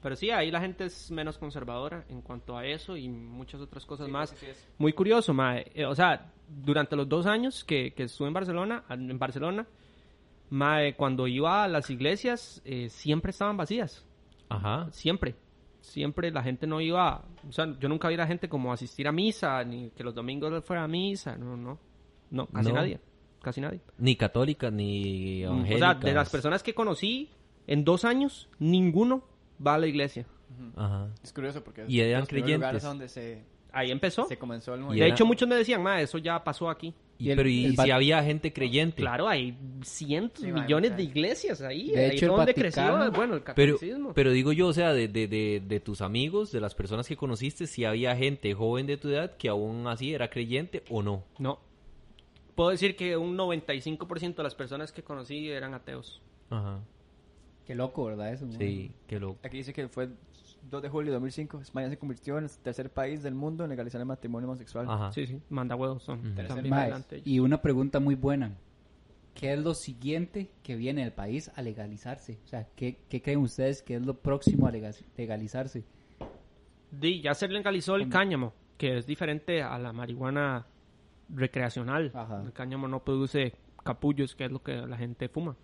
Pero 0.00 0.14
sí, 0.14 0.30
ahí 0.30 0.50
la 0.50 0.60
gente 0.60 0.84
es 0.84 1.10
menos 1.10 1.38
conservadora 1.38 2.04
en 2.08 2.22
cuanto 2.22 2.56
a 2.56 2.64
eso 2.64 2.96
y 2.96 3.08
muchas 3.08 3.60
otras 3.60 3.84
cosas 3.84 4.08
más. 4.08 4.34
Muy 4.78 4.92
curioso, 4.92 5.34
mae. 5.34 5.70
Eh, 5.74 5.84
o 5.86 5.94
sea, 5.94 6.32
durante 6.48 6.94
los 6.94 7.08
dos 7.08 7.26
años 7.26 7.64
que, 7.64 7.92
que 7.94 8.04
estuve 8.04 8.28
en 8.28 8.34
Barcelona, 8.34 8.84
en 8.90 9.18
Barcelona, 9.18 9.66
mae, 10.50 10.94
cuando 10.94 11.26
iba 11.26 11.64
a 11.64 11.68
las 11.68 11.90
iglesias, 11.90 12.62
eh, 12.64 12.88
siempre 12.88 13.30
estaban 13.30 13.56
vacías. 13.56 14.04
Ajá. 14.48 14.88
Siempre. 14.92 15.34
Siempre 15.80 16.30
la 16.30 16.42
gente 16.42 16.66
no 16.66 16.80
iba... 16.80 17.24
O 17.48 17.52
sea, 17.52 17.66
yo 17.78 17.88
nunca 17.88 18.08
vi 18.08 18.14
a 18.14 18.18
la 18.18 18.26
gente 18.26 18.48
como 18.48 18.72
asistir 18.72 19.08
a 19.08 19.12
misa, 19.12 19.64
ni 19.64 19.90
que 19.90 20.04
los 20.04 20.14
domingos 20.14 20.64
fuera 20.64 20.84
a 20.84 20.88
misa. 20.88 21.36
No, 21.36 21.56
no. 21.56 21.78
No, 22.30 22.46
casi 22.46 22.68
No. 22.68 22.74
nadie. 22.76 23.00
Casi 23.42 23.60
nadie. 23.60 23.80
Ni 23.98 24.16
católicas, 24.16 24.72
ni 24.72 25.44
O 25.44 25.64
sea, 25.66 25.94
de 25.94 26.12
las 26.12 26.30
personas 26.30 26.62
que 26.62 26.74
conocí 26.74 27.30
en 27.66 27.84
dos 27.84 28.04
años, 28.04 28.48
ninguno 28.58 29.22
va 29.64 29.74
a 29.74 29.78
la 29.78 29.86
iglesia. 29.86 30.26
Ajá. 30.76 31.08
Es 31.22 31.32
curioso 31.32 31.62
porque 31.62 31.84
Y 31.88 32.00
eran 32.00 32.10
de 32.12 32.18
los 32.20 32.28
primeros 32.28 32.56
lugares 32.56 32.82
creyentes. 32.82 32.82
donde 32.82 33.08
se, 33.08 33.44
Ahí 33.72 33.90
empezó. 33.90 34.24
se 34.26 34.38
comenzó 34.38 34.74
el 34.74 34.80
De 34.80 34.86
movimiento. 34.86 35.14
hecho, 35.14 35.26
muchos 35.26 35.48
me 35.48 35.54
decían, 35.56 35.82
ma, 35.82 36.00
eso 36.00 36.18
ya 36.18 36.42
pasó 36.42 36.70
aquí. 36.70 36.94
Y, 37.18 37.26
Y 37.26 37.30
el- 37.32 37.36
pero 37.36 37.48
y 37.48 37.64
el 37.66 37.76
si 37.76 37.90
había 37.90 38.22
gente 38.22 38.52
creyente. 38.52 39.02
Claro, 39.02 39.28
hay 39.28 39.58
cientos, 39.82 40.44
Sí, 40.44 40.52
millones 40.52 40.96
de 40.96 41.02
iglesias 41.02 41.60
ahí. 41.60 41.90
De 41.90 42.04
ahí 42.06 42.10
hecho, 42.16 42.28
donde 42.28 42.52
Vaticano- 42.52 42.54
creció, 42.54 43.10
bueno, 43.12 43.34
el 43.34 43.42
Pero, 43.56 43.76
pero 44.14 44.30
digo 44.30 44.52
yo, 44.52 44.68
o 44.68 44.72
sea, 44.72 44.92
de, 44.92 45.08
de, 45.08 45.26
de, 45.26 45.60
de 45.66 45.80
tus 45.80 46.00
amigos, 46.00 46.52
de 46.52 46.60
las 46.60 46.74
personas 46.76 47.08
que 47.08 47.16
conociste, 47.16 47.66
si 47.66 47.84
había 47.84 48.14
gente 48.16 48.54
joven 48.54 48.86
de 48.86 48.96
tu 48.98 49.08
edad 49.08 49.36
que 49.36 49.48
aún 49.48 49.86
así 49.88 50.14
era 50.14 50.30
creyente 50.30 50.84
o 50.90 51.02
no. 51.02 51.24
No. 51.38 51.58
Puedo 52.54 52.70
decir 52.70 52.96
que 52.96 53.16
un 53.16 53.36
95% 53.36 54.36
de 54.36 54.42
las 54.44 54.54
personas 54.54 54.92
que 54.92 55.02
conocí 55.02 55.48
eran 55.50 55.74
ateos. 55.74 56.22
Ajá. 56.50 56.80
Qué 57.68 57.74
loco, 57.74 58.06
¿verdad? 58.06 58.32
Eso, 58.32 58.50
Sí, 58.50 58.90
qué 59.06 59.20
loco. 59.20 59.38
Aquí 59.44 59.58
dice 59.58 59.74
que 59.74 59.86
fue 59.88 60.04
el 60.04 60.16
2 60.70 60.82
de 60.82 60.88
julio 60.88 61.12
de 61.12 61.16
2005. 61.16 61.60
España 61.60 61.90
se 61.90 61.98
convirtió 61.98 62.38
en 62.38 62.44
el 62.44 62.50
tercer 62.50 62.90
país 62.90 63.22
del 63.22 63.34
mundo 63.34 63.62
en 63.62 63.68
legalizar 63.68 64.00
el 64.00 64.06
matrimonio 64.06 64.48
homosexual. 64.48 64.86
Ajá. 64.88 65.12
Sí, 65.12 65.26
sí, 65.26 65.42
manda 65.50 65.76
huevos 65.76 66.02
son. 66.02 66.20
Adelante 66.38 67.16
ellos. 67.16 67.26
y 67.26 67.40
una 67.40 67.60
pregunta 67.60 68.00
muy 68.00 68.14
buena. 68.14 68.56
¿Qué 69.34 69.52
es 69.52 69.58
lo 69.60 69.74
siguiente 69.74 70.50
que 70.62 70.76
viene 70.76 71.02
del 71.02 71.12
país 71.12 71.50
a 71.54 71.60
legalizarse? 71.60 72.38
O 72.42 72.48
sea, 72.48 72.66
¿qué, 72.74 72.96
qué 73.10 73.20
creen 73.20 73.40
ustedes 73.40 73.82
que 73.82 73.96
es 73.96 74.02
lo 74.06 74.14
próximo 74.14 74.66
a 74.66 74.72
lega- 74.72 74.94
legalizarse? 75.18 75.84
Di, 76.90 77.20
ya 77.20 77.34
se 77.34 77.46
legalizó 77.48 77.96
el 77.96 78.08
cáñamo, 78.08 78.54
que 78.78 78.96
es 78.96 79.06
diferente 79.06 79.62
a 79.62 79.78
la 79.78 79.92
marihuana 79.92 80.66
recreacional. 81.28 82.10
Ajá. 82.14 82.42
El 82.42 82.52
cáñamo 82.52 82.88
no 82.88 83.04
produce 83.04 83.52
capullos, 83.84 84.34
que 84.34 84.46
es 84.46 84.50
lo 84.52 84.62
que 84.62 84.72
la 84.74 84.96
gente 84.96 85.28
fuma. 85.28 85.54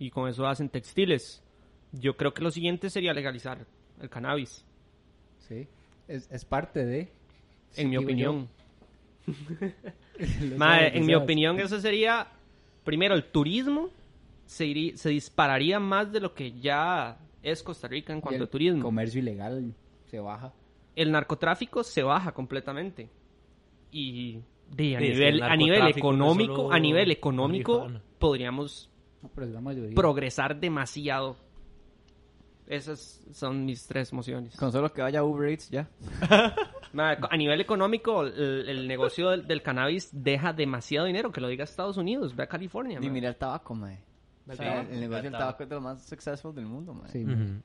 Y 0.00 0.10
con 0.10 0.28
eso 0.28 0.44
hacen 0.48 0.68
textiles. 0.68 1.44
Yo 1.92 2.16
creo 2.16 2.34
que 2.34 2.42
lo 2.42 2.50
siguiente 2.50 2.90
sería 2.90 3.12
legalizar 3.12 3.66
el 4.00 4.08
cannabis, 4.10 4.64
¿Sí? 5.38 5.68
Es, 6.08 6.28
es 6.32 6.44
parte 6.44 6.84
de... 6.84 7.12
en 7.76 7.88
mi 7.90 7.96
digo 7.98 8.02
opinión. 8.04 8.48
lo 10.58 10.74
en 10.74 11.06
mi 11.06 11.14
opinión 11.14 11.60
eso 11.60 11.80
sería, 11.80 12.28
primero, 12.84 13.14
el 13.14 13.24
turismo 13.24 13.90
se, 14.46 14.66
irí- 14.66 14.96
se 14.96 15.10
dispararía 15.10 15.78
más 15.78 16.10
de 16.12 16.20
lo 16.20 16.34
que 16.34 16.52
ya 16.52 17.18
es 17.42 17.62
Costa 17.62 17.88
Rica 17.88 18.12
en 18.12 18.20
cuanto 18.20 18.44
a 18.44 18.46
turismo. 18.46 18.82
comercio 18.82 19.20
ilegal 19.20 19.74
se 20.06 20.18
baja. 20.20 20.52
el 20.96 21.12
narcotráfico 21.12 21.82
se 21.84 22.02
baja 22.02 22.32
completamente. 22.32 23.08
Y 23.92 24.40
de, 24.70 24.96
a, 24.96 25.00
Sí, 25.00 25.04
nivel, 25.08 25.34
el 25.36 25.42
a 25.42 25.56
nivel 25.56 25.86
económico, 25.88 26.72
a 26.72 26.78
nivel 26.78 27.10
económico, 27.10 27.88
podríamos 28.18 28.88
No, 29.22 29.30
pero 29.34 29.46
es 29.46 29.52
la 29.52 29.60
mayoría. 29.60 29.94
progresar 29.94 30.58
demasiado. 30.58 31.36
Esas 32.66 33.20
son 33.32 33.64
mis 33.64 33.86
tres 33.86 34.12
emociones. 34.12 34.54
Con 34.56 34.70
solo 34.70 34.92
que 34.92 35.02
vaya 35.02 35.24
Uber 35.24 35.50
Eats 35.50 35.70
ya. 35.70 35.88
A 36.96 37.36
nivel 37.36 37.60
económico, 37.60 38.22
el, 38.22 38.68
el 38.68 38.88
negocio 38.88 39.30
del, 39.30 39.46
del 39.46 39.62
cannabis 39.62 40.08
deja 40.12 40.52
demasiado 40.52 41.06
dinero. 41.06 41.30
Que 41.32 41.40
lo 41.40 41.48
diga 41.48 41.64
Estados 41.64 41.96
Unidos, 41.96 42.34
ve 42.34 42.44
a 42.44 42.46
California. 42.48 42.98
Y 43.02 43.10
mira 43.10 43.28
el 43.28 43.36
tabaco, 43.36 43.74
mae. 43.74 43.98
O 44.48 44.54
sea, 44.54 44.72
tabaco. 44.74 44.92
el 44.92 45.00
negocio 45.00 45.22
del 45.22 45.32
El 45.34 45.38
tabaco 45.38 45.62
es 45.64 45.68
de 45.68 45.74
los 45.76 45.84
más 45.84 46.02
successful 46.06 46.54
del 46.54 46.66
mundo, 46.66 46.94
mae. 46.94 47.08
Sí, 47.10 47.24
Ujú. 47.24 47.60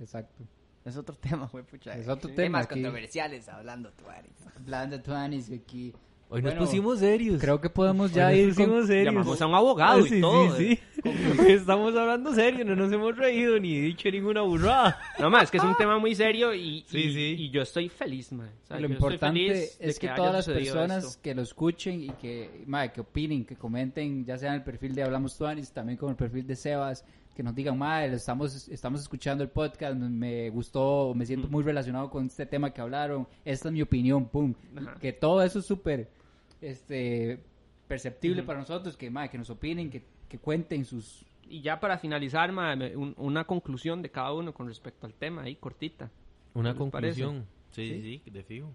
exacto. 0.00 0.44
Es 0.84 0.96
otro 0.96 1.14
tema, 1.20 1.46
güey, 1.52 1.64
pucha. 1.64 1.92
Es 1.92 2.08
otro 2.08 2.28
Sí. 2.30 2.36
tema 2.36 2.60
aquí. 2.60 2.74
controversiales 2.74 3.48
hablando, 3.48 3.90
tú, 3.92 4.08
Ari. 4.08 4.30
Hablando 4.56 4.96
de 4.96 5.02
Tuanis, 5.02 5.50
aquí. 5.50 5.94
Hoy 6.30 6.42
nos 6.42 6.54
pusimos 6.54 6.98
serios. 6.98 7.40
Creo 7.40 7.58
que 7.58 7.70
podemos 7.70 8.12
ya 8.12 8.28
nos 8.28 8.36
ir 8.38 8.46
con- 8.54 8.64
pusimos 8.66 8.86
serios. 8.86 9.14
Llamamos 9.14 9.40
a 9.40 9.46
un 9.46 9.54
abogado 9.54 10.00
y 10.04 10.08
sí, 10.10 10.20
todo. 10.20 10.56
Sí, 10.58 10.76
sí. 10.76 11.10
Hoy 11.40 11.52
estamos 11.52 11.96
hablando 11.96 12.34
serio, 12.34 12.64
no 12.66 12.76
nos 12.76 12.92
hemos 12.92 13.16
reído 13.16 13.58
ni 13.58 13.80
dicho 13.80 14.10
ninguna 14.10 14.42
burrada. 14.42 14.98
No 15.18 15.30
más, 15.30 15.44
es 15.44 15.50
que 15.50 15.56
es 15.56 15.62
un 15.64 15.74
tema 15.76 15.98
muy 15.98 16.14
serio 16.14 16.52
y, 16.52 16.84
Sí, 16.86 16.98
y, 16.98 17.12
sí. 17.14 17.36
y 17.38 17.50
yo 17.50 17.62
estoy 17.62 17.88
feliz, 17.88 18.30
man. 18.32 18.50
O 18.64 18.66
sea, 18.66 18.78
lo 18.78 18.88
importante 18.88 19.70
es 19.80 19.98
que, 19.98 20.08
todas 20.08 20.32
las 20.34 20.46
personas 20.46 21.04
esto. 21.04 21.22
que 21.22 21.34
lo 21.34 21.40
escuchen 21.42 22.02
y 22.02 22.08
que, 22.10 22.62
mae, 22.66 22.92
que 22.92 23.00
opinen, 23.00 23.46
que 23.46 23.56
comenten, 23.56 24.26
ya 24.26 24.36
sea 24.36 24.50
en 24.50 24.56
el 24.56 24.62
perfil 24.64 24.94
de 24.94 25.04
Hablamos 25.04 25.36
Tuanis, 25.38 25.70
también 25.72 25.96
con 25.96 26.10
el 26.10 26.16
perfil 26.16 26.46
de 26.46 26.56
Sebas, 26.56 27.04
que 27.34 27.42
nos 27.42 27.54
digan, 27.54 27.78
mae, 27.78 28.12
estamos, 28.12 28.68
estamos 28.68 29.00
escuchando 29.00 29.44
el 29.44 29.48
podcast, 29.50 29.96
me 29.96 30.50
gustó, 30.50 31.14
me 31.14 31.24
siento 31.24 31.48
muy 31.48 31.62
relacionado 31.62 32.10
con 32.10 32.26
este 32.26 32.44
tema 32.44 32.70
que 32.74 32.80
hablaron, 32.82 33.26
esta 33.46 33.68
es 33.68 33.72
mi 33.72 33.80
opinión, 33.80 34.26
pum. 34.26 34.52
Ajá. 34.76 34.96
Que 35.00 35.12
todo 35.14 35.42
eso 35.42 35.60
es 35.60 35.64
súper 35.64 36.17
este, 36.60 37.38
perceptible 37.86 38.42
para 38.42 38.58
nosotros, 38.60 38.96
que, 38.96 39.10
mae, 39.10 39.28
que 39.30 39.38
nos 39.38 39.50
opinen, 39.50 39.90
que, 39.90 40.02
que 40.28 40.38
cuenten 40.38 40.84
sus... 40.84 41.24
Y 41.50 41.62
ya 41.62 41.80
para 41.80 41.96
finalizar, 41.98 42.52
ma, 42.52 42.74
un- 42.74 43.14
una 43.16 43.44
conclusión 43.44 44.02
de 44.02 44.10
cada 44.10 44.32
uno 44.32 44.52
con 44.52 44.68
respecto 44.68 45.06
al 45.06 45.14
tema, 45.14 45.42
ahí 45.42 45.54
cortita. 45.56 46.10
Una 46.54 46.74
conclusión. 46.74 47.46
Sí, 47.70 47.88
sí, 47.88 48.20
sí, 48.24 48.30
de 48.30 48.42
fijo. 48.42 48.70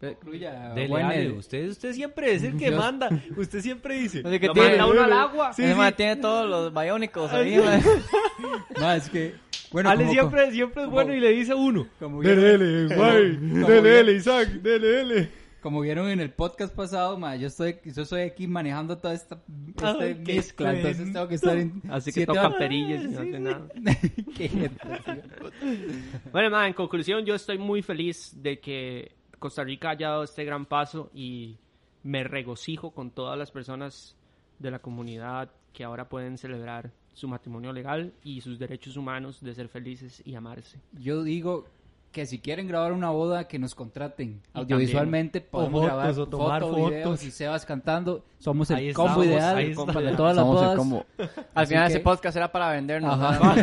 Concluya, 0.00 0.74
Dele, 0.74 1.32
usted, 1.32 1.68
usted 1.70 1.92
siempre 1.92 2.32
es 2.32 2.44
el 2.44 2.56
que 2.56 2.70
Yo- 2.70 2.76
manda. 2.76 3.08
Usted 3.36 3.60
siempre 3.60 3.98
dice. 3.98 4.22
Oye, 4.24 4.38
¿qué 4.38 4.46
Lo 4.46 4.52
tiene? 4.52 4.68
manda 4.70 4.86
uno 4.86 5.02
al 5.02 5.12
agua. 5.28 5.50
Ese 5.50 5.74
mae 5.74 5.90
tiene 5.92 6.16
todos 6.16 6.48
los 6.48 6.72
biónicos 6.72 7.32
ahí. 7.32 7.56
No, 8.80 8.92
es 8.92 9.10
que... 9.10 9.34
Bueno, 9.72 9.90
Ale 9.90 10.04
como- 10.04 10.12
siempre, 10.12 10.50
siempre 10.52 10.82
es 10.82 10.86
como- 10.86 10.94
bueno 10.94 11.14
y 11.14 11.20
le 11.20 11.30
dice 11.30 11.52
a 11.52 11.56
uno. 11.56 11.86
como 11.98 12.22
Dele, 12.22 12.58
dele, 12.58 12.94
guay. 12.96 13.36
dele, 13.82 14.12
Isaac. 14.12 14.48
Dele, 14.48 14.86
dele. 14.86 15.30
Como 15.68 15.82
vieron 15.82 16.08
en 16.08 16.18
el 16.18 16.32
podcast 16.32 16.74
pasado, 16.74 17.18
ma, 17.18 17.36
yo 17.36 17.48
estoy, 17.48 17.76
yo 17.84 18.00
estoy 18.00 18.22
aquí 18.22 18.46
manejando 18.46 18.96
toda 18.96 19.12
esta, 19.12 19.38
esta 19.66 19.98
Ay, 20.00 20.22
qué 20.24 20.36
mezcla, 20.36 20.74
entonces 20.74 21.12
tengo 21.12 21.28
que 21.28 21.34
estar 21.34 21.58
en 21.58 21.82
Así 21.90 22.10
que 22.10 22.24
toca 22.24 22.56
perillas 22.56 23.04
y 23.04 23.08
no 23.08 23.20
hace 23.20 23.38
nada. 23.38 23.68
Qué 24.34 24.48
gente, 24.48 24.80
tío. 24.80 25.50
Bueno, 26.32 26.48
ma, 26.48 26.66
en 26.66 26.72
conclusión, 26.72 27.22
yo 27.26 27.34
estoy 27.34 27.58
muy 27.58 27.82
feliz 27.82 28.32
de 28.42 28.58
que 28.60 29.14
Costa 29.38 29.62
Rica 29.62 29.90
haya 29.90 30.08
dado 30.08 30.22
este 30.22 30.42
gran 30.42 30.64
paso 30.64 31.10
y 31.12 31.58
me 32.02 32.24
regocijo 32.24 32.92
con 32.92 33.10
todas 33.10 33.38
las 33.38 33.50
personas 33.50 34.16
de 34.58 34.70
la 34.70 34.78
comunidad 34.78 35.50
que 35.74 35.84
ahora 35.84 36.08
pueden 36.08 36.38
celebrar 36.38 36.94
su 37.12 37.28
matrimonio 37.28 37.74
legal 37.74 38.14
y 38.24 38.40
sus 38.40 38.58
derechos 38.58 38.96
humanos 38.96 39.42
de 39.42 39.54
ser 39.54 39.68
felices 39.68 40.22
y 40.24 40.34
amarse. 40.34 40.80
Yo 40.92 41.22
digo 41.22 41.66
que 42.12 42.24
si 42.26 42.38
quieren 42.40 42.66
grabar 42.66 42.92
una 42.92 43.10
boda, 43.10 43.46
que 43.46 43.58
nos 43.58 43.74
contraten. 43.74 44.40
Y 44.54 44.58
Audiovisualmente 44.58 45.40
podemos 45.40 45.82
O 45.82 45.84
grabar 45.84 46.06
fotos, 46.14 46.18
o 46.18 46.26
tomar 46.26 46.60
fotos, 46.62 46.76
fotos. 46.76 46.90
videos 46.90 47.22
y 47.24 47.30
Sebas 47.30 47.66
cantando. 47.66 48.24
Somos 48.38 48.70
el 48.70 48.76
Ahí 48.76 48.92
combo 48.92 49.22
estamos, 49.22 49.26
ideal 49.26 49.56
ahí 49.56 49.74
para 49.74 50.16
todas 50.16 50.36
las 50.36 50.44
Somos 50.46 50.60
el 50.60 50.66
bodas. 50.66 50.78
combo. 50.78 51.06
Al 51.18 51.28
Así 51.54 51.68
final 51.74 51.88
que- 51.88 51.94
ese 51.94 52.00
podcast 52.00 52.36
era 52.36 52.50
para 52.52 52.70
vendernos. 52.70 53.12
Ajá. 53.20 53.54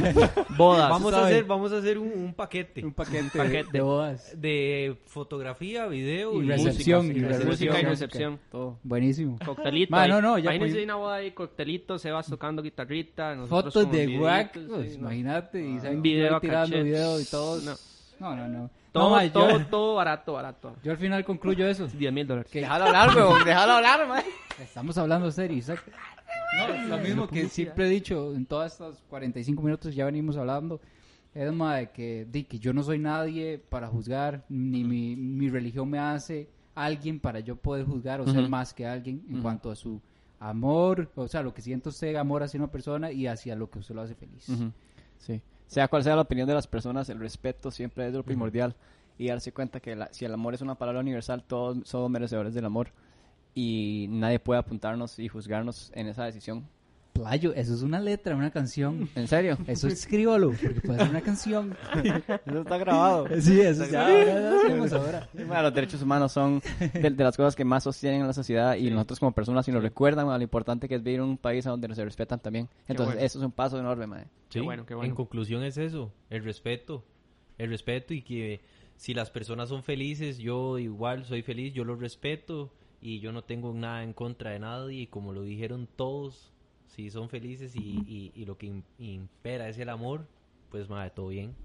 Bodas. 0.57 0.89
Vamos 0.89 1.13
a 1.13 1.25
hacer, 1.25 1.43
vamos 1.45 1.71
a 1.71 1.77
hacer 1.77 1.97
un, 1.97 2.07
un 2.11 2.33
paquete 2.33 2.83
Un 2.85 2.93
paquete, 2.93 3.37
Paquete. 3.37 3.69
de 3.71 3.81
bodas. 3.81 4.33
de 4.39 4.97
fotografía, 5.05 5.87
video 5.87 6.41
Y 6.41 6.45
y, 6.45 6.49
recepción, 6.49 7.07
música. 7.07 7.19
y 7.19 7.23
recepción. 7.23 7.49
Música 7.49 7.65
y 7.65 7.73
Música. 7.73 7.89
recepción. 7.89 8.39
Todo. 8.51 8.79
Buenísimo. 8.83 9.37
Coctelito. 9.45 9.91
Ma, 9.91 10.03
ahí. 10.03 10.09
no, 10.09 10.21
no, 10.21 10.37
ya 10.37 10.43
Imagínense 10.53 10.73
pues- 10.75 10.83
una 10.85 10.95
boda 10.95 11.15
ahí, 11.15 11.31
coctelito, 11.31 11.97
se 11.97 12.11
vas 12.11 12.27
tocando 12.27 12.61
guitarrita. 12.61 13.33
nosotros 13.35 13.73
Fotos 13.73 13.83
con 13.85 13.91
de 13.93 14.05
sí, 14.05 14.17
pues, 14.17 14.67
no. 14.69 14.83
imagínate. 14.83 15.61
Y 15.61 15.77
Un 15.87 16.01
video 16.01 16.35
a 16.35 16.39
tirando 16.41 16.67
cachet. 16.69 16.83
video 16.83 17.19
y 17.19 17.25
todo. 17.25 17.61
No. 17.61 17.73
No, 18.19 18.35
no, 18.35 18.47
no. 18.47 18.69
Todo, 18.91 19.09
No, 19.09 19.15
ma, 19.15 19.25
yo- 19.25 19.31
todo, 19.33 19.65
todo 19.69 19.95
barato, 19.95 20.33
barato. 20.33 20.75
Yo 20.83 20.91
al 20.91 20.97
final 20.97 21.23
concluyo 21.25 21.67
eso. 21.67 21.87
10 21.87 22.13
mil 22.13 22.25
dólares. 22.27 22.51
Déjalo 22.51 22.85
hablar, 22.85 23.15
weón. 23.15 23.43
Déjalo 23.43 23.73
hablar, 23.73 24.07
mae. 24.07 24.23
estamos 24.61 24.97
hablando 24.97 25.29
serio, 25.31 25.57
Isaac. 25.57 25.83
No, 26.57 26.87
lo 26.87 26.97
mismo 27.03 27.27
que 27.27 27.47
siempre 27.49 27.87
he 27.87 27.89
dicho 27.89 28.33
en 28.33 28.45
todas 28.45 28.71
estas 28.73 29.03
45 29.09 29.61
minutos 29.61 29.93
ya 29.93 30.05
venimos 30.05 30.37
hablando. 30.37 30.79
Es 31.33 31.51
más 31.51 31.77
de 31.79 31.89
que, 31.91 32.25
di, 32.31 32.45
que 32.45 32.59
yo 32.59 32.71
no 32.71 32.81
soy 32.81 32.97
nadie 32.97 33.57
para 33.57 33.87
juzgar, 33.87 34.45
ni 34.47 34.85
mi, 34.85 35.17
mi 35.17 35.49
religión 35.49 35.89
me 35.89 35.99
hace 35.99 36.47
alguien 36.73 37.19
para 37.19 37.41
yo 37.41 37.57
poder 37.57 37.85
juzgar 37.85 38.21
o 38.21 38.27
ser 38.27 38.47
más 38.47 38.73
que 38.73 38.85
alguien 38.87 39.21
en 39.29 39.41
cuanto 39.41 39.69
a 39.69 39.75
su 39.75 40.01
amor, 40.39 41.11
o 41.15 41.27
sea, 41.27 41.41
lo 41.41 41.53
que 41.53 41.61
siento 41.61 41.89
usted 41.89 42.15
amor 42.15 42.43
hacia 42.43 42.57
una 42.59 42.71
persona 42.71 43.11
y 43.11 43.27
hacia 43.27 43.55
lo 43.55 43.69
que 43.69 43.79
usted 43.79 43.95
lo 43.95 44.01
hace 44.01 44.15
feliz. 44.15 44.45
Sí. 45.17 45.41
Sea 45.67 45.87
cual 45.87 46.03
sea 46.03 46.15
la 46.15 46.21
opinión 46.21 46.47
de 46.47 46.53
las 46.53 46.67
personas, 46.67 47.09
el 47.09 47.19
respeto 47.19 47.71
siempre 47.71 48.07
es 48.07 48.13
lo 48.13 48.23
primordial. 48.23 48.75
Y 49.17 49.27
darse 49.27 49.51
cuenta 49.53 49.79
que 49.79 49.95
la- 49.95 50.09
si 50.13 50.25
el 50.25 50.33
amor 50.33 50.53
es 50.53 50.61
una 50.61 50.75
palabra 50.75 50.99
universal, 51.01 51.43
todos 51.43 51.77
somos 51.87 52.09
merecedores 52.09 52.53
del 52.53 52.65
amor. 52.65 52.89
Y 53.53 54.07
nadie 54.09 54.39
puede 54.39 54.59
apuntarnos 54.59 55.17
y 55.19 55.27
juzgarnos 55.29 55.91
en 55.95 56.07
esa 56.07 56.25
decisión. 56.25 56.67
Playo, 57.15 57.53
eso 57.53 57.73
es 57.73 57.81
una 57.81 58.01
letra, 58.01 58.35
una 58.35 58.51
canción. 58.51 59.07
¿En 59.15 59.29
serio? 59.29 59.57
Eso 59.67 59.87
escríbalo, 59.87 60.51
porque 60.51 60.81
puede 60.81 60.99
ser 60.99 61.09
una 61.09 61.21
canción. 61.21 61.77
Eso 62.45 62.59
está 62.59 62.77
grabado. 62.77 63.27
Sí, 63.39 63.61
eso 63.61 63.85
ya, 63.89 64.05
ahora 64.05 64.49
lo 64.51 64.59
hacemos 64.59 64.93
ahora. 64.93 65.29
Bueno, 65.33 65.61
los 65.61 65.73
derechos 65.73 66.01
humanos 66.01 66.33
son 66.33 66.61
de, 66.93 67.09
de 67.09 67.23
las 67.23 67.37
cosas 67.37 67.55
que 67.55 67.63
más 67.63 67.83
sostienen 67.83 68.23
a 68.23 68.27
la 68.27 68.33
sociedad 68.33 68.75
y 68.75 68.89
nosotros 68.89 69.19
como 69.19 69.31
personas 69.31 69.65
si 69.65 69.71
nos 69.71 69.81
recuerdan 69.81 70.27
a 70.29 70.37
lo 70.37 70.43
importante 70.43 70.89
que 70.89 70.95
es 70.95 71.03
vivir 71.03 71.21
en 71.21 71.25
un 71.25 71.37
país 71.37 71.63
donde 71.63 71.87
nos 71.87 71.95
se 71.95 72.03
respetan 72.03 72.39
también. 72.39 72.67
Entonces, 72.87 73.15
bueno. 73.15 73.25
eso 73.25 73.39
es 73.39 73.45
un 73.45 73.51
paso 73.53 73.79
enorme, 73.79 74.07
mae. 74.07 74.25
Sí, 74.49 74.59
bueno, 74.59 74.85
qué 74.85 74.93
bueno. 74.93 75.09
En 75.09 75.15
conclusión 75.15 75.63
es 75.63 75.77
eso, 75.77 76.11
el 76.29 76.43
respeto. 76.43 77.05
El 77.57 77.69
respeto 77.69 78.13
y 78.13 78.23
que 78.23 78.59
si 78.97 79.13
las 79.13 79.31
personas 79.31 79.69
son 79.69 79.83
felices, 79.83 80.37
yo 80.37 80.77
igual 80.79 81.23
soy 81.23 81.43
feliz, 81.43 81.73
yo 81.73 81.85
los 81.85 81.97
respeto 81.97 82.73
y 82.99 83.19
yo 83.19 83.31
no 83.31 83.43
tengo 83.43 83.73
nada 83.73 84.03
en 84.03 84.11
contra 84.11 84.51
de 84.51 84.59
nadie 84.59 85.03
y 85.03 85.07
como 85.07 85.31
lo 85.31 85.43
dijeron 85.43 85.87
todos, 85.95 86.51
si 86.87 87.09
son 87.09 87.29
felices 87.29 87.75
y, 87.75 87.79
y- 88.07 88.31
y 88.35 88.45
lo 88.45 88.57
que 88.57 88.67
im- 88.67 88.83
impera 88.99 89.67
es 89.69 89.77
el 89.79 89.89
amor, 89.89 90.25
pues 90.69 90.89
madre, 90.89 91.09
todo 91.11 91.27
bien. 91.29 91.55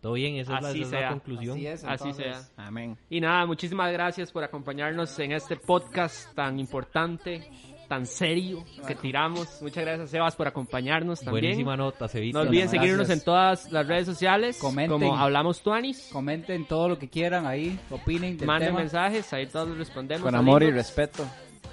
Todo 0.00 0.12
bien, 0.14 0.36
esa 0.36 0.56
es 0.56 0.62
la, 0.62 0.68
Así 0.68 0.78
esa 0.82 0.86
es 0.86 0.92
la 0.92 0.98
sea. 0.98 1.08
conclusión. 1.12 1.56
Así 1.56 1.66
es, 1.66 1.84
Así 1.84 2.12
sea. 2.12 2.42
Amén. 2.56 2.96
Y 3.08 3.20
nada, 3.20 3.46
muchísimas 3.46 3.90
gracias 3.90 4.30
por 4.30 4.44
acompañarnos 4.44 5.18
en 5.18 5.32
este 5.32 5.56
podcast 5.56 6.34
tan 6.34 6.60
importante, 6.60 7.48
tan 7.88 8.04
serio 8.04 8.62
que 8.86 8.94
tiramos. 8.96 9.62
Muchas 9.62 9.82
gracias, 9.82 10.10
Sebas, 10.10 10.36
por 10.36 10.46
acompañarnos 10.46 11.20
también. 11.20 11.44
Buenísima 11.44 11.74
nota, 11.78 12.06
Cevita. 12.06 12.36
No 12.38 12.42
olviden 12.42 12.64
Gracias. 12.68 12.82
seguirnos 12.82 13.08
en 13.10 13.24
todas 13.24 13.72
las 13.72 13.86
redes 13.86 14.04
sociales. 14.04 14.58
Comenten. 14.58 15.00
Como 15.00 15.16
Hablamos 15.16 15.62
Tuanis. 15.62 16.10
Comenten 16.12 16.66
todo 16.66 16.86
lo 16.90 16.98
que 16.98 17.08
quieran 17.08 17.46
ahí, 17.46 17.78
opinen 17.90 18.36
del 18.36 18.46
Manden 18.46 18.68
tema. 18.70 18.80
mensajes, 18.80 19.32
ahí 19.32 19.46
todos 19.46 19.68
les 19.70 19.78
respondemos. 19.78 20.22
Con 20.22 20.34
amor 20.34 20.62
y 20.64 20.70
respeto, 20.70 21.24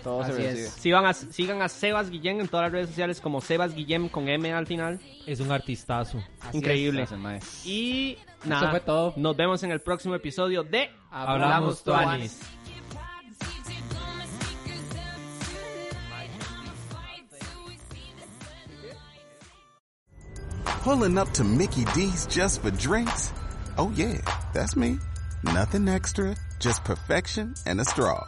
todo 0.04 0.24
se 0.26 0.32
Así 0.32 0.41
recibe. 0.41 0.64
es. 0.68 0.74
Sigan 0.74 1.06
a, 1.06 1.14
sigan 1.14 1.62
a 1.62 1.70
Sebas 1.70 2.10
Guillén 2.10 2.39
en 2.41 2.47
todas 2.47 2.66
las 2.66 2.72
redes 2.72 2.88
sociales 2.89 3.22
como 3.22 3.41
Sebas 3.41 3.74
Guillén 3.74 4.10
con 4.10 4.28
M 4.28 4.52
al 4.54 4.68
final. 4.68 4.99
Es 5.26 5.39
un 5.39 5.52
artistazo. 5.52 6.22
Así 6.41 6.58
Increíble. 6.58 6.99
Gracias, 7.02 7.20
mae. 7.20 7.39
Y 7.66 8.18
nada, 8.45 8.72
fue 8.72 8.80
todo. 8.82 9.14
nos 9.18 9.36
vemos 9.36 9.62
en 9.64 9.72
el 9.72 9.82
próximo 9.82 10.16
episodio 10.16 10.64
de 10.64 10.89
Hablamos 11.12 11.84
Tuanis. 11.84 12.39
Pulling 20.84 21.18
up 21.18 21.32
to 21.34 21.43
Mickey 21.43 21.86
D's 21.93 22.26
just 22.26 22.62
for 22.62 22.72
drinks? 22.72 23.32
Oh 23.78 23.91
yeah, 23.95 24.18
that's 24.54 24.76
me. 24.76 24.97
Nothing 25.43 25.88
extra, 25.88 26.36
just 26.60 26.84
perfection 26.84 27.54
and 27.66 27.80
a 27.82 27.86
straw. 27.86 28.28